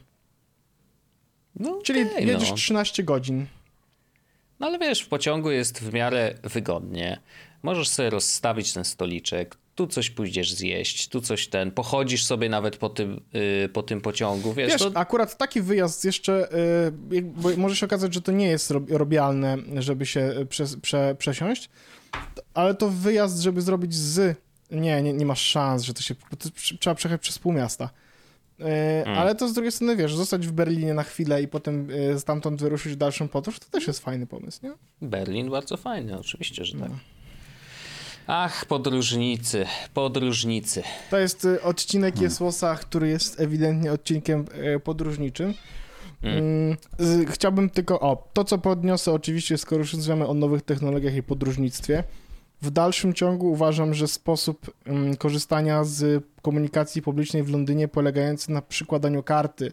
no 1.56 1.80
Czyli 1.84 2.02
okej, 2.04 2.28
jedziesz 2.28 2.50
no. 2.50 2.56
13 2.56 3.04
godzin. 3.04 3.46
no 4.60 4.68
ale 4.68 4.80
wiesz, 4.80 5.02
w 5.02 5.08
pociągu 5.08 5.52
jest 5.52 5.80
w 5.80 5.94
miarę 5.94 6.34
wygodnie. 6.44 7.20
Możesz 7.64 7.90
sobie 7.90 8.10
rozstawić 8.10 8.74
ten 8.74 8.84
stoliczek, 8.86 9.58
tu 9.76 9.88
coś 9.88 10.10
pójdziesz 10.10 10.54
zjeść, 10.54 11.08
tu 11.08 11.22
coś 11.22 11.48
ten, 11.48 11.72
pochodzisz 11.72 12.26
sobie 12.26 12.50
nawet 12.50 12.78
po 12.78 12.90
tym, 12.90 13.22
yy, 13.34 13.70
po 13.70 13.84
tym 13.84 14.02
pociągu, 14.02 14.54
wiesz, 14.54 14.72
Wiesz, 14.72 14.82
to... 14.82 14.92
akurat 14.94 15.38
taki 15.38 15.62
wyjazd 15.62 16.06
jeszcze, 16.06 16.54
y, 17.14 17.22
bo 17.22 17.50
może 17.58 17.76
się 17.76 17.86
okazać, 17.86 18.14
że 18.14 18.22
to 18.22 18.32
nie 18.32 18.48
jest 18.48 18.72
rob- 18.72 18.92
robialne, 18.98 19.58
żeby 19.80 20.06
się 20.06 20.20
y, 20.42 20.46
prze, 20.46 20.66
prze, 20.82 21.16
przesiąść, 21.20 21.70
ale 22.54 22.76
to 22.76 22.90
wyjazd, 22.90 23.40
żeby 23.40 23.62
zrobić 23.62 23.96
z... 23.96 24.38
Nie, 24.72 25.02
nie, 25.02 25.14
nie 25.14 25.26
masz 25.26 25.42
szans, 25.42 25.84
że 25.84 25.94
to 25.94 26.02
się... 26.02 26.16
To 26.16 26.50
trzeba 26.80 26.96
przejechać 26.96 27.22
przez 27.22 27.40
pół 27.40 27.54
miasta. 27.54 27.90
Y, 28.60 28.64
Ale 29.08 29.36
to 29.36 29.48
z 29.48 29.54
drugiej 29.54 29.72
strony, 29.72 29.96
wiesz, 29.96 30.16
zostać 30.16 30.48
w 30.48 30.52
Berlinie 30.52 30.94
na 30.94 31.04
chwilę 31.04 31.42
i 31.42 31.48
potem 31.48 31.90
y, 31.92 32.20
stamtąd 32.20 32.62
wyruszyć 32.62 32.94
w 32.94 32.96
dalszą 32.96 33.28
podróż, 33.28 33.60
to 33.60 33.66
też 33.72 33.88
jest 33.88 34.00
fajny 34.00 34.28
pomysł, 34.28 34.60
nie? 34.64 34.72
Berlin 35.02 35.50
bardzo 35.50 35.78
fajny, 35.78 36.20
oczywiście, 36.20 36.62
No. 36.62 36.66
że 36.66 36.78
tak. 36.80 36.92
Ach, 38.28 38.66
podróżnicy, 38.66 39.66
podróżnicy. 39.94 40.84
To 41.10 41.18
jest 41.20 41.46
y, 41.46 41.62
odcinek 41.62 42.22
Jesłosa, 42.22 42.76
który 42.76 43.08
jest 43.10 43.40
ewidentnie 43.40 43.92
odcinkiem 43.92 44.46
y, 44.76 44.80
podróżniczym. 44.80 45.54
Mm, 46.24 46.78
z- 47.00 47.30
Chciałbym 47.30 47.70
tylko, 47.70 48.00
o, 48.00 48.28
to 48.34 48.44
co 48.44 48.58
podniosę 48.58 49.12
oczywiście, 49.12 49.58
skoro 49.58 49.80
już 49.80 49.94
rozmawiamy 49.94 50.28
o 50.28 50.34
nowych 50.34 50.62
technologiach 50.62 51.16
i 51.16 51.24
podróżnictwie, 51.24 52.04
w 52.62 52.72
dalszym 52.72 53.14
ciągu 53.14 53.52
uważam, 53.52 53.94
że 53.94 54.08
sposób 54.08 54.72
mm, 54.86 55.16
korzystania 55.18 55.84
z 55.84 56.24
komunikacji 56.42 57.02
publicznej 57.02 57.44
w 57.44 57.50
Londynie 57.50 57.88
polegający 57.88 58.52
na 58.52 58.62
przykładaniu 58.62 59.24
karty, 59.24 59.72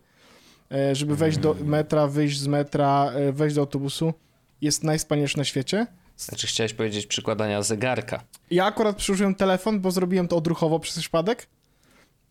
e, 0.73 0.95
żeby 0.95 1.17
wejść 1.17 1.39
do 1.39 1.57
metra, 1.65 2.07
wyjść 2.07 2.39
z 2.41 2.47
metra, 2.47 3.11
e, 3.15 3.33
wejść 3.33 3.55
do 3.57 3.61
autobusu, 3.61 4.13
jest 4.61 4.85
najwspanialszy 4.85 5.39
na 5.39 5.45
świecie. 5.45 5.87
Znaczy 6.25 6.47
chciałeś 6.47 6.75
powiedzieć 6.75 7.07
przykładania 7.07 7.63
zegarka. 7.63 8.23
Ja 8.51 8.65
akurat 8.65 8.97
przyłożyłem 8.97 9.35
telefon, 9.35 9.81
bo 9.81 9.91
zrobiłem 9.91 10.29
to 10.29 10.37
odruchowo 10.37 10.79
przez 10.81 10.99
przypadek. 10.99 11.47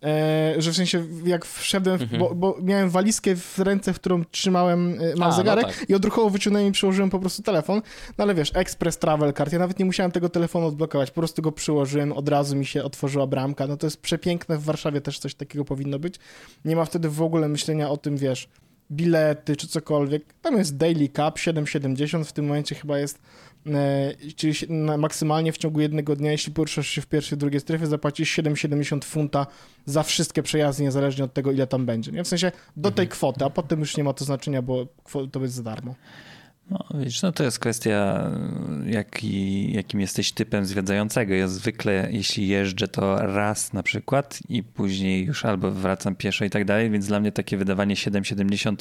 E, 0.03 0.55
że 0.57 0.71
w 0.71 0.75
sensie 0.75 1.05
jak 1.25 1.45
wszedłem, 1.45 1.97
w, 1.97 2.01
Mhm. 2.01 2.19
bo, 2.19 2.35
bo 2.35 2.57
miałem 2.61 2.89
walizkę 2.89 3.35
w 3.35 3.59
ręce, 3.59 3.93
w 3.93 3.95
którą 3.95 4.25
trzymałem, 4.25 4.93
e, 5.01 5.15
mam 5.15 5.23
A, 5.23 5.27
no 5.31 5.35
zegarek 5.37 5.65
tak. 5.65 5.89
i 5.89 5.93
odruchowo 5.95 6.29
wyciągnąłem 6.29 6.67
i 6.69 6.71
przyłożyłem 6.71 7.09
po 7.09 7.19
prostu 7.19 7.43
telefon. 7.43 7.81
No 8.17 8.23
ale 8.23 8.35
wiesz, 8.35 8.51
Express 8.53 8.97
Travel 8.97 9.33
Card, 9.33 9.53
ja 9.53 9.59
nawet 9.59 9.79
nie 9.79 9.85
musiałem 9.85 10.11
tego 10.11 10.29
telefonu 10.29 10.67
odblokować, 10.67 11.11
po 11.11 11.21
prostu 11.21 11.41
go 11.41 11.51
przyłożyłem, 11.51 12.13
od 12.13 12.29
razu 12.29 12.55
mi 12.55 12.65
się 12.65 12.83
otworzyła 12.83 13.27
bramka. 13.27 13.67
No 13.67 13.77
to 13.77 13.87
jest 13.87 14.01
przepiękne, 14.01 14.57
w 14.57 14.63
Warszawie 14.63 15.01
też 15.01 15.19
coś 15.19 15.35
takiego 15.35 15.65
powinno 15.65 15.99
być. 15.99 16.15
Nie 16.65 16.75
ma 16.75 16.85
wtedy 16.85 17.09
w 17.09 17.21
ogóle 17.21 17.49
myślenia 17.49 17.89
o 17.89 17.97
tym, 17.97 18.17
wiesz, 18.17 18.49
bilety 18.91 19.55
czy 19.55 19.67
cokolwiek. 19.67 20.23
Tam 20.41 20.57
jest 20.57 20.77
Daily 20.77 21.07
Cup 21.07 21.35
7,70, 21.35 22.23
w 22.23 22.33
tym 22.33 22.45
momencie 22.45 22.75
chyba 22.75 22.99
jest 22.99 23.19
E, 23.67 24.13
czyli 24.35 24.53
maksymalnie 24.97 25.51
w 25.51 25.57
ciągu 25.57 25.79
jednego 25.79 26.15
dnia, 26.15 26.31
jeśli 26.31 26.53
poruszasz 26.53 26.87
się 26.87 27.01
w 27.01 27.07
pierwszej, 27.07 27.37
drugiej 27.37 27.59
strefie, 27.59 27.87
zapłacisz 27.87 28.37
7,70 28.37 29.03
funta 29.03 29.47
za 29.85 30.03
wszystkie 30.03 30.43
przejazdy, 30.43 30.83
niezależnie 30.83 31.23
od 31.23 31.33
tego, 31.33 31.51
ile 31.51 31.67
tam 31.67 31.85
będzie. 31.85 32.11
Nie? 32.11 32.23
W 32.23 32.27
sensie 32.27 32.51
do 32.77 32.91
tej 32.91 33.07
kwoty, 33.07 33.45
a 33.45 33.49
potem 33.49 33.79
już 33.79 33.97
nie 33.97 34.03
ma 34.03 34.13
to 34.13 34.25
znaczenia, 34.25 34.61
bo 34.61 34.87
to 35.31 35.39
jest 35.41 35.53
za 35.53 35.63
darmo. 35.63 35.95
No, 36.69 36.85
wiesz, 36.99 37.21
no 37.21 37.31
to 37.31 37.43
jest 37.43 37.59
kwestia, 37.59 38.29
jaki, 38.85 39.71
jakim 39.73 39.99
jesteś 39.99 40.31
typem 40.31 40.65
zwiedzającego. 40.65 41.33
Ja 41.33 41.47
zwykle, 41.47 42.07
jeśli 42.11 42.47
jeżdżę, 42.47 42.87
to 42.87 43.15
raz 43.15 43.73
na 43.73 43.83
przykład 43.83 44.39
i 44.49 44.63
później 44.63 45.25
już 45.25 45.45
albo 45.45 45.71
wracam 45.71 46.15
pieszo 46.15 46.45
i 46.45 46.49
tak 46.49 46.65
dalej, 46.65 46.89
więc 46.89 47.07
dla 47.07 47.19
mnie 47.19 47.31
takie 47.31 47.57
wydawanie 47.57 47.95
7,70, 47.95 48.75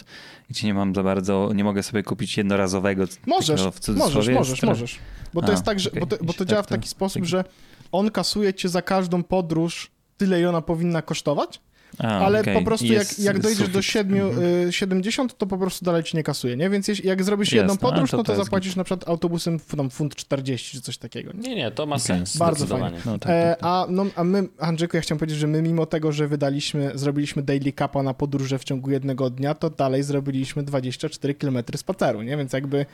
gdzie 0.51 0.66
nie 0.66 0.74
mam 0.74 0.95
za 0.95 1.03
bardzo, 1.03 1.51
nie 1.55 1.64
mogę 1.64 1.82
sobie 1.82 2.03
kupić 2.03 2.36
jednorazowego. 2.36 3.05
Możesz, 3.26 3.62
w 3.62 3.89
możesz, 3.89 4.28
możesz, 4.28 4.62
możesz. 4.62 4.99
Bo 5.34 5.41
to 5.43 5.49
A, 5.49 5.51
jest 5.51 5.64
tak, 5.64 5.80
że, 5.80 5.91
okej. 5.91 6.01
bo 6.01 6.07
to, 6.07 6.24
bo 6.24 6.32
to 6.32 6.45
działa 6.45 6.62
tak, 6.62 6.66
w 6.66 6.70
taki 6.70 6.84
to- 6.84 6.91
sposób, 6.91 7.22
tak. 7.22 7.28
że 7.28 7.45
on 7.93 8.11
kasuje 8.11 8.55
cię 8.55 8.68
za 8.68 8.82
każdą 8.82 9.22
podróż 9.22 9.91
tyle, 10.16 10.41
ile 10.41 10.49
ona 10.49 10.62
powinna 10.62 11.03
kosztować, 11.03 11.61
A, 11.99 12.18
ale 12.26 12.40
okej. 12.40 12.55
po 12.55 12.62
prostu 12.62 12.86
jak, 12.86 13.18
jak 13.18 13.38
dojdziesz 13.38 13.68
do 13.68 13.78
sufit. 13.82 13.90
7, 13.92 14.20
Mhm. 14.20 14.44
y, 14.68 14.72
70, 14.72 15.38
to 15.38 15.46
po 15.46 15.59
prostu 15.59 15.84
dalej 15.84 16.03
ci 16.05 16.16
nie 16.16 16.22
kasuje, 16.22 16.57
nie? 16.57 16.70
Więc 16.70 16.88
jeśli, 16.88 17.09
jak 17.09 17.22
zrobisz 17.24 17.53
jedną 17.53 17.72
Jasne, 17.72 17.88
podróż, 17.88 18.11
to 18.11 18.16
no 18.16 18.22
to 18.22 18.26
to 18.26 18.32
jest 18.32 18.44
zapłacisz 18.44 18.76
na 18.76 18.84
przykład 18.84 19.09
autobusem 19.09 19.59
tam 19.76 19.90
funt 19.90 20.14
40 20.14 20.76
czy 20.76 20.82
coś 20.82 20.99
takiego. 20.99 21.32
Nie? 21.32 21.40
Nie, 21.49 21.57
nie, 21.57 21.70
to 21.70 21.86
ma 21.86 21.96
Okej. 21.96 22.07
sens. 22.07 22.36
Bardzo 22.36 22.66
zdecydowanie. 22.66 22.96
No, 23.07 23.18
tak, 23.18 23.30
E, 23.32 23.51
tak, 23.51 23.59
tak. 23.61 23.68
a, 23.70 23.86
no, 23.90 24.07
a 24.16 24.24
my, 24.24 24.49
Andrzejku, 24.59 24.96
ja 24.96 25.01
chciałem 25.01 25.18
powiedzieć, 25.18 25.38
że 25.38 25.46
my 25.46 25.62
mimo 25.62 25.86
tego, 25.86 26.12
że 26.12 26.28
wydaliśmy, 26.28 26.90
zrobiliśmy 26.94 27.42
daily 27.42 27.72
capa 27.78 28.03
na 28.03 28.14
podróże 28.14 28.59
w 28.59 28.64
ciągu 28.64 28.90
jednego 28.90 29.30
dnia, 29.30 29.55
to 29.55 29.70
dalej 29.70 30.03
zrobiliśmy 30.03 30.62
24 30.62 31.34
km 31.34 31.59
spaceru, 31.76 32.22
nie? 32.22 32.36
Więc 32.36 32.53
jakby 32.53 32.86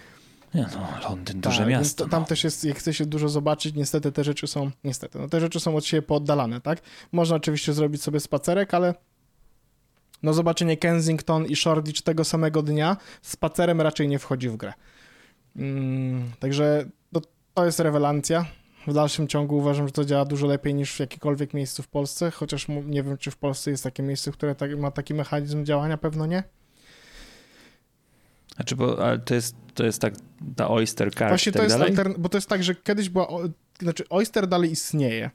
Nie, 0.55 0.67
no, 0.75 1.09
Londyn, 1.09 1.41
duże 1.41 1.59
tak, 1.59 1.69
miasto. 1.69 2.05
to- 2.05 2.11
Tam 2.11 2.23
no. 2.23 2.27
też 2.27 2.45
jest, 2.45 2.65
jak 2.65 2.79
chce 2.79 2.95
się 2.95 3.07
dużo 3.07 3.29
zobaczyć, 3.29 3.75
niestety 3.75 4.13
te 4.13 4.25
rzeczy 4.25 4.47
są, 4.47 4.71
niestety, 4.85 5.19
no 5.19 5.29
te 5.29 5.41
rzeczy 5.41 5.61
są 5.61 5.77
od 5.77 5.85
siebie 5.85 6.03
pooddalane, 6.03 6.61
tak? 6.61 6.83
Można 7.13 7.37
oczywiście 7.37 7.73
zrobić 7.73 8.03
sobie 8.03 8.21
spacerek, 8.21 8.75
ale 8.75 8.95
no 10.23 10.35
zobaczenie 10.35 10.77
Kensington 10.77 11.47
i 11.47 11.57
Shoreditch 11.57 12.03
tego 12.03 12.25
samego 12.25 12.63
dnia 12.63 12.97
spacerem 13.23 13.81
raczej 13.81 14.09
nie 14.09 14.19
wchodzi 14.19 14.49
w 14.49 14.57
grę. 14.57 14.73
Mm, 15.57 16.31
także 16.41 16.85
no, 17.13 17.21
to 17.55 17.65
jest 17.67 17.81
rewelacja. 17.81 18.45
W 18.87 18.95
dalszym 18.95 19.29
ciągu 19.29 19.57
uważam, 19.57 19.87
że 19.87 19.93
to 19.93 20.05
działa 20.05 20.25
dużo 20.25 20.47
lepiej 20.47 20.75
niż 20.75 20.93
w 20.93 21.01
jakikolwiek 21.01 21.55
miejscu 21.55 21.83
w 21.83 21.89
Polsce, 21.89 22.31
chociaż 22.31 22.67
nie 22.69 23.03
wiem, 23.03 23.19
czy 23.19 23.31
w 23.31 23.37
Polsce 23.37 23.71
jest 23.71 23.85
takie 23.85 24.03
miejsce, 24.03 24.33
które 24.33 24.55
tak, 24.55 24.79
ma 24.79 24.91
taki 24.91 25.15
mechanizm 25.15 25.65
działania, 25.65 25.99
pewno 25.99 26.27
nie. 26.27 26.43
Znaczy, 28.57 28.77
bo 28.77 29.07
ale 29.07 29.19
to 29.19 29.35
jest, 29.35 29.57
to 29.75 29.85
jest 29.85 30.01
tak, 30.01 30.15
ta 30.57 30.71
Oyster 30.71 31.15
Card 31.15 31.31
Właśnie 31.31 31.51
i 31.51 31.53
to 31.53 31.59
tak 31.59 31.69
jest 31.69 31.97
dalej? 31.97 32.15
bo 32.19 32.29
to 32.29 32.37
jest 32.37 32.49
tak, 32.49 32.65
że 32.65 32.75
kiedyś 32.75 33.09
była, 33.09 33.29
znaczy 33.79 34.05
Oyster 34.09 34.47
dalej 34.47 34.71
istnieje, 34.71 35.31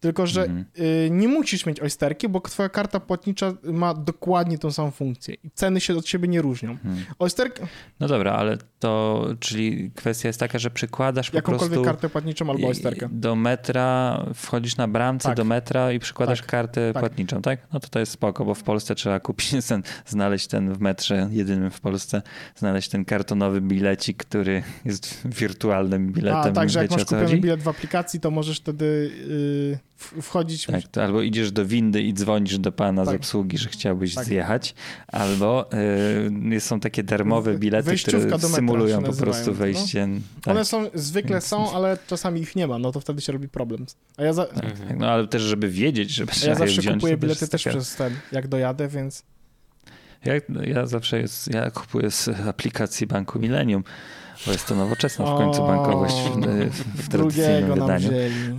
tylko 0.00 0.26
że 0.26 0.42
Mhm. 0.44 0.64
y, 0.78 1.08
nie 1.10 1.28
musisz 1.28 1.66
mieć 1.66 1.80
Oysterki, 1.80 2.28
bo 2.28 2.40
twoja 2.40 2.68
karta 2.68 3.00
płatnicza 3.00 3.52
ma 3.62 3.94
dokładnie 3.94 4.58
tą 4.58 4.70
samą 4.72 4.90
funkcję 4.90 5.34
i 5.44 5.50
ceny 5.50 5.80
się 5.80 5.96
od 5.96 6.06
siebie 6.06 6.28
nie 6.28 6.42
różnią. 6.42 6.70
Mhm. 6.70 6.96
No 8.00 8.08
dobra, 8.08 8.32
ale 8.32 8.58
to, 8.78 9.26
czyli 9.40 9.90
kwestia 9.96 10.28
jest 10.28 10.40
taka, 10.40 10.58
że 10.58 10.70
przykładasz 10.70 11.30
po 11.30 11.36
jakąkolwiek 11.36 11.70
prostu 11.72 11.84
kartę 11.84 12.08
płatniczą 12.08 12.50
albo 12.50 12.68
Oysterkę. 12.68 13.08
do 13.12 13.36
metra, 13.36 14.24
wchodzisz 14.34 14.76
na 14.76 14.88
bramce 14.88 15.28
Tak. 15.28 15.36
do 15.36 15.44
metra 15.44 15.92
i 15.92 15.98
przykładasz 15.98 16.40
Tak. 16.40 16.48
kartę 16.48 16.92
Tak. 16.92 17.00
płatniczą, 17.02 17.42
tak? 17.42 17.66
No 17.72 17.80
to 17.80 17.88
to 17.88 17.98
jest 18.00 18.12
spoko, 18.12 18.44
bo 18.44 18.54
w 18.54 18.62
Polsce 18.62 18.94
trzeba 18.94 19.20
kupić 19.20 19.50
ten, 19.68 19.82
znaleźć 20.06 20.46
ten 20.46 20.72
w 20.74 20.80
metrze, 20.80 21.28
jedynym 21.30 21.70
w 21.70 21.80
Polsce, 21.80 22.22
znaleźć 22.56 22.88
ten 22.88 23.04
kartonowy 23.04 23.60
bilecik, 23.60 24.16
który 24.24 24.62
jest 24.84 25.20
wirtualnym 25.28 26.12
biletem. 26.12 26.40
A, 26.40 26.50
tak, 26.52 26.70
że 26.70 26.82
jak 26.82 26.90
masz 26.90 27.04
kupiony 27.04 27.36
bilet 27.36 27.62
w 27.62 27.68
aplikacji, 27.68 28.20
to 28.20 28.30
możesz 28.30 28.60
wtedy 28.60 28.84
y, 28.84 29.78
w- 29.86 29.89
wchodzić... 30.00 30.66
Tak, 30.66 30.88
to 30.88 31.04
albo 31.04 31.22
idziesz 31.22 31.52
do 31.52 31.66
windy 31.66 32.02
i 32.02 32.14
dzwonisz 32.14 32.58
do 32.58 32.72
pana 32.72 33.04
z 33.04 33.08
Tak. 33.08 33.16
obsługi, 33.16 33.58
że 33.58 33.68
chciałbyś 33.68 34.14
Tak. 34.14 34.24
zjechać, 34.24 34.74
albo 35.06 35.70
y, 36.52 36.60
są 36.60 36.80
takie 36.80 37.02
darmowe 37.02 37.58
bilety, 37.58 37.86
wejściówka 37.86 38.38
które 38.38 38.54
symulują 38.54 39.02
po 39.02 39.12
prostu 39.12 39.50
no. 39.50 39.56
wejście. 39.56 40.08
Tak. 40.42 40.54
One 40.54 40.64
są, 40.64 40.86
zwykle 40.94 41.40
są, 41.40 41.72
ale 41.72 41.98
czasami 42.06 42.40
ich 42.40 42.56
nie 42.56 42.66
ma, 42.66 42.78
no 42.78 42.92
to 42.92 43.00
wtedy 43.00 43.20
się 43.20 43.32
robi 43.32 43.48
problem. 43.48 43.86
A 44.16 44.22
ja, 44.22 44.32
za, 44.32 44.44
Tak, 44.44 44.78
tak. 44.78 44.98
No 44.98 45.08
ale 45.10 45.28
też, 45.28 45.42
żeby 45.42 45.68
wiedzieć, 45.70 46.10
żeby 46.10 46.32
trzeba 46.32 46.52
ja 46.52 46.58
zawsze 46.58 46.80
wziąć, 46.80 46.96
kupuję 46.96 47.16
bilety 47.16 47.48
też 47.48 47.62
taka- 47.62 47.76
przez 47.76 47.96
ten, 47.96 48.14
jak 48.32 48.48
dojadę, 48.48 48.88
więc... 48.88 49.22
Ja, 50.24 50.34
ja 50.62 50.86
zawsze 50.86 51.20
jest, 51.20 51.54
ja 51.54 51.70
kupuję 51.70 52.10
z 52.10 52.28
aplikacji 52.28 53.06
Banku 53.06 53.38
Millennium, 53.38 53.84
bo 54.46 54.52
jest 54.52 54.66
to 54.66 54.74
nowoczesna 54.74 55.24
w 55.24 55.38
końcu 55.38 55.62
bankowość 55.62 56.14
w, 56.14 56.40
w, 56.70 57.04
w 57.04 57.08
tradycyjnym 57.08 57.68
nam 57.68 57.78
wydaniu. 57.78 58.08
wzięli. 58.08 58.58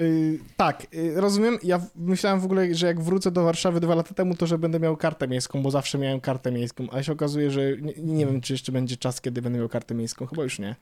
Y, 0.00 0.38
tak, 0.56 0.86
y, 0.94 1.20
rozumiem. 1.20 1.58
Ja 1.62 1.80
myślałem 1.96 2.40
w 2.40 2.44
ogóle, 2.44 2.74
że 2.74 2.86
jak 2.86 3.00
wrócę 3.00 3.30
do 3.30 3.42
Warszawy 3.44 3.80
dwa 3.80 3.94
lata 3.94 4.14
temu, 4.14 4.34
to 4.36 4.46
że 4.46 4.58
będę 4.58 4.80
miał 4.80 4.96
kartę 4.96 5.28
miejską, 5.28 5.62
bo 5.62 5.70
zawsze 5.70 5.98
miałem 5.98 6.20
kartę 6.20 6.52
miejską, 6.52 6.86
a 6.92 7.02
się 7.02 7.12
okazuje, 7.12 7.50
że 7.50 7.60
nie, 7.76 7.92
nie 7.98 8.26
wiem, 8.26 8.40
czy 8.40 8.52
jeszcze 8.52 8.72
będzie 8.72 8.96
czas, 8.96 9.20
kiedy 9.20 9.42
będę 9.42 9.58
miał 9.58 9.68
kartę 9.68 9.94
miejską. 9.94 10.26
Chyba 10.26 10.42
już 10.42 10.58
nie. 10.58 10.76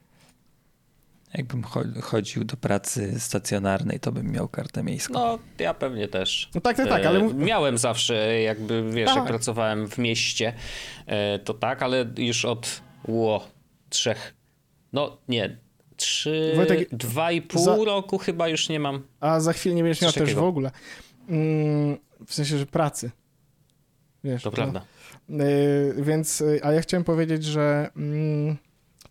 Jakbym 1.33 1.61
cho- 1.61 2.01
chodził 2.01 2.43
do 2.43 2.57
pracy 2.57 3.19
stacjonarnej, 3.19 3.99
to 3.99 4.11
bym 4.11 4.31
miał 4.31 4.47
kartę 4.47 4.83
miejską. 4.83 5.13
No, 5.13 5.39
ja 5.59 5.73
pewnie 5.73 6.07
też. 6.07 6.49
No 6.55 6.61
tak, 6.61 6.77
tak, 6.77 6.89
tak, 6.89 7.05
ale 7.05 7.19
E, 7.19 7.23
mów- 7.23 7.35
Miałem 7.35 7.77
zawsze, 7.77 8.41
jakby 8.41 8.91
wiesz, 8.91 9.07
Tak. 9.07 9.15
jak 9.15 9.25
pracowałem 9.27 9.87
w 9.87 9.97
mieście, 9.97 10.53
e, 11.05 11.39
to 11.39 11.53
tak, 11.53 11.81
ale 11.83 12.05
już 12.17 12.45
od 12.45 12.81
ło, 13.07 13.47
trzech, 13.89 14.33
no 14.93 15.17
nie, 15.27 15.57
trzy, 15.97 16.53
Wojtek, 16.55 16.89
dwa 16.95 17.31
i 17.31 17.41
pół 17.41 17.65
za- 17.65 17.75
roku 17.85 18.17
chyba 18.17 18.47
już 18.47 18.69
nie 18.69 18.79
mam. 18.79 19.03
a 19.19 19.39
za 19.39 19.53
chwilę 19.53 19.75
nie 19.75 19.83
będziesz 19.83 20.01
miał 20.01 20.11
też 20.11 20.35
w 20.35 20.43
ogóle. 20.43 20.71
Mm, 21.29 21.97
w 22.25 22.33
sensie, 22.33 22.57
że 22.57 22.65
pracy. 22.65 23.11
Wiesz, 24.23 24.43
To 24.43 24.49
no. 24.49 24.55
prawda. 24.55 24.81
Y, 25.29 26.03
więc, 26.03 26.41
y, 26.41 26.59
a 26.63 26.71
ja 26.73 26.81
chciałem 26.81 27.03
powiedzieć, 27.03 27.43
że 27.43 27.89
mm, 27.95 28.57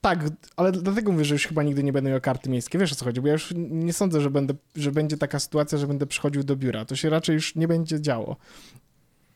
tak, 0.00 0.24
ale 0.56 0.72
dlatego 0.72 1.12
mówię, 1.12 1.24
że 1.24 1.34
już 1.34 1.46
chyba 1.46 1.62
nigdy 1.62 1.82
nie 1.82 1.92
będę 1.92 2.10
miał 2.10 2.20
karty 2.20 2.50
miejskiej. 2.50 2.80
Wiesz 2.80 2.92
o 2.92 2.94
co 2.94 3.04
chodzi? 3.04 3.20
Bo 3.20 3.26
ja 3.26 3.32
już 3.32 3.54
nie 3.56 3.92
sądzę, 3.92 4.20
że, 4.20 4.30
będę, 4.30 4.54
że 4.76 4.92
będzie 4.92 5.16
taka 5.16 5.38
sytuacja, 5.38 5.78
że 5.78 5.86
będę 5.86 6.06
przychodził 6.06 6.42
do 6.42 6.56
biura. 6.56 6.84
To 6.84 6.96
się 6.96 7.10
raczej 7.10 7.34
już 7.34 7.54
nie 7.54 7.68
będzie 7.68 8.00
działo. 8.00 8.36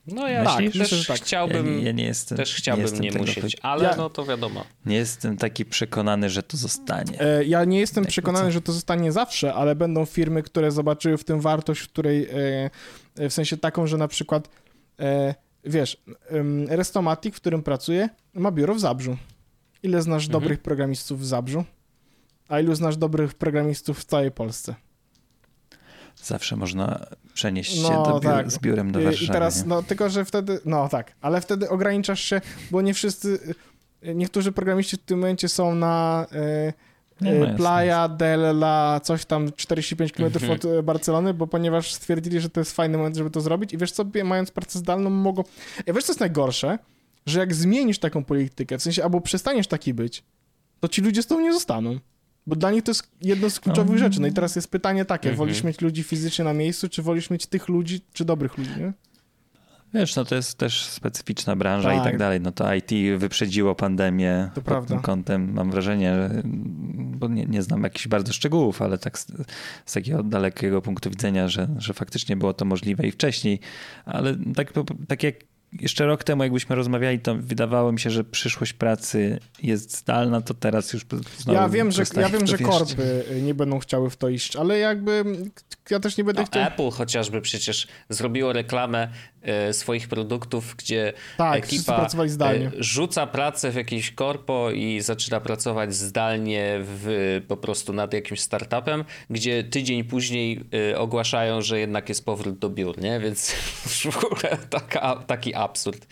No 0.07 0.27
ja 0.27 0.43
Tak, 0.43 0.57
też 0.57 0.75
myślę, 0.75 0.97
że 0.97 1.05
tak. 1.05 1.17
chciałbym, 1.21 1.65
ja, 1.67 1.71
nie, 1.79 1.81
ja 1.85 1.91
nie 1.91 2.03
jestem, 2.03 2.37
też 2.37 2.55
chciałbym 2.55 2.81
jestem 2.81 3.01
nie, 3.01 3.11
tego 3.11 3.23
musieć, 3.25 3.57
ale 3.61 3.83
Ja- 3.83 3.95
no 3.97 4.09
to 4.09 4.25
wiadomo. 4.25 4.63
Nie 4.85 4.95
jestem 4.95 5.37
taki 5.37 5.65
przekonany, 5.65 6.29
że 6.29 6.43
to 6.43 6.57
zostanie. 6.57 7.21
E, 7.21 7.45
Ja 7.45 7.65
nie 7.65 7.79
jestem 7.79 8.01
Jakby 8.01 8.11
przekonany, 8.11 8.45
co? 8.45 8.51
że 8.51 8.61
to 8.61 8.71
zostanie 8.73 9.11
zawsze, 9.11 9.53
ale 9.53 9.75
będą 9.75 10.05
firmy, 10.05 10.43
które 10.43 10.71
zobaczyły 10.71 11.17
w 11.17 11.23
tym 11.23 11.41
wartość, 11.41 11.81
w 11.81 11.87
której 11.89 12.27
e, 13.17 13.29
w 13.29 13.33
sensie 13.33 13.57
taką, 13.57 13.87
że 13.87 13.97
na 13.97 14.07
przykład 14.07 14.49
e, 14.99 15.35
wiesz, 15.63 15.97
Restomatic, 16.67 17.35
w 17.35 17.39
którym 17.41 17.63
pracuję, 17.63 18.09
ma 18.33 18.51
biuro 18.51 18.75
w 18.75 18.79
Zabrzu. 18.79 19.17
Ile 19.83 20.01
znasz 20.01 20.23
Mhm. 20.25 20.31
dobrych 20.41 20.59
programistów 20.61 21.19
w 21.19 21.25
Zabrzu? 21.25 21.63
A 22.47 22.59
ilu 22.59 22.75
znasz 22.75 22.97
dobrych 22.97 23.33
programistów 23.33 23.99
w 23.99 24.05
całej 24.05 24.31
Polsce? 24.31 24.75
Zawsze 26.23 26.55
można 26.55 27.05
przenieść 27.33 27.75
się 27.75 27.81
No, 27.81 28.03
do 28.05 28.13
biur, 28.19 28.31
tak. 28.31 28.51
z 28.51 28.59
biurem 28.59 28.91
do 28.91 28.99
I- 28.99 29.03
Warszawy. 29.03 29.25
I 29.25 29.29
teraz, 29.29 29.61
nie? 29.63 29.67
no 29.69 29.83
tylko, 29.83 30.09
że 30.09 30.25
wtedy, 30.25 30.59
no 30.65 30.89
tak, 30.89 31.11
ale 31.21 31.41
wtedy 31.41 31.69
ograniczasz 31.69 32.21
się, 32.23 32.41
bo 32.71 32.81
nie 32.81 32.93
wszyscy, 32.93 33.39
y, 34.05 34.15
niektórzy 34.15 34.51
programiści 34.51 34.97
w 34.97 34.99
tym 34.99 35.19
momencie 35.19 35.49
są 35.49 35.75
na 35.75 36.25
e, 36.31 36.73
Nie, 37.21 37.31
no 37.31 37.37
e, 37.37 37.39
jasne, 37.39 37.57
Playa 37.57 38.09
del 38.17 38.41
La, 38.41 38.99
coś 39.03 39.25
tam 39.25 39.51
45 39.55 40.11
km 40.11 40.33
Mhm. 40.33 40.51
od 40.51 40.65
e, 40.65 40.83
Barcelony, 40.83 41.33
bo 41.33 41.47
ponieważ 41.47 41.93
stwierdzili, 41.93 42.39
że 42.39 42.49
to 42.49 42.59
jest 42.61 42.71
fajny 42.75 42.97
moment, 42.97 43.15
żeby 43.15 43.29
to 43.29 43.41
zrobić 43.41 43.73
i 43.73 43.77
wiesz 43.77 43.91
co, 43.91 44.05
mając 44.23 44.51
pracę 44.51 44.79
zdalną 44.79 45.09
mogą... 45.09 45.43
Ja 45.85 45.93
wiesz 45.93 46.03
co 46.03 46.11
jest 46.11 46.19
najgorsze? 46.19 46.79
Że 47.25 47.39
jak 47.39 47.53
zmienisz 47.53 47.99
taką 47.99 48.23
politykę, 48.23 48.77
w 48.77 48.81
sensie 48.83 49.03
albo 49.03 49.21
przestaniesz 49.21 49.67
taki 49.67 49.93
być, 49.93 50.23
to 50.79 50.87
ci 50.87 51.01
ludzie 51.01 51.23
z 51.23 51.27
tobą 51.27 51.41
nie 51.41 51.53
zostaną. 51.53 51.99
Bo 52.47 52.55
dla 52.55 52.71
nich 52.71 52.83
to 52.83 52.91
jest 52.91 53.07
jedno 53.21 53.49
z 53.49 53.59
kluczowych 53.59 53.91
No. 53.91 53.97
rzeczy. 53.97 54.21
No 54.21 54.27
i 54.27 54.33
teraz 54.33 54.55
jest 54.55 54.71
pytanie 54.71 55.05
takie, 55.05 55.29
Mhm. 55.29 55.37
wolisz 55.37 55.63
mieć 55.63 55.81
ludzi 55.81 56.03
fizycznie 56.03 56.45
na 56.45 56.53
miejscu, 56.53 56.89
czy 56.89 57.01
wolisz 57.01 57.29
mieć 57.29 57.45
tych 57.47 57.67
ludzi, 57.67 58.01
czy 58.13 58.25
dobrych 58.25 58.57
ludzi, 58.57 58.71
nie? 58.79 58.93
Wiesz, 59.93 60.15
no 60.15 60.25
to 60.25 60.35
jest 60.35 60.57
też 60.57 60.85
specyficzna 60.85 61.55
branża 61.55 61.93
i 61.93 61.95
Tak. 61.95 62.03
tak 62.05 62.17
dalej. 62.17 62.41
No 62.41 62.51
to 62.51 62.73
IT 62.75 62.91
wyprzedziło 63.17 63.75
pandemię 63.75 64.49
To 64.49 64.55
pod 64.55 64.63
prawda. 64.63 64.87
tym 64.95 64.99
kątem. 65.03 65.53
Mam 65.53 65.71
wrażenie, 65.71 66.15
że, 66.15 66.41
bo 66.95 67.27
nie, 67.27 67.45
nie 67.45 67.61
znam 67.61 67.83
jakichś 67.83 68.07
bardzo 68.07 68.33
szczegółów, 68.33 68.81
ale 68.81 68.97
tak 68.97 69.19
z, 69.19 69.27
z 69.85 69.93
takiego 69.93 70.23
dalekiego 70.23 70.81
punktu 70.81 71.09
widzenia, 71.09 71.47
że, 71.47 71.67
że 71.77 71.93
faktycznie 71.93 72.35
było 72.35 72.53
to 72.53 72.65
możliwe 72.65 73.07
i 73.07 73.11
wcześniej. 73.11 73.59
Ale 74.05 74.35
tak, 74.55 74.73
tak 75.07 75.23
jak 75.23 75.35
jeszcze 75.79 76.05
rok 76.05 76.23
temu, 76.23 76.43
jakbyśmy 76.43 76.75
rozmawiali, 76.75 77.19
to 77.19 77.35
wydawało 77.35 77.91
mi 77.91 77.99
się, 77.99 78.09
że 78.09 78.23
przyszłość 78.23 78.73
pracy 78.73 79.39
jest 79.63 79.97
zdalna, 79.97 80.41
to 80.41 80.53
teraz 80.53 80.93
już 80.93 81.05
znowu 81.37 81.59
Ja 81.59 81.69
wiem, 81.69 81.91
że, 81.91 82.03
ja 82.15 82.29
wiem, 82.29 82.47
że 82.47 82.57
korpy 82.57 83.23
y, 83.31 83.41
nie 83.41 83.53
będą 83.53 83.79
chciały 83.79 84.09
w 84.09 84.17
to 84.17 84.29
iść, 84.29 84.55
ale 84.55 84.77
jakby 84.79 85.23
ja 85.91 85.99
też 85.99 86.17
nie 86.17 86.23
będę 86.23 86.41
No, 86.41 86.47
chciał... 86.47 86.63
Apple 86.63 86.89
chociażby 86.89 87.41
przecież 87.41 87.87
zrobiło 88.09 88.53
reklamę 88.53 89.07
e, 89.41 89.73
swoich 89.73 90.07
produktów, 90.07 90.75
gdzie 90.77 91.13
Tak, 91.37 91.57
ekipa 91.57 92.07
zdalnie. 92.27 92.65
e, 92.67 92.71
rzuca 92.79 93.27
pracę 93.27 93.71
w 93.71 93.75
jakiś 93.75 94.11
korpo 94.11 94.71
i 94.71 95.01
zaczyna 95.01 95.39
pracować 95.41 95.95
zdalnie 95.95 96.75
w, 96.81 97.41
po 97.47 97.57
prostu 97.57 97.93
nad 97.93 98.13
jakimś 98.13 98.39
startupem, 98.39 99.05
gdzie 99.29 99.63
tydzień 99.63 100.03
później 100.03 100.59
e, 100.91 100.99
ogłaszają, 100.99 101.61
że 101.61 101.79
jednak 101.79 102.09
jest 102.09 102.25
powrót 102.25 102.57
do 102.59 102.69
biur, 102.69 103.01
nie? 103.01 103.19
Więc 103.19 103.51
w 104.11 104.25
ogóle 104.25 104.57
taka, 104.69 105.15
taki 105.15 105.55
absurd. 105.55 106.07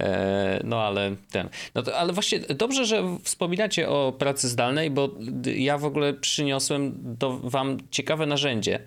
E, 0.00 0.60
no 0.64 0.82
ale 0.82 1.16
ten. 1.30 1.48
No 1.74 1.82
to, 1.82 1.96
ale 1.98 2.12
właśnie 2.12 2.38
dobrze, 2.40 2.86
że 2.86 3.18
wspominacie 3.22 3.88
o 3.88 4.12
pracy 4.18 4.48
zdalnej, 4.48 4.90
bo 4.90 5.08
ja 5.56 5.78
w 5.78 5.84
ogóle 5.84 6.14
przyniosłem 6.14 6.92
do 6.96 7.38
wam 7.38 7.78
ciekawe 7.90 8.26
narzędzie, 8.26 8.80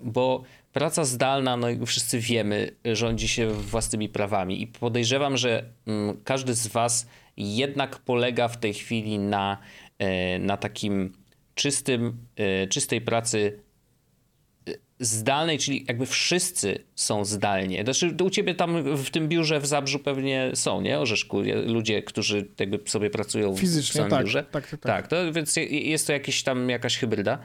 bo 0.00 0.42
praca 0.72 1.04
zdalna, 1.04 1.56
no 1.56 1.70
jak 1.70 1.84
wszyscy 1.86 2.18
wiemy, 2.18 2.70
rządzi 2.84 3.28
się 3.28 3.50
własnymi 3.50 4.08
prawami 4.08 4.62
i 4.62 4.66
podejrzewam, 4.66 5.36
że 5.36 5.64
mm, 5.86 6.20
każdy 6.24 6.54
z 6.54 6.66
was 6.66 7.06
jednak 7.36 7.98
polega 7.98 8.48
w 8.48 8.56
tej 8.56 8.74
chwili 8.74 9.18
na, 9.18 9.58
e, 9.98 10.38
na 10.38 10.56
takim 10.56 11.12
czystym, 11.54 12.26
czystej 12.68 13.00
pracy 13.00 13.58
zdalnej, 15.00 15.58
czyli 15.58 15.84
jakby 15.88 16.06
wszyscy 16.06 16.84
są 16.94 17.24
zdalnie. 17.24 17.84
Znaczy 17.84 18.16
u 18.24 18.30
ciebie 18.30 18.54
tam 18.54 18.96
w 18.96 19.10
tym 19.10 19.28
biurze 19.28 19.60
w 19.60 19.66
Zabrzu 19.66 19.98
pewnie 19.98 20.50
są, 20.54 20.80
nie? 20.80 21.00
Orzeszku, 21.00 21.42
ludzie, 21.66 22.02
którzy 22.02 22.48
jakby 22.60 22.80
sobie 22.86 23.10
pracują 23.10 23.56
Fizycznie, 23.56 23.92
w 23.92 23.94
samym 23.94 24.10
tak, 24.10 24.24
biurze. 24.24 24.42
Tak, 24.42 24.70
tak, 24.70 24.70
tak. 24.70 24.80
tak 24.80 25.08
to, 25.08 25.32
więc 25.32 25.56
jest 25.70 26.06
to 26.06 26.12
jakieś 26.12 26.42
tam 26.42 26.70
jakaś 26.70 26.98
hybryda. 26.98 27.38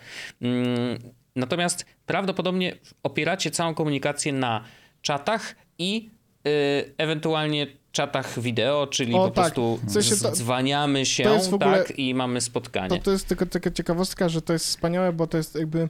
Natomiast 1.40 1.86
prawdopodobnie 2.06 2.76
opieracie 3.04 3.52
całą 3.52 3.74
komunikację 3.76 4.34
na 4.34 4.64
czatach 5.02 5.56
i 5.78 6.10
y, 6.48 6.94
ewentualnie 6.98 7.68
czatach 7.92 8.40
wideo, 8.40 8.88
czyli 8.88 9.14
O, 9.14 9.18
po 9.18 9.26
tak. 9.26 9.34
prostu 9.34 9.80
W 9.84 9.92
sensie 9.92 10.16
to- 10.18 10.32
dzwaniamy 10.32 11.06
się 11.06 11.24
to 11.24 11.56
ogóle- 11.56 11.84
tak, 11.84 12.00
i 12.00 12.14
mamy 12.16 12.42
spotkanie. 12.42 12.90
To, 12.90 12.98
to 13.04 13.12
jest 13.12 13.28
tylko 13.28 13.46
taka 13.46 13.72
ciekawostka, 13.72 14.30
że 14.30 14.42
to 14.42 14.54
jest 14.54 14.66
wspaniałe, 14.66 15.14
bo 15.14 15.28
to 15.28 15.38
jest 15.38 15.56
jakby 15.56 15.90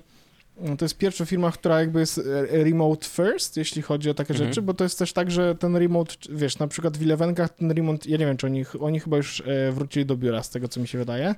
to 0.78 0.86
jest 0.86 0.98
pierwsza 0.98 1.26
firma, 1.26 1.52
która 1.52 1.80
jakby 1.80 2.00
jest 2.00 2.18
e, 2.18 2.24
remote 2.64 3.06
first, 3.08 3.58
jeśli 3.58 3.82
chodzi 3.82 4.10
o 4.10 4.14
takie 4.14 4.34
Mhm. 4.34 4.50
rzeczy, 4.50 4.62
bo 4.62 4.74
to 4.74 4.84
jest 4.84 5.00
też 5.00 5.14
tak, 5.14 5.32
że 5.32 5.56
ten 5.56 5.76
remote, 5.76 6.16
wiesz, 6.30 6.60
na 6.60 6.68
przykład 6.68 6.98
w 6.98 7.02
Elevenkach 7.04 7.50
ten 7.50 7.72
remote, 7.72 8.10
ja 8.10 8.18
nie 8.18 8.26
wiem, 8.26 8.38
czy 8.38 8.46
oni, 8.48 8.64
oni 8.80 9.00
chyba 9.00 9.18
już 9.18 9.42
e, 9.42 9.72
wrócili 9.72 10.06
do 10.06 10.16
biura, 10.18 10.44
z 10.44 10.50
tego 10.50 10.68
co 10.68 10.80
mi 10.80 10.88
się 10.88 10.98
wydaje, 10.98 11.36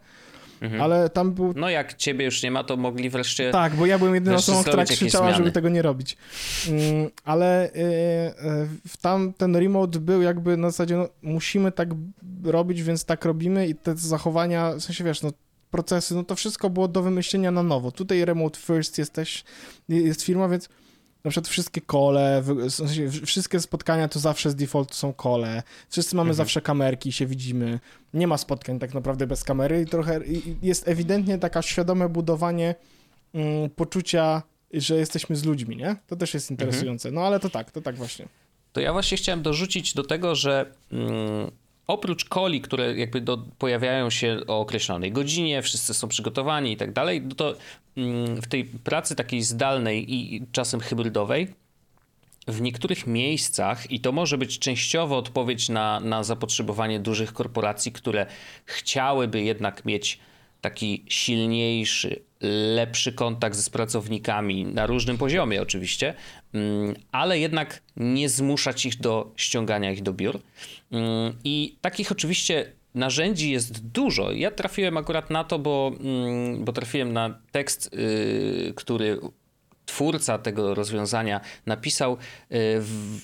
Mhm. 0.61 0.81
ale 0.81 1.09
tam 1.09 1.33
był... 1.33 1.53
No 1.55 1.69
jak 1.69 1.93
ciebie 1.93 2.25
już 2.25 2.43
nie 2.43 2.51
ma, 2.51 2.63
to 2.63 2.77
mogli 2.77 3.09
wreszcie... 3.09 3.51
Tak, 3.51 3.75
bo 3.75 3.85
ja 3.85 3.99
byłem 3.99 4.15
jedyną 4.15 4.35
osobą, 4.35 4.63
która 4.63 4.85
krzyczała, 4.85 5.27
żeby 5.27 5.35
zmiany. 5.35 5.51
tego 5.51 5.69
nie 5.69 5.81
robić. 5.81 6.17
Mm, 6.69 7.09
ale 7.23 7.65
e, 7.65 7.71
w 8.87 8.97
tam 9.01 9.33
ten 9.33 9.55
remote 9.55 9.99
był 9.99 10.21
jakby 10.21 10.57
na 10.57 10.69
zasadzie, 10.69 10.95
no, 10.95 11.09
musimy 11.21 11.71
tak 11.71 11.89
robić, 12.43 12.83
więc 12.83 13.05
tak 13.05 13.25
robimy 13.25 13.67
i 13.67 13.75
te 13.75 13.97
zachowania, 13.97 14.73
w 14.73 14.81
sensie 14.81 15.03
wiesz, 15.03 15.21
no 15.21 15.31
procesy, 15.71 16.15
no 16.15 16.23
to 16.23 16.35
wszystko 16.35 16.69
było 16.69 16.87
do 16.87 17.01
wymyślenia 17.01 17.51
na 17.51 17.63
nowo. 17.63 17.91
Tutaj 17.91 18.25
remote 18.25 18.59
first 18.59 18.97
jesteś, 18.97 19.43
jest 19.89 20.21
firma, 20.21 20.47
więc 20.47 20.69
na 21.23 21.31
przykład 21.31 21.47
wszystkie 21.47 21.81
kole, 21.81 22.41
w 22.45 22.69
sensie 22.71 23.09
wszystkie 23.25 23.59
spotkania 23.59 24.07
to 24.07 24.19
zawsze 24.19 24.49
z 24.49 24.55
defaultu 24.55 24.93
są 24.93 25.13
kole, 25.13 25.63
wszyscy 25.89 26.15
mamy 26.15 26.29
Mhm. 26.29 26.35
zawsze 26.37 26.61
kamerki 26.61 27.09
i 27.09 27.11
się 27.11 27.25
widzimy, 27.25 27.79
nie 28.13 28.27
ma 28.27 28.37
spotkań 28.37 28.79
tak 28.79 28.93
naprawdę 28.93 29.27
bez 29.27 29.43
kamery 29.43 29.81
i 29.81 29.85
trochę 29.85 30.25
i- 30.25 30.55
jest 30.63 30.87
ewidentnie 30.87 31.37
taka 31.37 31.61
świadome 31.61 32.09
budowanie 32.09 32.75
mm, 33.33 33.69
poczucia, 33.69 34.41
że 34.73 34.95
jesteśmy 34.95 35.35
z 35.35 35.43
ludźmi, 35.45 35.75
nie? 35.77 35.95
To 36.07 36.15
też 36.15 36.33
jest 36.33 36.51
interesujące. 36.51 37.11
No 37.11 37.21
ale 37.21 37.39
to 37.39 37.49
tak, 37.49 37.71
to 37.71 37.81
tak 37.81 37.95
właśnie. 37.95 38.25
To 38.73 38.81
ja 38.81 38.93
właśnie 38.93 39.17
chciałem 39.17 39.41
dorzucić 39.41 39.93
do 39.93 40.03
tego, 40.03 40.35
że 40.35 40.65
mm, 40.91 41.51
oprócz 41.87 42.29
coli, 42.29 42.61
które 42.61 42.97
jakby 42.97 43.21
do, 43.21 43.37
pojawiają 43.37 44.09
się 44.09 44.39
o 44.47 44.59
określonej 44.59 45.11
godzinie, 45.11 45.61
wszyscy 45.61 45.93
są 45.93 46.07
przygotowani 46.07 46.71
i 46.71 46.77
tak 46.77 46.93
dalej, 46.93 47.21
no 47.21 47.35
to 47.35 47.55
w 48.41 48.47
tej 48.47 48.65
pracy 48.65 49.15
takiej 49.15 49.43
zdalnej 49.43 50.13
i 50.13 50.35
i 50.35 50.47
czasem 50.51 50.79
hybrydowej 50.79 51.47
w 52.47 52.61
niektórych 52.61 53.07
miejscach, 53.07 53.91
i 53.91 53.99
to 53.99 54.11
może 54.11 54.37
być 54.37 54.59
częściowo 54.59 55.17
odpowiedź 55.17 55.69
na, 55.69 55.99
na 55.99 56.23
zapotrzebowanie 56.23 56.99
dużych 56.99 57.33
korporacji, 57.33 57.91
które 57.91 58.25
chciałyby 58.65 59.41
jednak 59.41 59.85
mieć 59.85 60.19
taki 60.61 61.05
silniejszy, 61.07 62.21
lepszy 62.75 63.13
kontakt 63.13 63.57
z 63.57 63.69
pracownikami 63.69 64.65
na 64.65 64.85
różnym 64.85 65.17
poziomie, 65.17 65.61
oczywiście, 65.61 66.13
mm, 66.53 66.95
ale 67.11 67.39
jednak 67.39 67.81
nie 67.97 68.29
zmuszać 68.29 68.85
ich 68.85 68.97
do 68.97 69.31
ściągania 69.35 69.91
ich 69.91 70.03
do 70.03 70.13
biur. 70.13 70.39
Mm, 70.91 71.33
I 71.43 71.75
takich 71.81 72.11
oczywiście 72.11 72.71
narzędzi 72.95 73.51
jest 73.51 73.87
dużo. 73.87 74.31
Ja 74.31 74.51
trafiłem 74.51 74.97
akurat 74.97 75.29
na 75.29 75.43
to, 75.43 75.59
bo, 75.59 75.91
mm, 75.99 76.65
bo 76.65 76.71
trafiłem 76.71 77.13
na 77.13 77.39
tekst, 77.51 77.89
yy, 77.93 78.73
który 78.75 79.19
twórca 79.85 80.37
tego 80.37 80.75
rozwiązania 80.75 81.41
napisał, 81.65 82.11
yy, 82.11 82.57
w, 82.79 83.19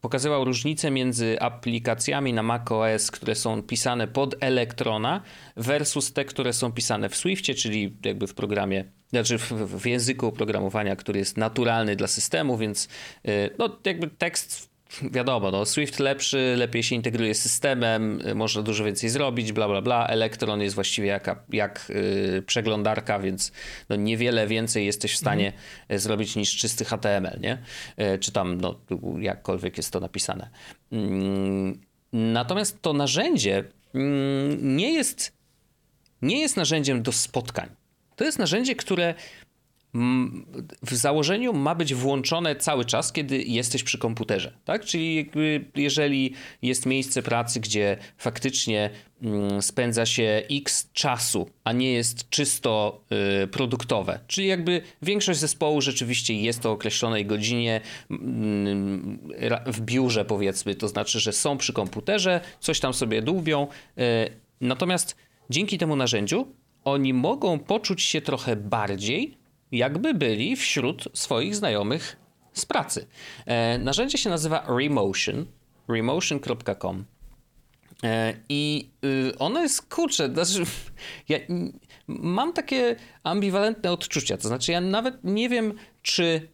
pokazywał 0.00 0.44
różnicę 0.44 0.90
między 0.90 1.40
aplikacjami 1.40 2.32
na 2.32 2.42
macOS, 2.42 3.10
które 3.10 3.34
są 3.34 3.62
pisane 3.62 4.08
pod 4.08 4.34
Electrona 4.40 5.22
versus 5.56 6.12
te, 6.12 6.24
które 6.24 6.52
są 6.52 6.72
pisane 6.72 7.08
w 7.08 7.16
Swiftie, 7.16 7.54
czyli 7.54 7.96
jakby 8.04 8.26
w 8.26 8.34
programie, 8.34 8.84
znaczy 9.10 9.38
w, 9.38 9.52
w 9.52 9.86
języku 9.86 10.26
oprogramowania, 10.26 10.96
który 10.96 11.18
jest 11.18 11.36
naturalny 11.36 11.96
dla 11.96 12.06
systemu, 12.06 12.56
więc 12.56 12.88
yy, 13.24 13.50
no 13.58 13.78
jakby 13.84 14.08
tekst 14.08 14.67
wiadomo, 15.16 15.50
no, 15.50 15.64
Swift 15.64 15.98
lepszy, 15.98 16.54
lepiej 16.56 16.82
się 16.82 16.94
integruje 16.94 17.34
z 17.34 17.42
systemem, 17.42 18.20
y, 18.26 18.34
można 18.34 18.62
dużo 18.62 18.84
więcej 18.84 19.10
zrobić, 19.10 19.52
bla, 19.52 19.68
bla, 19.68 19.82
bla. 19.82 20.06
Electron 20.06 20.60
jest 20.60 20.74
właściwie 20.74 21.08
jak, 21.08 21.44
jak 21.52 21.86
yy, 21.88 22.42
przeglądarka, 22.42 23.18
więc 23.18 23.52
no, 23.88 23.96
niewiele 23.96 24.46
więcej 24.46 24.86
jesteś 24.86 25.12
w 25.12 25.16
stanie 25.16 25.52
y, 25.92 25.98
zrobić 25.98 26.36
niż 26.36 26.56
czysty 26.56 26.84
HTML, 26.84 27.40
nie? 27.40 27.58
Y, 28.14 28.18
czy 28.18 28.32
tam, 28.32 28.60
no, 28.60 28.80
jakkolwiek 29.18 29.76
jest 29.76 29.92
to 29.92 30.00
napisane. 30.00 30.50
Mm, 30.92 31.80
natomiast 32.12 32.82
to 32.82 32.92
narzędzie 32.92 33.64
mm, 33.94 34.76
nie 34.76 34.92
jest, 34.92 35.32
nie 36.22 36.40
jest 36.40 36.56
narzędziem 36.56 37.02
do 37.02 37.12
spotkań. 37.12 37.68
To 38.16 38.24
jest 38.24 38.38
narzędzie, 38.38 38.74
które 38.74 39.04
mm, 39.04 39.47
w 40.82 40.94
założeniu 40.94 41.52
ma 41.52 41.74
być 41.74 41.94
włączone 41.94 42.56
cały 42.56 42.84
czas, 42.84 43.12
kiedy 43.12 43.42
jesteś 43.42 43.82
przy 43.82 43.98
komputerze, 43.98 44.52
tak? 44.64 44.84
Czyli 44.84 45.30
jeżeli 45.74 46.34
jest 46.62 46.86
miejsce 46.86 47.22
pracy, 47.22 47.60
gdzie 47.60 47.96
faktycznie 48.18 48.90
mm, 49.22 49.62
spędza 49.62 50.06
się 50.06 50.42
x 50.50 50.90
czasu, 50.92 51.50
a 51.64 51.72
nie 51.72 51.92
jest 51.92 52.30
czysto 52.30 53.00
y, 53.42 53.46
produktowe, 53.46 54.20
czyli 54.26 54.46
jakby 54.46 54.82
większość 55.02 55.40
zespołu 55.40 55.80
rzeczywiście 55.80 56.34
jest 56.34 56.66
o 56.66 56.72
określonej 56.72 57.26
godzinie 57.26 57.80
mm, 58.10 59.18
w 59.66 59.80
biurze 59.80 60.24
powiedzmy, 60.24 60.74
to 60.74 60.88
znaczy, 60.88 61.20
że 61.20 61.32
są 61.32 61.58
przy 61.58 61.72
komputerze, 61.72 62.40
coś 62.60 62.80
tam 62.80 62.94
sobie 62.94 63.22
dłubią, 63.22 63.66
y, 63.98 64.02
natomiast 64.60 65.16
dzięki 65.50 65.78
temu 65.78 65.96
narzędziu 65.96 66.46
oni 66.84 67.14
mogą 67.14 67.58
poczuć 67.58 68.02
się 68.02 68.20
trochę 68.20 68.56
bardziej 68.56 69.38
jakby 69.72 70.14
byli 70.14 70.56
wśród 70.56 71.08
swoich 71.14 71.56
znajomych 71.56 72.16
z 72.52 72.66
pracy. 72.66 73.06
E, 73.46 73.78
narzędzie 73.78 74.18
się 74.18 74.30
nazywa 74.30 74.66
Remotion, 74.68 75.46
remotion.com. 75.88 77.04
E, 78.04 78.34
I 78.48 78.90
y, 79.04 79.38
ono 79.38 79.62
jest 79.62 79.94
kurczę, 79.94 80.30
znaczy, 80.32 80.62
ja 81.28 81.38
mam 82.06 82.52
takie 82.52 82.96
ambiwalentne 83.22 83.92
odczucia. 83.92 84.36
To 84.36 84.48
znaczy, 84.48 84.72
ja 84.72 84.80
nawet 84.80 85.24
nie 85.24 85.48
wiem, 85.48 85.74
czy, 86.02 86.48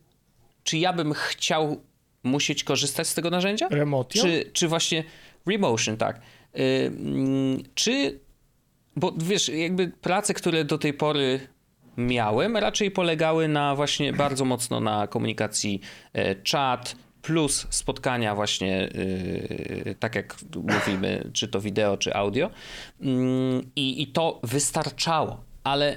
czy 0.65 0.79
ja 0.79 0.93
bym 0.93 1.13
chciał 1.13 1.83
musieć 2.23 2.65
korzystać 2.65 3.07
z 3.07 3.15
tego 3.15 3.31
narzędzia? 3.31 3.69
Remotio? 3.69 4.23
Czy, 4.23 4.51
czy 4.53 4.69
właśnie 4.69 5.05
Remotion, 5.47 5.97
tak. 5.97 6.21
Y, 6.59 6.93
czy, 7.75 8.21
bo 8.97 9.15
wiesz, 9.19 9.49
jakby 9.49 9.89
prace, 9.89 10.35
które 10.35 10.65
do 10.65 10.79
tej 10.79 10.95
pory 10.95 11.41
miałem, 11.97 12.57
raczej 12.57 12.91
polegały 12.91 13.49
na 13.49 13.75
właśnie 13.75 14.13
bardzo 14.13 14.45
mocno 14.45 14.81
na 14.81 15.07
komunikacji 15.07 15.81
e, 16.13 16.35
czat, 16.35 16.97
plus 17.25 17.67
spotkania 17.71 18.35
właśnie, 18.35 18.89
yy, 19.85 19.95
tak 19.95 20.15
jak 20.15 20.37
mówimy, 20.55 21.31
czy 21.33 21.49
to 21.49 21.61
wideo, 21.61 21.97
czy 21.97 22.15
audio. 22.15 22.51
I, 23.77 24.03
I 24.03 24.07
to 24.07 24.41
wystarczało, 24.43 25.45
ale 25.65 25.97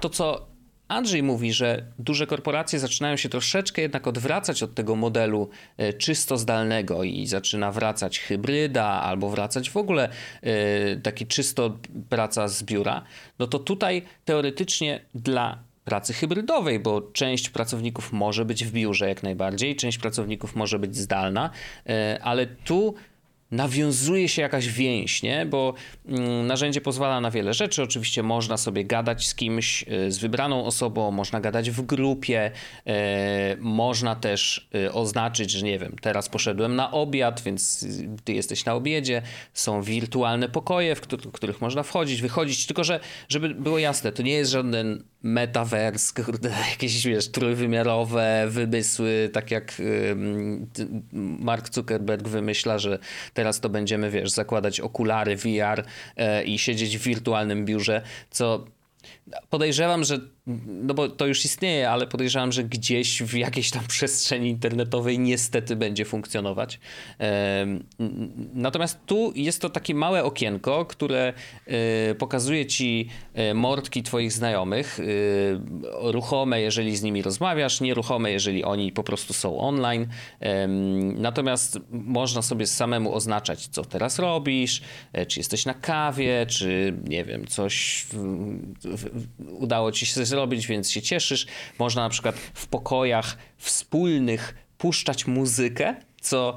to, 0.00 0.08
co 0.08 0.49
Andrzej 0.90 1.22
mówi, 1.22 1.52
że 1.52 1.84
duże 1.98 2.26
korporacje 2.26 2.78
zaczynają 2.78 3.16
się 3.16 3.28
troszeczkę 3.28 3.82
jednak 3.82 4.06
odwracać 4.06 4.62
od 4.62 4.74
tego 4.74 4.96
modelu 4.96 5.48
e, 5.76 5.92
czysto 5.92 6.38
zdalnego 6.38 7.04
i 7.04 7.26
zaczyna 7.26 7.72
wracać 7.72 8.18
hybryda 8.18 8.84
albo 8.84 9.28
wracać 9.28 9.70
w 9.70 9.76
ogóle 9.76 10.08
e, 10.42 10.96
taki 10.96 11.26
czysto 11.26 11.78
praca 12.08 12.48
z 12.48 12.62
biura, 12.62 13.02
no 13.38 13.46
to 13.46 13.58
tutaj 13.58 14.02
teoretycznie 14.24 15.00
dla 15.14 15.58
pracy 15.84 16.12
hybrydowej, 16.12 16.80
bo 16.80 17.00
część 17.00 17.50
pracowników 17.50 18.12
może 18.12 18.44
być 18.44 18.64
w 18.64 18.72
biurze 18.72 19.08
jak 19.08 19.22
najbardziej, 19.22 19.76
część 19.76 19.98
pracowników 19.98 20.56
może 20.56 20.78
być 20.78 20.96
zdalna, 20.96 21.50
e, 21.86 22.18
ale 22.22 22.46
tu 22.46 22.94
nawiązuje 23.50 24.28
się 24.28 24.42
jakaś 24.42 24.68
więź, 24.68 25.22
nie? 25.22 25.46
Bo 25.46 25.74
mm, 26.08 26.46
narzędzie 26.46 26.80
pozwala 26.80 27.20
na 27.20 27.30
wiele 27.30 27.54
rzeczy. 27.54 27.82
Oczywiście 27.82 28.22
można 28.22 28.56
sobie 28.56 28.84
gadać 28.84 29.26
z 29.26 29.34
kimś, 29.34 29.82
y, 29.82 30.12
z 30.12 30.18
wybraną 30.18 30.64
osobą, 30.64 31.10
można 31.10 31.40
gadać 31.40 31.70
w 31.70 31.82
grupie, 31.82 32.50
y, 32.86 32.90
można 33.60 34.16
też 34.16 34.68
y, 34.74 34.92
oznaczyć, 34.92 35.50
że 35.50 35.66
nie 35.66 35.78
wiem, 35.78 35.96
teraz 36.00 36.28
poszedłem 36.28 36.76
na 36.76 36.90
obiad, 36.90 37.42
więc 37.42 37.82
y, 37.82 38.08
ty 38.24 38.32
jesteś 38.32 38.64
na 38.64 38.74
obiedzie. 38.74 39.22
Są 39.54 39.82
wirtualne 39.82 40.48
pokoje, 40.48 40.94
w 40.94 41.00
których, 41.32 41.60
można 41.60 41.82
wchodzić, 41.82 42.22
wychodzić, 42.22 42.66
tylko 42.66 42.84
że, 42.84 43.00
żeby 43.28 43.48
było 43.54 43.78
jasne, 43.78 44.12
to 44.12 44.22
nie 44.22 44.32
jest 44.32 44.50
żaden 44.50 45.04
metavers, 45.22 46.12
kurde, 46.12 46.50
jakieś 46.70 47.06
wiesz, 47.06 47.28
trójwymiarowe 47.28 48.46
wymysły, 48.48 49.30
tak 49.32 49.50
jak 49.50 49.82
Mark 51.12 51.74
Zuckerberg 51.74 52.28
wymyśla, 52.28 52.78
że 52.78 52.98
teraz 53.40 53.60
to 53.60 53.68
będziemy, 53.68 54.10
wiesz, 54.10 54.30
zakładać 54.30 54.80
okulary 54.80 55.36
VR 55.36 55.84
e, 56.16 56.44
i 56.44 56.58
siedzieć 56.58 56.98
w 56.98 57.02
wirtualnym 57.02 57.64
biurze, 57.64 58.02
co 58.30 58.64
podejrzewam, 59.50 60.04
że, 60.04 60.18
no 60.66 60.94
bo 60.94 61.08
to 61.08 61.26
już 61.26 61.44
istnieje, 61.44 61.90
ale 61.90 62.06
podejrzewam, 62.06 62.52
że 62.52 62.64
gdzieś 62.64 63.22
w 63.22 63.34
jakiejś 63.34 63.70
tam 63.70 63.86
przestrzeni 63.96 64.48
internetowej 64.48 65.18
niestety 65.18 65.76
będzie 65.76 66.04
funkcjonować. 66.04 66.80
Natomiast 68.54 68.98
tu 69.06 69.32
jest 69.34 69.62
to 69.62 69.70
takie 69.70 69.94
małe 69.94 70.24
okienko, 70.24 70.84
które 70.86 71.32
e, 71.66 72.14
pokazuje 72.14 72.66
ci 72.66 73.08
e, 73.34 73.54
mordki 73.54 74.02
twoich 74.02 74.32
znajomych, 74.32 75.00
e, 75.00 75.02
ruchome, 76.12 76.60
jeżeli 76.60 76.96
z 76.96 77.02
nimi 77.02 77.22
rozmawiasz, 77.22 77.80
nieruchome, 77.80 78.32
jeżeli 78.32 78.64
oni 78.64 78.92
po 78.92 79.02
prostu 79.02 79.32
są 79.32 79.60
online. 79.60 80.06
Natomiast 81.14 81.78
można 81.90 82.42
sobie 82.42 82.66
samemu 82.66 83.14
oznaczać, 83.14 83.66
co 83.66 83.84
teraz 83.84 84.18
robisz, 84.18 84.82
czy 85.28 85.40
jesteś 85.40 85.66
na 85.66 85.74
kawie, 85.74 86.46
czy 86.46 86.94
nie 87.08 87.24
wiem, 87.24 87.46
coś 87.46 88.06
udało 89.50 89.92
ci 89.92 90.06
się 90.06 90.24
zrobić, 90.24 90.39
więc 90.66 90.90
się 90.90 91.02
cieszysz. 91.02 91.46
Można 91.78 92.02
na 92.02 92.08
przykład 92.08 92.34
w 92.36 92.66
pokojach 92.66 93.36
wspólnych 93.56 94.54
puszczać 94.78 95.26
muzykę, 95.26 95.94
co 96.20 96.56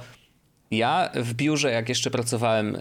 ja 0.71 1.09
w 1.15 1.33
biurze, 1.33 1.71
jak 1.71 1.89
jeszcze 1.89 2.11
pracowałem 2.11 2.75
e, 2.75 2.79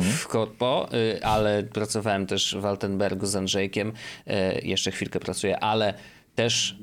w 0.00 0.26
Korpo, 0.26 0.88
e, 0.92 1.26
ale 1.26 1.62
pracowałem 1.62 2.26
też 2.26 2.56
w 2.60 2.66
Altenbergu 2.66 3.26
z 3.26 3.36
Andrzejkiem, 3.36 3.92
e, 4.26 4.60
jeszcze 4.60 4.90
chwilkę 4.90 5.20
pracuję, 5.20 5.60
ale 5.60 5.94
też 6.34 6.78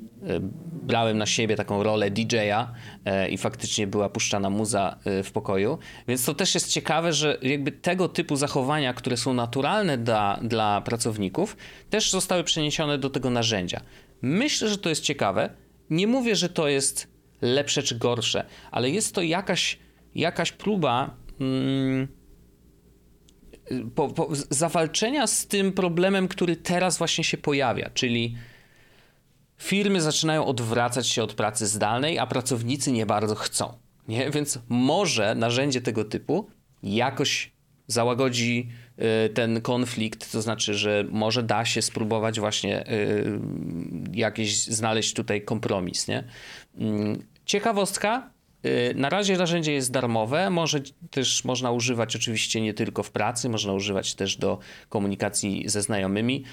brałem 0.82 1.18
na 1.18 1.26
siebie 1.26 1.56
taką 1.56 1.82
rolę 1.82 2.10
DJ-a 2.10 2.72
e, 3.04 3.28
i 3.28 3.38
faktycznie 3.38 3.86
była 3.86 4.08
puszczana 4.08 4.50
muza 4.50 4.96
e, 5.04 5.22
w 5.22 5.32
pokoju. 5.32 5.78
Więc 6.08 6.24
to 6.24 6.34
też 6.34 6.54
jest 6.54 6.68
ciekawe, 6.68 7.12
że 7.12 7.38
jakby 7.42 7.72
tego 7.72 8.08
typu 8.08 8.36
zachowania, 8.36 8.94
które 8.94 9.16
są 9.16 9.34
naturalne 9.34 9.98
dla, 9.98 10.40
dla 10.42 10.80
pracowników, 10.80 11.56
też 11.90 12.10
zostały 12.10 12.44
przeniesione 12.44 12.98
do 12.98 13.10
tego 13.10 13.30
narzędzia. 13.30 13.80
Myślę, 14.22 14.68
że 14.68 14.78
to 14.78 14.88
jest 14.88 15.02
ciekawe. 15.02 15.50
Nie 15.90 16.06
mówię, 16.06 16.36
że 16.36 16.48
to 16.48 16.68
jest 16.68 17.08
lepsze 17.42 17.82
czy 17.82 17.98
gorsze, 17.98 18.44
ale 18.70 18.90
jest 18.90 19.14
to 19.14 19.22
jakaś, 19.22 19.78
jakaś 20.14 20.52
próba. 20.52 21.14
Mm, 21.40 22.08
po, 23.94 24.08
po, 24.08 24.28
zawalczenia 24.50 25.26
z 25.26 25.46
tym 25.46 25.72
problemem, 25.72 26.28
który 26.28 26.56
teraz 26.56 26.98
właśnie 26.98 27.24
się 27.24 27.36
pojawia, 27.36 27.90
czyli 27.94 28.36
firmy 29.58 30.00
zaczynają 30.00 30.46
odwracać 30.46 31.08
się 31.08 31.22
od 31.22 31.34
pracy 31.34 31.66
zdalnej, 31.66 32.18
a 32.18 32.26
pracownicy 32.26 32.92
nie 32.92 33.06
bardzo 33.06 33.34
chcą. 33.34 33.72
Nie? 34.08 34.30
Więc 34.30 34.58
może 34.68 35.34
narzędzie 35.34 35.80
tego 35.80 36.04
typu 36.04 36.50
jakoś 36.82 37.52
załagodzi 37.86 38.68
y, 39.26 39.28
ten 39.28 39.60
konflikt, 39.60 40.32
to 40.32 40.42
znaczy, 40.42 40.74
że 40.74 41.04
może 41.10 41.42
da 41.42 41.64
się 41.64 41.82
spróbować 41.82 42.40
właśnie 42.40 42.90
y, 42.90 43.40
jakieś 44.12 44.64
znaleźć 44.64 45.14
tutaj 45.14 45.42
kompromis. 45.42 46.08
Nie? 46.08 46.24
Mm, 46.78 47.22
Ciekawostka, 47.44 48.30
na 48.94 49.08
razie 49.08 49.36
narzędzie 49.36 49.72
jest 49.72 49.92
darmowe, 49.92 50.50
może 50.50 50.80
też 51.10 51.44
można 51.44 51.70
używać 51.70 52.16
oczywiście 52.16 52.60
nie 52.60 52.74
tylko 52.74 53.02
w 53.02 53.10
pracy, 53.10 53.48
można 53.48 53.72
używać 53.72 54.14
też 54.14 54.36
do 54.36 54.58
komunikacji 54.88 55.68
ze 55.68 55.82
znajomymi. 55.82 56.44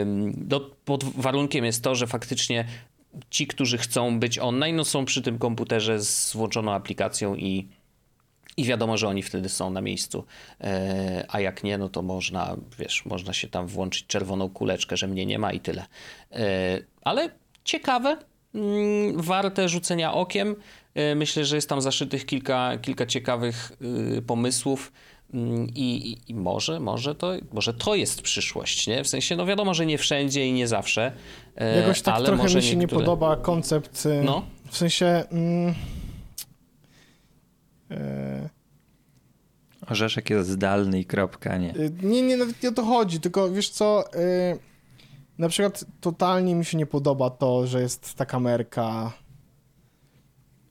Ym, 0.00 0.32
Do, 0.36 0.60
pod 0.60 1.04
warunkiem 1.04 1.64
jest 1.64 1.84
to, 1.84 1.94
że 1.94 2.06
faktycznie 2.06 2.64
ci, 3.30 3.46
którzy 3.46 3.78
chcą 3.78 4.20
być 4.20 4.38
online, 4.38 4.76
no 4.76 4.84
są 4.84 5.04
przy 5.04 5.22
tym 5.22 5.38
komputerze 5.38 6.00
z 6.00 6.32
włączoną 6.32 6.72
aplikacją 6.72 7.34
i, 7.34 7.68
i 8.56 8.64
wiadomo, 8.64 8.96
że 8.96 9.08
oni 9.08 9.22
wtedy 9.22 9.48
są 9.48 9.70
na 9.70 9.80
miejscu. 9.80 10.24
E, 10.60 11.24
A 11.28 11.40
jak 11.40 11.64
nie, 11.64 11.78
no 11.78 11.88
to 11.88 12.02
można, 12.02 12.56
wiesz, 12.78 13.04
można 13.06 13.32
się 13.32 13.48
tam 13.48 13.66
włączyć 13.66 14.06
czerwoną 14.06 14.50
kuleczkę, 14.50 14.96
że 14.96 15.08
mnie 15.08 15.26
nie 15.26 15.38
ma 15.38 15.52
i 15.52 15.60
tyle. 15.60 15.86
Ale 17.02 17.30
ciekawe, 17.64 18.16
warte 19.16 19.68
rzucenia 19.68 20.12
okiem. 20.14 20.56
E, 20.94 21.14
Myślę, 21.14 21.44
że 21.44 21.56
jest 21.56 21.68
tam 21.68 21.80
zaszytych 21.80 22.26
kilka, 22.26 22.78
kilka 22.82 23.06
ciekawych 23.06 23.72
y, 24.18 24.22
pomysłów. 24.22 24.92
Mm, 25.34 25.66
I, 25.68 26.10
i, 26.12 26.30
I 26.30 26.34
może, 26.34 26.80
może 26.80 27.14
to, 27.14 27.32
może 27.52 27.74
to 27.74 27.94
jest 27.94 28.22
przyszłość, 28.22 28.86
nie? 28.86 29.04
W 29.04 29.08
sensie, 29.08 29.36
no 29.36 29.46
wiadomo, 29.46 29.74
że 29.74 29.86
nie 29.86 29.98
wszędzie 29.98 30.46
i 30.48 30.52
nie 30.52 30.68
zawsze, 30.68 31.12
e, 31.56 31.80
Jakoś 31.80 32.02
tak 32.02 32.14
ale 32.14 32.26
trochę 32.26 32.42
może 32.42 32.58
mi 32.58 32.64
się 32.64 32.76
niektóre... 32.76 33.00
nie 33.00 33.04
podoba 33.06 33.36
koncept. 33.36 34.06
y, 34.06 34.22
No. 34.24 34.44
W 34.70 34.76
sensie. 34.76 35.06
Mm, 35.30 35.74
e, 37.90 38.48
Orzeszek 39.90 40.30
jest 40.30 40.50
zdalny 40.50 41.00
i 41.00 41.04
kropka, 41.04 41.56
nie. 41.58 41.76
y, 41.76 41.92
nie, 42.02 42.22
nie, 42.22 42.36
nawet 42.36 42.62
nie 42.62 42.68
o 42.68 42.72
to 42.72 42.84
chodzi, 42.84 43.20
tylko 43.20 43.50
wiesz 43.50 43.68
co. 43.68 44.04
y, 44.14 44.58
na 45.38 45.48
przykład 45.48 45.84
totalnie 46.00 46.54
mi 46.54 46.64
się 46.64 46.78
nie 46.78 46.86
podoba 46.86 47.30
to, 47.30 47.66
że 47.66 47.80
jest 47.80 48.14
ta 48.14 48.26
kamerka. 48.26 49.12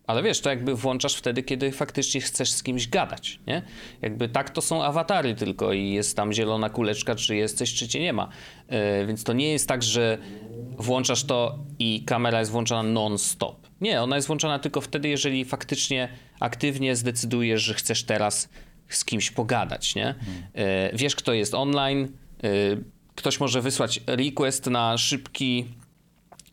Ale 0.07 0.23
wiesz, 0.23 0.41
to 0.41 0.49
jakby 0.49 0.75
włączasz 0.75 1.15
wtedy, 1.15 1.43
kiedy 1.43 1.71
faktycznie 1.71 2.21
chcesz 2.21 2.51
z 2.51 2.63
kimś 2.63 2.87
gadać, 2.87 3.39
nie? 3.47 3.61
Jakby 4.01 4.29
tak 4.29 4.49
to 4.49 4.61
są 4.61 4.83
awatary 4.83 5.35
tylko 5.35 5.73
i 5.73 5.89
jest 5.89 6.15
tam 6.15 6.33
zielona 6.33 6.69
kuleczka, 6.69 7.15
czy 7.15 7.35
jesteś, 7.35 7.73
czy 7.73 7.87
cię 7.87 7.99
nie 7.99 8.13
ma. 8.13 8.29
Yy, 8.69 9.05
więc 9.07 9.23
to 9.23 9.33
nie 9.33 9.51
jest 9.51 9.67
tak, 9.67 9.83
że 9.83 10.17
włączasz 10.77 11.23
to 11.23 11.59
i 11.79 12.03
kamera 12.05 12.39
jest 12.39 12.51
włączona 12.51 12.83
non-stop. 12.83 13.67
Nie, 13.81 14.01
ona 14.01 14.15
jest 14.15 14.27
włączona 14.27 14.59
tylko 14.59 14.81
wtedy, 14.81 15.09
jeżeli 15.09 15.45
faktycznie 15.45 16.09
aktywnie 16.39 16.95
zdecydujesz, 16.95 17.61
że 17.61 17.73
chcesz 17.73 18.03
teraz 18.03 18.49
z 18.89 19.05
kimś 19.05 19.31
pogadać, 19.31 19.95
nie? 19.95 20.15
Yy, 20.55 20.63
wiesz, 20.93 21.15
kto 21.15 21.33
jest 21.33 21.53
online, 21.53 22.07
yy, 22.43 22.83
ktoś 23.15 23.39
może 23.39 23.61
wysłać 23.61 23.99
request 24.07 24.65
na 24.65 24.97
szybki 24.97 25.65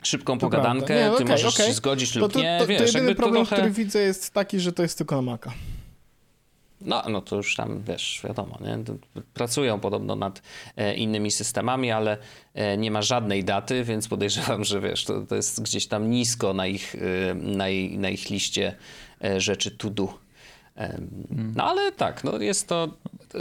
szybką 0.02 0.38
To 0.38 0.40
pogadankę. 0.40 0.94
Nie, 0.94 1.08
ty 1.08 1.14
okej, 1.14 1.26
możesz 1.26 1.54
okej. 1.54 1.66
się 1.66 1.72
zgodzić 1.72 2.12
To, 2.12 2.20
lub 2.20 2.32
to, 2.32 2.40
nie, 2.40 2.58
to, 2.60 2.66
wiesz, 2.66 2.78
to 2.78 2.84
jedyny 2.84 3.14
to 3.14 3.16
problem, 3.16 3.46
trochę... 3.46 3.56
który 3.56 3.70
widzę, 3.74 4.00
jest 4.00 4.30
taki, 4.30 4.60
że 4.60 4.72
to 4.72 4.82
jest 4.82 4.98
tylko 4.98 5.16
na 5.16 5.22
Maca. 5.22 5.52
No, 6.80 7.02
no 7.08 7.20
to 7.20 7.36
już 7.36 7.56
tam, 7.56 7.82
wiesz, 7.82 8.20
wiadomo, 8.24 8.58
nie? 8.60 8.84
To 8.84 8.94
Pracują 9.34 9.80
podobno 9.80 10.16
nad 10.16 10.42
e, 10.76 10.94
innymi 10.94 11.30
systemami, 11.30 11.90
ale 11.90 12.18
e, 12.54 12.76
nie 12.76 12.90
ma 12.90 13.02
żadnej 13.02 13.44
daty, 13.44 13.84
więc 13.84 14.08
podejrzewam, 14.08 14.64
że 14.64 14.80
wiesz, 14.80 15.04
to, 15.04 15.20
to 15.22 15.36
jest 15.36 15.62
gdzieś 15.62 15.86
tam 15.86 16.10
nisko 16.10 16.54
na 16.54 16.66
ich, 16.66 16.94
e, 16.94 17.34
na, 17.34 17.64
na 17.98 18.10
ich 18.10 18.30
liście 18.30 18.76
e, 19.24 19.40
rzeczy 19.40 19.70
to 19.70 19.90
do. 19.90 20.18
Em, 20.80 21.26
No 21.56 21.64
ale 21.64 21.92
tak, 21.92 22.24
no 22.24 22.38
jest 22.38 22.68
to, 22.68 22.88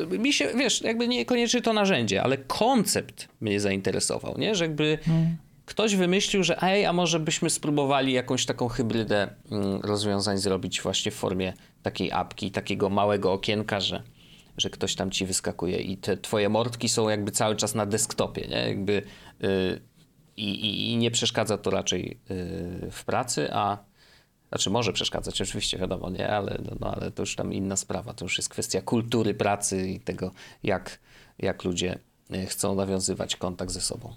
mi 0.10 0.34
się, 0.34 0.48
wiesz, 0.58 0.82
jakby 0.82 1.08
niekoniecznie 1.08 1.62
to 1.62 1.74
narzędzie, 1.74 2.24
ale 2.24 2.38
koncept 2.38 3.28
mnie 3.42 3.60
zainteresował, 3.60 4.38
nie? 4.38 4.56
Że 4.56 4.64
jakby 4.64 5.00
ktoś 5.66 5.96
wymyślił, 5.96 6.44
że 6.44 6.62
ej, 6.62 6.86
a 6.86 6.94
może 6.94 7.20
byśmy 7.20 7.50
spróbowali 7.50 8.14
jakąś 8.14 8.46
taką 8.46 8.68
hybrydę 8.68 9.30
mm, 9.52 9.82
rozwiązań 9.82 10.38
zrobić 10.38 10.82
właśnie 10.82 11.12
w 11.12 11.16
formie 11.16 11.54
takiej 11.84 12.12
apki, 12.12 12.52
takiego 12.52 12.90
małego 12.90 13.34
okienka, 13.34 13.80
że, 13.80 14.04
że 14.58 14.70
ktoś 14.70 14.96
tam 14.96 15.12
ci 15.12 15.26
wyskakuje 15.26 15.78
i 15.78 15.98
te 15.98 16.18
twoje 16.18 16.50
mordki 16.50 16.90
są 16.90 17.10
jakby 17.10 17.32
cały 17.32 17.56
czas 17.56 17.76
na 17.76 17.86
desktopie, 17.86 18.48
nie? 18.48 18.68
Jakby 18.68 19.02
y, 19.44 19.82
i, 20.38 20.92
i, 20.92 20.98
nie 20.98 21.12
przeszkadza 21.12 21.58
to 21.58 21.70
raczej 21.70 22.20
y, 22.32 22.92
w 22.92 23.04
pracy, 23.06 23.50
a 23.54 23.78
znaczy 24.50 24.70
może 24.70 24.94
przeszkadzać, 24.94 25.42
oczywiście, 25.42 25.78
wiadomo, 25.78 26.10
nie, 26.10 26.30
ale, 26.30 26.62
no, 26.66 26.76
no, 26.80 26.96
ale 26.96 27.12
to 27.12 27.22
już 27.22 27.36
tam 27.36 27.54
inna 27.54 27.76
sprawa. 27.76 28.14
To 28.14 28.26
już 28.26 28.38
jest 28.38 28.50
kwestia 28.50 28.82
kultury 28.82 29.34
pracy 29.34 29.88
i 29.88 30.00
tego, 30.00 30.32
jak, 30.64 31.00
jak 31.40 31.64
ludzie 31.64 32.00
y, 32.34 32.46
chcą 32.46 32.76
nawiązywać 32.76 33.36
kontakt 33.36 33.72
ze 33.72 33.82
sobą. 33.82 34.14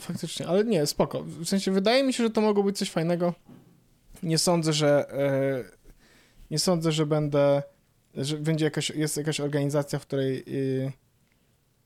Faktycznie, 0.00 0.46
ale 0.46 0.64
nie, 0.64 0.86
spoko. 0.86 1.22
W 1.22 1.46
sensie 1.46 1.72
wydaje 1.72 2.04
mi 2.04 2.12
się, 2.12 2.24
że 2.24 2.30
to 2.30 2.40
mogło 2.40 2.62
być 2.62 2.78
coś 2.78 2.90
fajnego. 2.90 3.34
Nie 4.22 4.38
sądzę, 4.38 4.72
że 4.72 5.10
e, 5.10 5.64
nie 6.50 6.58
sądzę, 6.58 6.92
że 6.92 7.06
będę, 7.06 7.62
że 8.14 8.36
będzie 8.36 8.64
jakaś, 8.64 8.90
jest 8.90 9.16
jakaś 9.16 9.40
organizacja, 9.40 9.98
w 9.98 10.06
której 10.06 10.44
y, 10.48 10.92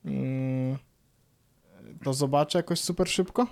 mm, 0.05 0.77
to 2.03 2.13
zobaczę 2.13 2.59
jakoś 2.59 2.79
super 2.79 3.09
szybko. 3.09 3.47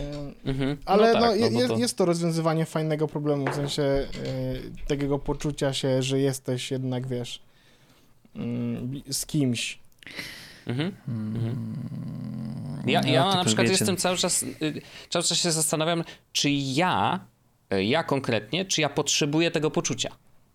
Y, 0.00 0.02
Mhm. 0.44 0.76
Ale 0.84 1.12
no, 1.14 1.20
no, 1.20 1.26
tak, 1.26 1.40
je, 1.40 1.50
no, 1.50 1.60
bo 1.60 1.68
to... 1.68 1.76
jest 1.80 1.96
to 1.98 2.04
rozwiązywanie 2.04 2.66
fajnego 2.66 3.08
problemu, 3.08 3.50
w 3.50 3.54
sensie 3.54 3.82
y, 3.82 4.06
takiego 4.88 5.18
poczucia 5.18 5.72
się, 5.72 6.02
że 6.02 6.20
jesteś 6.20 6.70
jednak, 6.70 7.06
wiesz, 7.06 7.42
y, 9.08 9.12
z 9.12 9.26
kimś. 9.26 9.78
Mhm. 10.66 10.92
Mhm. 11.08 11.76
Ja, 12.86 13.00
No, 13.00 13.08
ja 13.08 13.24
na 13.24 13.30
tylko 13.32 13.44
przykład 13.44 13.66
wiecie- 13.66 13.72
jestem 13.72 13.96
cały 13.96 14.16
czas, 14.16 14.42
y, 14.42 14.82
cały 15.10 15.22
czas 15.24 15.38
się 15.38 15.52
zastanawiam, 15.52 16.04
czy 16.32 16.50
ja, 16.50 17.20
y, 17.74 17.84
ja 17.84 18.04
konkretnie, 18.04 18.64
czy 18.64 18.80
ja 18.80 18.88
potrzebuję 18.88 19.50
tego 19.50 19.70
poczucia, 19.70 20.10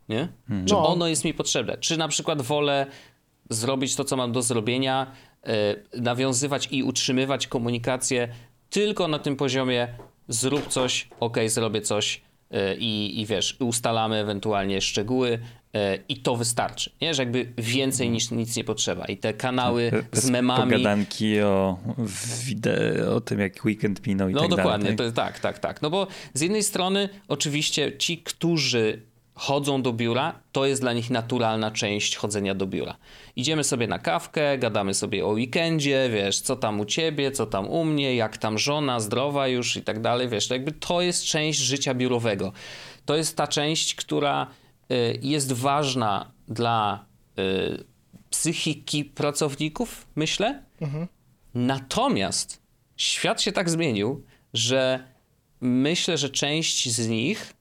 nie? 0.09 0.27
Czy 0.65 0.73
No. 0.73 0.87
ono 0.87 1.07
jest 1.07 1.25
mi 1.25 1.33
potrzebne? 1.33 1.77
Czy 1.77 1.97
na 1.97 2.07
przykład 2.07 2.41
wolę 2.41 2.85
zrobić 3.49 3.95
to, 3.95 4.03
co 4.03 4.17
mam 4.17 4.31
do 4.31 4.41
zrobienia, 4.41 5.11
y, 5.95 6.01
nawiązywać 6.01 6.67
i 6.71 6.83
utrzymywać 6.83 7.47
komunikację 7.47 8.27
tylko 8.69 9.07
na 9.07 9.19
tym 9.19 9.35
poziomie 9.35 9.87
zrób 10.27 10.67
coś, 10.67 11.07
ok, 11.19 11.37
zrobię 11.47 11.81
coś 11.81 12.21
y, 12.53 12.57
i, 12.79 13.21
i 13.21 13.25
wiesz, 13.25 13.57
ustalamy 13.59 14.15
ewentualnie 14.15 14.81
szczegóły 14.81 15.29
y, 15.75 15.79
i 16.09 16.17
to 16.17 16.35
wystarczy, 16.35 16.91
nie? 17.01 17.13
Że 17.13 17.21
jakby 17.21 17.53
więcej 17.57 18.09
niż 18.09 18.31
nic 18.31 18.55
nie 18.55 18.63
potrzeba 18.63 19.05
i 19.05 19.17
te 19.17 19.33
kanały 19.33 19.91
Bez 20.11 20.23
z 20.23 20.29
memami... 20.29 20.71
Pogadanki 20.71 21.41
o, 21.41 21.77
wide- 22.45 23.07
o 23.15 23.21
tym, 23.21 23.39
jak 23.39 23.65
weekend 23.65 24.07
minął 24.07 24.29
i 24.29 24.33
No 24.33 24.39
tak 24.41 24.49
dokładnie, 24.49 24.93
dalej. 24.93 25.11
to, 25.11 25.15
tak, 25.15 25.39
tak, 25.39 25.59
tak. 25.59 25.81
No 25.81 25.89
bo 25.89 26.07
z 26.33 26.41
jednej 26.41 26.63
strony 26.63 27.09
oczywiście 27.27 27.97
ci, 27.97 28.17
którzy 28.17 29.01
chodzą 29.33 29.81
do 29.81 29.93
biura, 29.93 30.39
to 30.51 30.65
jest 30.65 30.81
dla 30.81 30.93
nich 30.93 31.09
naturalna 31.09 31.71
część 31.71 32.15
chodzenia 32.15 32.55
do 32.55 32.67
biura. 32.67 32.95
Idziemy 33.37 33.63
sobie 33.63 33.87
na 33.87 33.99
kawkę, 33.99 34.57
gadamy 34.57 34.93
sobie 34.93 35.25
o 35.25 35.29
weekendzie, 35.29 36.09
wiesz, 36.13 36.39
co 36.41 36.55
tam 36.55 36.79
u 36.79 36.85
ciebie, 36.85 37.31
co 37.31 37.45
tam 37.45 37.67
u 37.67 37.85
mnie, 37.85 38.15
jak 38.15 38.37
tam 38.37 38.57
żona, 38.57 38.99
zdrowa 38.99 39.47
już 39.47 39.77
i 39.77 39.81
tak 39.81 40.01
dalej, 40.01 40.29
wiesz, 40.29 40.47
to 40.47 40.53
jakby 40.53 40.71
to 40.71 41.01
jest 41.01 41.23
część 41.23 41.59
życia 41.59 41.93
biurowego. 41.93 42.51
To 43.05 43.15
jest 43.15 43.37
ta 43.37 43.47
część, 43.47 43.95
która 43.95 44.47
y, 44.91 45.19
jest 45.21 45.53
ważna 45.53 46.31
dla 46.47 47.05
y, 47.39 47.83
psychiki 48.29 49.05
pracowników, 49.05 50.07
myślę, 50.15 50.63
Natomiast 51.53 52.61
świat 52.97 53.41
się 53.41 53.51
tak 53.51 53.69
zmienił, 53.69 54.23
że 54.53 55.07
myślę, 55.61 56.17
że 56.17 56.29
część 56.29 56.89
z 56.89 57.07
nich 57.07 57.53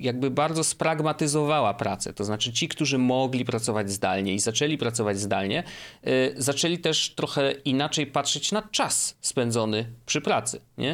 jakby 0.00 0.30
bardzo 0.30 0.64
spragmatyzowała 0.64 1.74
pracę. 1.74 2.12
To 2.12 2.24
znaczy 2.24 2.52
ci, 2.52 2.68
którzy 2.68 2.98
mogli 2.98 3.44
pracować 3.44 3.90
zdalnie 3.90 4.34
i 4.34 4.38
zaczęli 4.38 4.78
pracować 4.78 5.20
zdalnie, 5.20 5.64
y, 6.06 6.34
zaczęli 6.36 6.78
też 6.78 7.14
trochę 7.14 7.52
inaczej 7.52 8.06
patrzeć 8.06 8.52
na 8.52 8.62
czas 8.62 9.16
spędzony 9.20 9.92
przy 10.06 10.20
pracy. 10.20 10.60
Nie? 10.78 10.92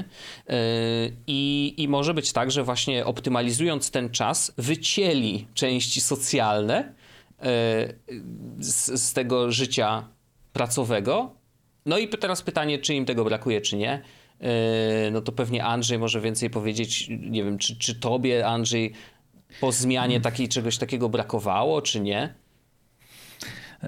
Y, 0.50 0.54
I, 1.26 1.74
I 1.76 1.88
może 1.88 2.14
być 2.14 2.32
tak, 2.32 2.50
że 2.50 2.64
właśnie 2.64 3.04
optymalizując 3.04 3.90
ten 3.90 4.10
czas, 4.10 4.52
wycięli 4.58 5.46
części 5.54 6.00
socjalne 6.00 6.92
y, 7.38 7.44
z, 8.58 9.02
z 9.02 9.12
tego 9.12 9.52
życia 9.52 10.08
pracowego. 10.52 11.34
No 11.86 11.98
i 11.98 12.08
teraz 12.08 12.42
pytanie, 12.42 12.78
czy 12.78 12.94
im 12.94 13.04
tego 13.04 13.24
brakuje, 13.24 13.60
czy 13.60 13.76
nie. 13.76 14.02
Yy, 14.44 15.10
No 15.10 15.20
to 15.20 15.32
pewnie 15.32 15.64
Andrzej 15.64 15.98
może 15.98 16.20
więcej 16.20 16.50
powiedzieć. 16.50 17.06
Nie 17.08 17.44
wiem, 17.44 17.58
czy, 17.58 17.78
czy 17.78 17.94
tobie, 17.94 18.46
Andrzej, 18.46 18.92
po 19.60 19.72
zmianie 19.72 20.20
takiej 20.20 20.48
czegoś 20.48 20.78
takiego 20.78 21.08
brakowało, 21.08 21.82
czy 21.82 22.00
nie? 22.00 22.34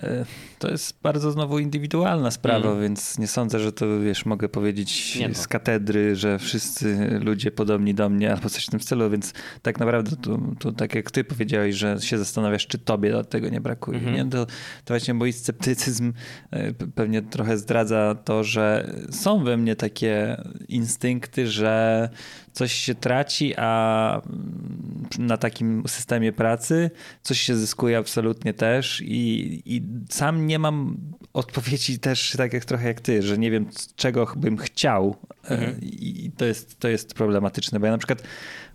E, 0.03 0.25
To 0.59 0.71
jest 0.71 0.99
bardzo 1.03 1.31
znowu 1.31 1.59
indywidualna 1.59 2.31
sprawa, 2.31 2.69
Mm. 2.69 2.83
więc 2.83 3.19
nie 3.19 3.27
sądzę, 3.27 3.61
że 3.61 3.73
to 3.73 4.01
wiesz, 4.01 4.27
mogę 4.27 4.49
powiedzieć 4.49 5.17
Nie 5.17 5.35
z 5.35 5.49
katedry, 5.49 6.17
że 6.17 6.39
wszyscy 6.39 6.97
ludzie 7.25 7.51
podobni 7.51 7.95
do 7.95 8.09
mnie 8.09 8.33
albo 8.33 8.49
coś 8.49 8.67
w 8.67 8.71
tym 8.71 8.81
stylu, 8.81 9.11
więc 9.11 9.33
tak 9.63 9.81
naprawdę 9.81 10.17
to, 10.17 10.39
to 10.59 10.73
tak 10.73 10.95
jak 10.95 11.11
ty 11.11 11.25
powiedziałeś, 11.25 11.75
że 11.77 11.97
się 12.01 12.19
zastanawiasz, 12.19 12.67
czy 12.67 12.79
tobie 12.79 13.25
tego 13.25 13.49
nie 13.49 13.61
brakuje. 13.61 13.99
Mhm. 13.99 14.17
Nie? 14.17 14.25
To, 14.31 14.47
to 14.47 14.55
właśnie 14.95 15.15
mój 15.15 15.33
sceptycyzm 15.33 16.13
e, 16.51 16.73
pewnie 16.73 17.23
trochę 17.23 17.59
zdradza 17.59 18.15
to, 18.25 18.45
że 18.45 18.95
są 19.11 19.45
we 19.45 19.57
mnie 19.57 19.77
takie 19.77 20.43
instynkty, 20.69 21.47
że 21.49 22.09
coś 22.57 22.73
się 22.73 22.95
traci, 22.95 23.55
a 23.57 24.23
mm, 24.27 25.09
na 25.19 25.37
takim 25.37 25.83
systemie 25.87 26.33
pracy 26.33 26.91
coś 27.23 27.41
się 27.41 27.57
zyskuje 27.57 27.99
absolutnie 27.99 28.55
też 28.55 29.03
i, 29.05 29.63
i 29.77 29.83
sam 30.11 30.47
nie 30.47 30.59
mam 30.59 30.97
odpowiedzi 31.33 31.99
też 32.09 32.35
tak 32.37 32.53
jak 32.53 32.65
trochę 32.65 32.89
jak 32.89 33.01
ty, 33.01 33.23
że 33.23 33.39
nie 33.39 33.51
wiem 33.51 33.67
czego 33.97 34.33
bym 34.37 34.57
chciał 34.57 35.17
e, 35.51 35.75
i 35.83 36.31
to 36.37 36.45
jest, 36.45 36.79
to 36.79 36.89
jest 36.89 37.15
problematyczne, 37.15 37.81
bo 37.81 37.87
ja 37.87 37.93
na 37.93 37.99
przykład 37.99 38.23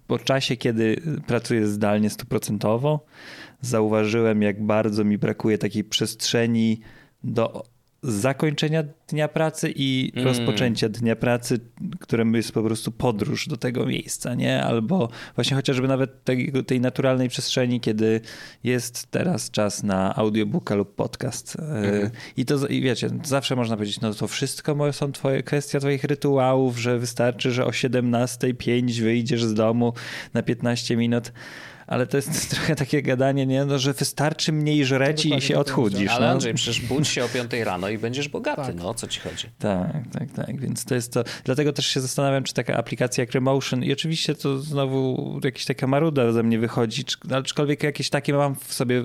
po 0.07 0.19
czasie, 0.19 0.57
kiedy 0.57 1.01
pracuję 1.27 1.67
zdalnie 1.67 2.09
stuprocentowo, 2.09 3.05
zauważyłem 3.61 4.41
jak 4.41 4.65
bardzo 4.65 5.03
mi 5.03 5.17
brakuje 5.17 5.57
takiej 5.57 5.83
przestrzeni 5.83 6.81
do 7.23 7.63
zakończenia 8.03 8.83
dnia 9.07 9.27
pracy 9.27 9.73
i 9.75 10.11
Mm. 10.15 10.27
rozpoczęcia 10.27 10.89
dnia 10.89 11.15
pracy, 11.15 11.59
którym 11.99 12.33
jest 12.35 12.51
po 12.51 12.63
prostu 12.63 12.91
podróż 12.91 13.47
do 13.47 13.57
tego 13.57 13.85
miejsca, 13.85 14.35
nie? 14.35 14.63
Albo 14.63 15.09
właśnie 15.35 15.55
chociażby 15.55 15.87
nawet 15.87 16.23
tej, 16.23 16.51
tej 16.67 16.81
naturalnej 16.81 17.29
przestrzeni, 17.29 17.79
kiedy 17.79 18.21
jest 18.63 19.07
teraz 19.11 19.51
czas 19.51 19.83
na 19.83 20.15
audiobooka 20.15 20.75
lub 20.75 20.95
podcast. 20.95 21.57
Mhm. 21.59 22.09
I 22.37 22.45
to, 22.45 22.67
i 22.67 22.81
wiecie, 22.81 23.09
zawsze 23.23 23.55
można 23.55 23.75
powiedzieć, 23.75 24.01
no 24.01 24.13
to 24.13 24.27
wszystko 24.27 24.93
są 24.93 25.11
twoje, 25.11 25.43
kwestia 25.43 25.79
twoich 25.79 26.03
rytuałów, 26.03 26.77
że 26.77 26.99
wystarczy, 26.99 27.51
że 27.51 27.65
o 27.65 27.69
17.05 27.69 29.01
wyjdziesz 29.01 29.43
z 29.43 29.53
domu 29.53 29.93
na 30.33 30.43
15 30.43 30.97
minut. 30.97 31.31
Ale 31.91 32.07
to 32.07 32.17
jest 32.17 32.49
trochę 32.55 32.75
takie 32.75 33.01
gadanie, 33.01 33.45
nie? 33.45 33.65
No, 33.65 33.79
że 33.79 33.93
wystarczy 33.93 34.51
mniej 34.53 34.85
żreć 34.85 35.25
i 35.25 35.41
się 35.41 35.57
odchudzisz. 35.57 36.11
Ale 36.11 36.25
no. 36.25 36.31
Andrzej, 36.31 36.53
przecież 36.53 36.81
budź 36.81 37.07
się 37.07 37.25
o 37.25 37.29
5 37.29 37.51
rano 37.53 37.89
i 37.89 37.97
będziesz 37.97 38.29
bogaty, 38.29 38.61
Tak. 38.61 38.75
no 38.75 38.89
o 38.89 38.93
co 38.93 39.07
ci 39.07 39.19
chodzi? 39.19 39.47
Tak, 39.59 39.93
tak, 40.13 40.31
tak. 40.31 40.59
Więc 40.61 40.85
to 40.85 40.95
jest 40.95 41.13
to. 41.13 41.23
Dlatego 41.43 41.73
też 41.73 41.85
się 41.87 42.01
zastanawiam, 42.01 42.43
czy 42.43 42.53
taka 42.53 42.77
aplikacja 42.77 43.21
jak 43.21 43.31
Remotion, 43.31 43.83
i 43.83 43.93
oczywiście 43.93 44.35
to 44.35 44.59
znowu 44.59 45.39
jakaś 45.43 45.65
taka 45.65 45.87
maruda 45.87 46.31
ze 46.31 46.43
mnie 46.43 46.59
wychodzi, 46.59 47.03
aczkolwiek 47.31 47.83
jakieś 47.83 48.09
takie 48.09 48.33
mam 48.33 48.55
w 48.55 48.73
sobie 48.73 48.99
e, 48.99 49.03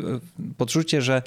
poczucie, 0.57 1.03
że 1.03 1.23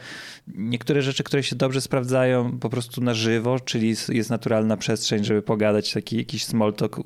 niektóre 0.48 1.02
rzeczy, 1.02 1.24
które 1.24 1.44
się 1.44 1.56
dobrze 1.56 1.82
sprawdzają 1.82 2.60
po 2.60 2.70
prostu 2.70 3.02
na 3.02 3.14
żywo, 3.14 3.60
czyli 3.60 3.96
jest 4.10 4.30
naturalna 4.30 4.78
przestrzeń, 4.78 5.24
żeby 5.24 5.42
pogadać, 5.42 5.94
taki 5.94 6.18
jakiś 6.18 6.46
small 6.46 6.74
talk 6.74 7.00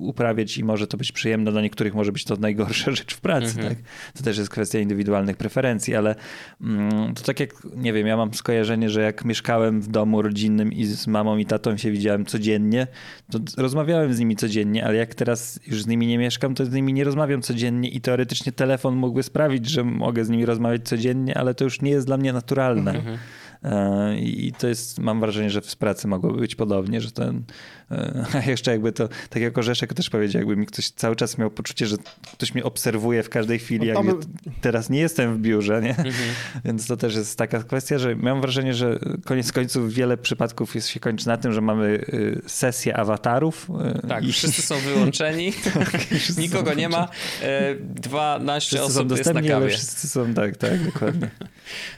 uprawiać 0.00 0.58
i 0.58 0.64
może 0.64 0.86
to 0.86 0.96
być 0.96 1.12
przyjemne, 1.12 1.52
dla 1.52 1.62
niektórych 1.62 1.94
może 1.94 2.12
być 2.12 2.24
to 2.24 2.36
najgorsza 2.36 2.90
rzecz 2.96 3.14
w 3.14 3.20
pracy, 3.20 3.46
Mhm. 3.46 3.68
tak? 3.68 3.84
To 4.16 4.22
też 4.22 4.38
jest 4.38 4.50
kwestia 4.50 4.78
indywidualnych 4.78 5.36
preferencji, 5.36 5.94
ale 5.94 6.14
mm, 6.60 7.14
to 7.14 7.22
tak 7.22 7.40
jak, 7.40 7.50
nie 7.76 7.92
wiem, 7.92 8.06
ja 8.06 8.16
mam 8.16 8.34
skojarzenie, 8.34 8.90
że 8.90 9.02
jak 9.02 9.24
mieszkałem 9.24 9.80
w 9.80 9.88
domu 9.88 10.22
rodzinnym 10.22 10.72
i 10.72 10.84
z 10.84 11.06
mamą 11.06 11.36
i 11.36 11.46
tatą 11.46 11.76
się 11.76 11.90
widziałem 11.90 12.26
codziennie, 12.26 12.86
to 13.30 13.38
rozmawiałem 13.56 14.14
z 14.14 14.18
nimi 14.18 14.36
codziennie, 14.36 14.84
ale 14.84 14.96
jak 14.96 15.14
teraz 15.14 15.60
już 15.66 15.82
z 15.82 15.86
nimi 15.86 16.06
nie 16.06 16.18
mieszkam, 16.18 16.54
to 16.54 16.64
z 16.64 16.72
nimi 16.72 16.92
nie 16.92 17.04
rozmawiam 17.04 17.42
codziennie 17.42 17.88
i 17.88 18.00
teoretycznie 18.00 18.52
telefon 18.52 18.96
mógłby 18.96 19.22
sprawić, 19.22 19.68
że 19.68 19.84
mogę 19.84 20.24
z 20.24 20.30
nimi 20.30 20.46
rozmawiać 20.46 20.82
codziennie, 20.88 21.38
ale 21.38 21.54
to 21.54 21.64
już 21.64 21.80
nie 21.80 21.90
jest 21.90 22.06
dla 22.06 22.16
mnie 22.16 22.32
naturalne. 22.32 23.18
E, 23.64 24.18
I 24.18 24.52
to 24.52 24.68
jest, 24.68 24.98
mam 24.98 25.20
wrażenie, 25.20 25.50
że 25.50 25.60
w 25.60 25.76
pracy 25.76 26.08
mogłoby 26.08 26.40
być 26.40 26.54
podobnie, 26.54 27.00
że 27.00 27.12
ten, 27.12 27.42
e, 27.90 28.24
a 28.34 28.50
jeszcze 28.50 28.70
jakby 28.70 28.92
to, 28.92 29.08
tak 29.30 29.42
jak 29.42 29.58
Orzeszek 29.58 29.94
też 29.94 30.10
powiedział, 30.10 30.40
jakby 30.40 30.56
mi 30.56 30.66
ktoś 30.66 30.90
cały 30.90 31.16
czas 31.16 31.38
miał 31.38 31.50
poczucie, 31.50 31.86
że 31.86 31.96
ktoś 32.32 32.54
mnie 32.54 32.64
obserwuje 32.64 33.22
w 33.22 33.28
każdej 33.28 33.58
chwili, 33.58 33.79
No 33.80 33.86
jak 33.86 33.96
tam- 33.96 34.06
ja 34.06 34.14
teraz 34.60 34.90
nie 34.90 35.00
jestem 35.00 35.34
w 35.36 35.38
biurze, 35.40 35.82
nie? 35.82 35.96
Więc 36.64 36.86
to 36.86 36.96
też 36.96 37.14
jest 37.14 37.38
taka 37.38 37.62
kwestia, 37.62 37.98
że 37.98 38.16
mam 38.16 38.40
wrażenie, 38.40 38.74
że 38.74 38.98
koniec 39.24 39.52
końców 39.52 39.92
wiele 39.94 40.16
przypadków 40.16 40.74
jest, 40.74 40.88
się 40.88 41.00
kończy 41.00 41.26
na 41.28 41.36
tym, 41.36 41.52
że 41.52 41.60
mamy 41.60 41.86
y, 41.86 42.42
sesję 42.46 42.96
awatarów. 42.96 43.70
y, 44.04 44.08
Tak, 44.08 44.24
i 44.24 44.32
wszyscy 44.32 44.62
są 44.62 44.78
wyłączeni, 44.78 45.52
wszyscy 46.20 46.40
nikogo 46.42 46.70
są 46.70 46.76
nie 46.76 46.88
ma, 46.88 47.08
e, 47.42 47.74
12 47.74 48.68
wszyscy 48.76 48.92
są 48.94 49.00
osób 49.00 49.18
jest 49.18 49.34
na 49.34 49.42
kawie. 49.42 49.68
wszyscy 49.68 50.08
są, 50.08 50.34
tak, 50.34 50.56
tak, 50.56 50.84
dokładnie. 50.84 51.30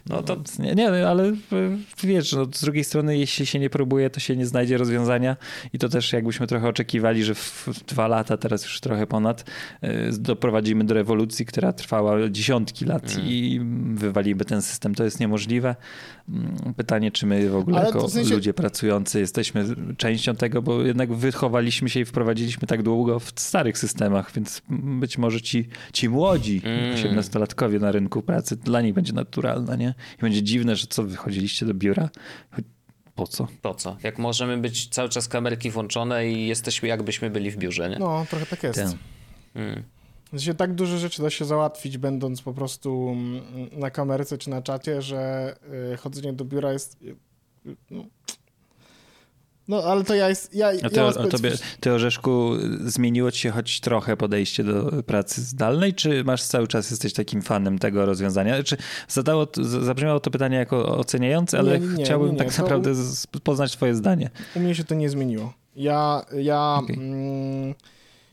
No 0.07 0.23
to 0.23 0.37
Nie, 0.59 0.75
nie, 0.75 1.09
ale 1.09 1.29
y, 1.29 1.35
wiesz, 2.05 2.33
no, 2.33 2.45
z 2.55 2.61
drugiej 2.61 2.85
strony, 2.85 3.19
jeśli 3.19 3.47
się 3.47 3.59
nie 3.59 3.71
próbuje, 3.71 4.11
to 4.11 4.21
się 4.21 4.37
nie 4.37 4.47
znajdzie 4.47 4.79
rozwiązania 4.79 5.37
i 5.73 5.79
to 5.79 5.89
też 5.89 6.13
jakbyśmy 6.13 6.47
trochę 6.47 6.69
oczekiwali, 6.69 7.25
że 7.25 7.35
w, 7.35 7.69
dwa 7.87 8.09
lata, 8.09 8.37
teraz 8.37 8.63
już 8.65 8.81
trochę 8.81 9.07
ponad, 9.07 9.45
doprowadzimy 10.13 10.85
do 10.85 10.95
rewolucji, 10.95 11.47
która 11.47 11.72
trwała 11.73 12.29
dziesiątki 12.31 12.85
lat 12.85 13.13
Mm. 13.15 13.27
i 13.27 13.61
wywalimy 13.95 14.45
ten 14.45 14.63
system. 14.63 14.95
To 14.95 15.05
jest 15.05 15.21
niemożliwe. 15.21 15.77
Mm, 16.29 16.57
Pytanie, 16.77 17.11
czy 17.11 17.27
my 17.27 17.51
w 17.51 17.57
ogóle 17.57 17.77
Ale 17.79 17.87
jako 17.87 18.09
w 18.09 18.13
sensie- 18.13 18.35
ludzie 18.35 18.55
pracujący 18.55 19.21
jesteśmy 19.21 19.65
częścią 19.97 20.37
tego, 20.37 20.63
bo 20.63 20.83
jednak 20.83 21.13
wychowaliśmy 21.15 21.89
się 21.91 22.01
i 22.01 22.05
wprowadziliśmy 22.05 22.67
tak 22.69 22.83
długo 22.83 23.21
w 23.21 23.33
starych 23.37 23.79
systemach, 23.79 24.33
więc 24.35 24.63
być 24.71 25.19
może 25.19 25.41
ci, 25.41 25.69
ci 25.93 26.09
młodzi 26.09 26.61
Mm. 26.65 26.95
18-latkowie 26.97 27.81
na 27.81 27.93
rynku 27.93 28.23
pracy, 28.23 28.57
dla 28.57 28.81
nich 28.81 28.95
będzie 28.95 29.13
naturalna, 29.13 29.77
nie? 29.77 29.95
I 30.19 30.21
będzie 30.23 30.43
dziwne, 30.43 30.77
że 30.77 30.87
co, 30.87 31.03
wychodziliście 31.03 31.67
do 31.67 31.75
biura? 31.75 32.09
po 33.15 33.27
co? 33.27 33.49
Po 33.63 33.75
co? 33.75 33.97
Jak 34.03 34.19
możemy 34.19 34.59
być 34.59 34.89
cały 34.89 35.09
czas 35.09 35.29
kamerki 35.29 35.71
włączone 35.71 36.29
i 36.29 36.47
jesteśmy 36.47 36.89
jakbyśmy 36.89 37.31
byli 37.31 37.51
w 37.51 37.57
biurze, 37.57 37.91
nie? 37.91 37.99
No, 37.99 38.27
trochę 38.31 38.47
tak 38.47 38.63
jest. 38.63 38.79
Tak. 38.83 38.93
Sensie 40.33 40.55
tak 40.55 40.75
duże 40.75 40.99
rzeczy 40.99 41.23
da 41.23 41.31
się 41.31 41.45
załatwić, 41.45 41.99
będąc 41.99 42.43
po 42.43 42.55
prostu 42.55 43.09
mm, 43.09 43.43
na 43.73 43.91
kamerce 43.91 44.39
czy 44.39 44.51
na 44.51 44.63
czacie, 44.63 45.03
że 45.03 45.55
y, 45.95 45.97
chodzenie 45.97 46.33
do 46.33 46.45
biura 46.45 46.73
jest. 46.73 47.03
y, 47.03 47.17
y, 47.67 47.77
No, 47.91 48.05
no 49.69 49.83
ale 49.83 50.05
to 50.05 50.15
ja 50.15 50.29
jest. 50.29 50.55
Ja, 50.55 50.67
A 50.67 50.73
ja 50.73 50.91
ty, 50.91 51.01
mam 51.01 51.09
a 51.09 51.27
tobie, 51.27 51.53
ty, 51.81 51.93
Orzeszku, 51.93 52.53
zmieniło 52.85 53.31
ci 53.31 53.41
się 53.41 53.51
choć 53.51 53.81
trochę 53.81 54.17
podejście 54.17 54.65
do 54.65 55.03
pracy 55.03 55.43
zdalnej, 55.43 55.95
czy 55.95 56.25
masz 56.25 56.43
cały 56.43 56.69
czas, 56.69 56.91
jesteś 56.91 57.13
takim 57.13 57.43
fanem 57.43 57.79
tego 57.79 58.07
rozwiązania? 58.07 58.63
Czy 58.63 58.77
zadało, 59.09 59.47
zabrzmiało 59.81 60.21
to 60.21 60.31
pytanie 60.31 60.57
jako 60.57 60.99
oceniające, 60.99 61.59
ale 61.59 61.81
Nie, 61.81 61.87
nie, 61.87 62.05
chciałbym 62.05 62.33
nie, 62.33 62.37
tak 62.37 62.59
naprawdę 62.59 62.95
poznać 63.43 63.73
twoje 63.73 63.95
zdanie. 63.95 64.31
U 64.57 64.61
mnie 64.61 64.75
się 64.75 64.85
to 64.85 64.95
nie 64.95 65.11
zmieniło. 65.11 65.53
Ja, 65.77 66.25
ja, 66.39 66.79
Okej. 66.83 66.97
mm, 66.97 67.75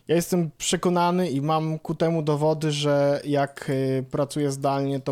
ja 0.10 0.16
jestem 0.16 0.52
przekonany 0.58 1.30
i 1.30 1.42
mam 1.42 1.80
ku 1.80 1.96
temu 1.96 2.22
dowody, 2.22 2.72
że 2.72 3.22
jak 3.26 3.70
y, 3.70 4.06
pracuję 4.12 4.52
zdalnie, 4.52 5.00
to 5.00 5.06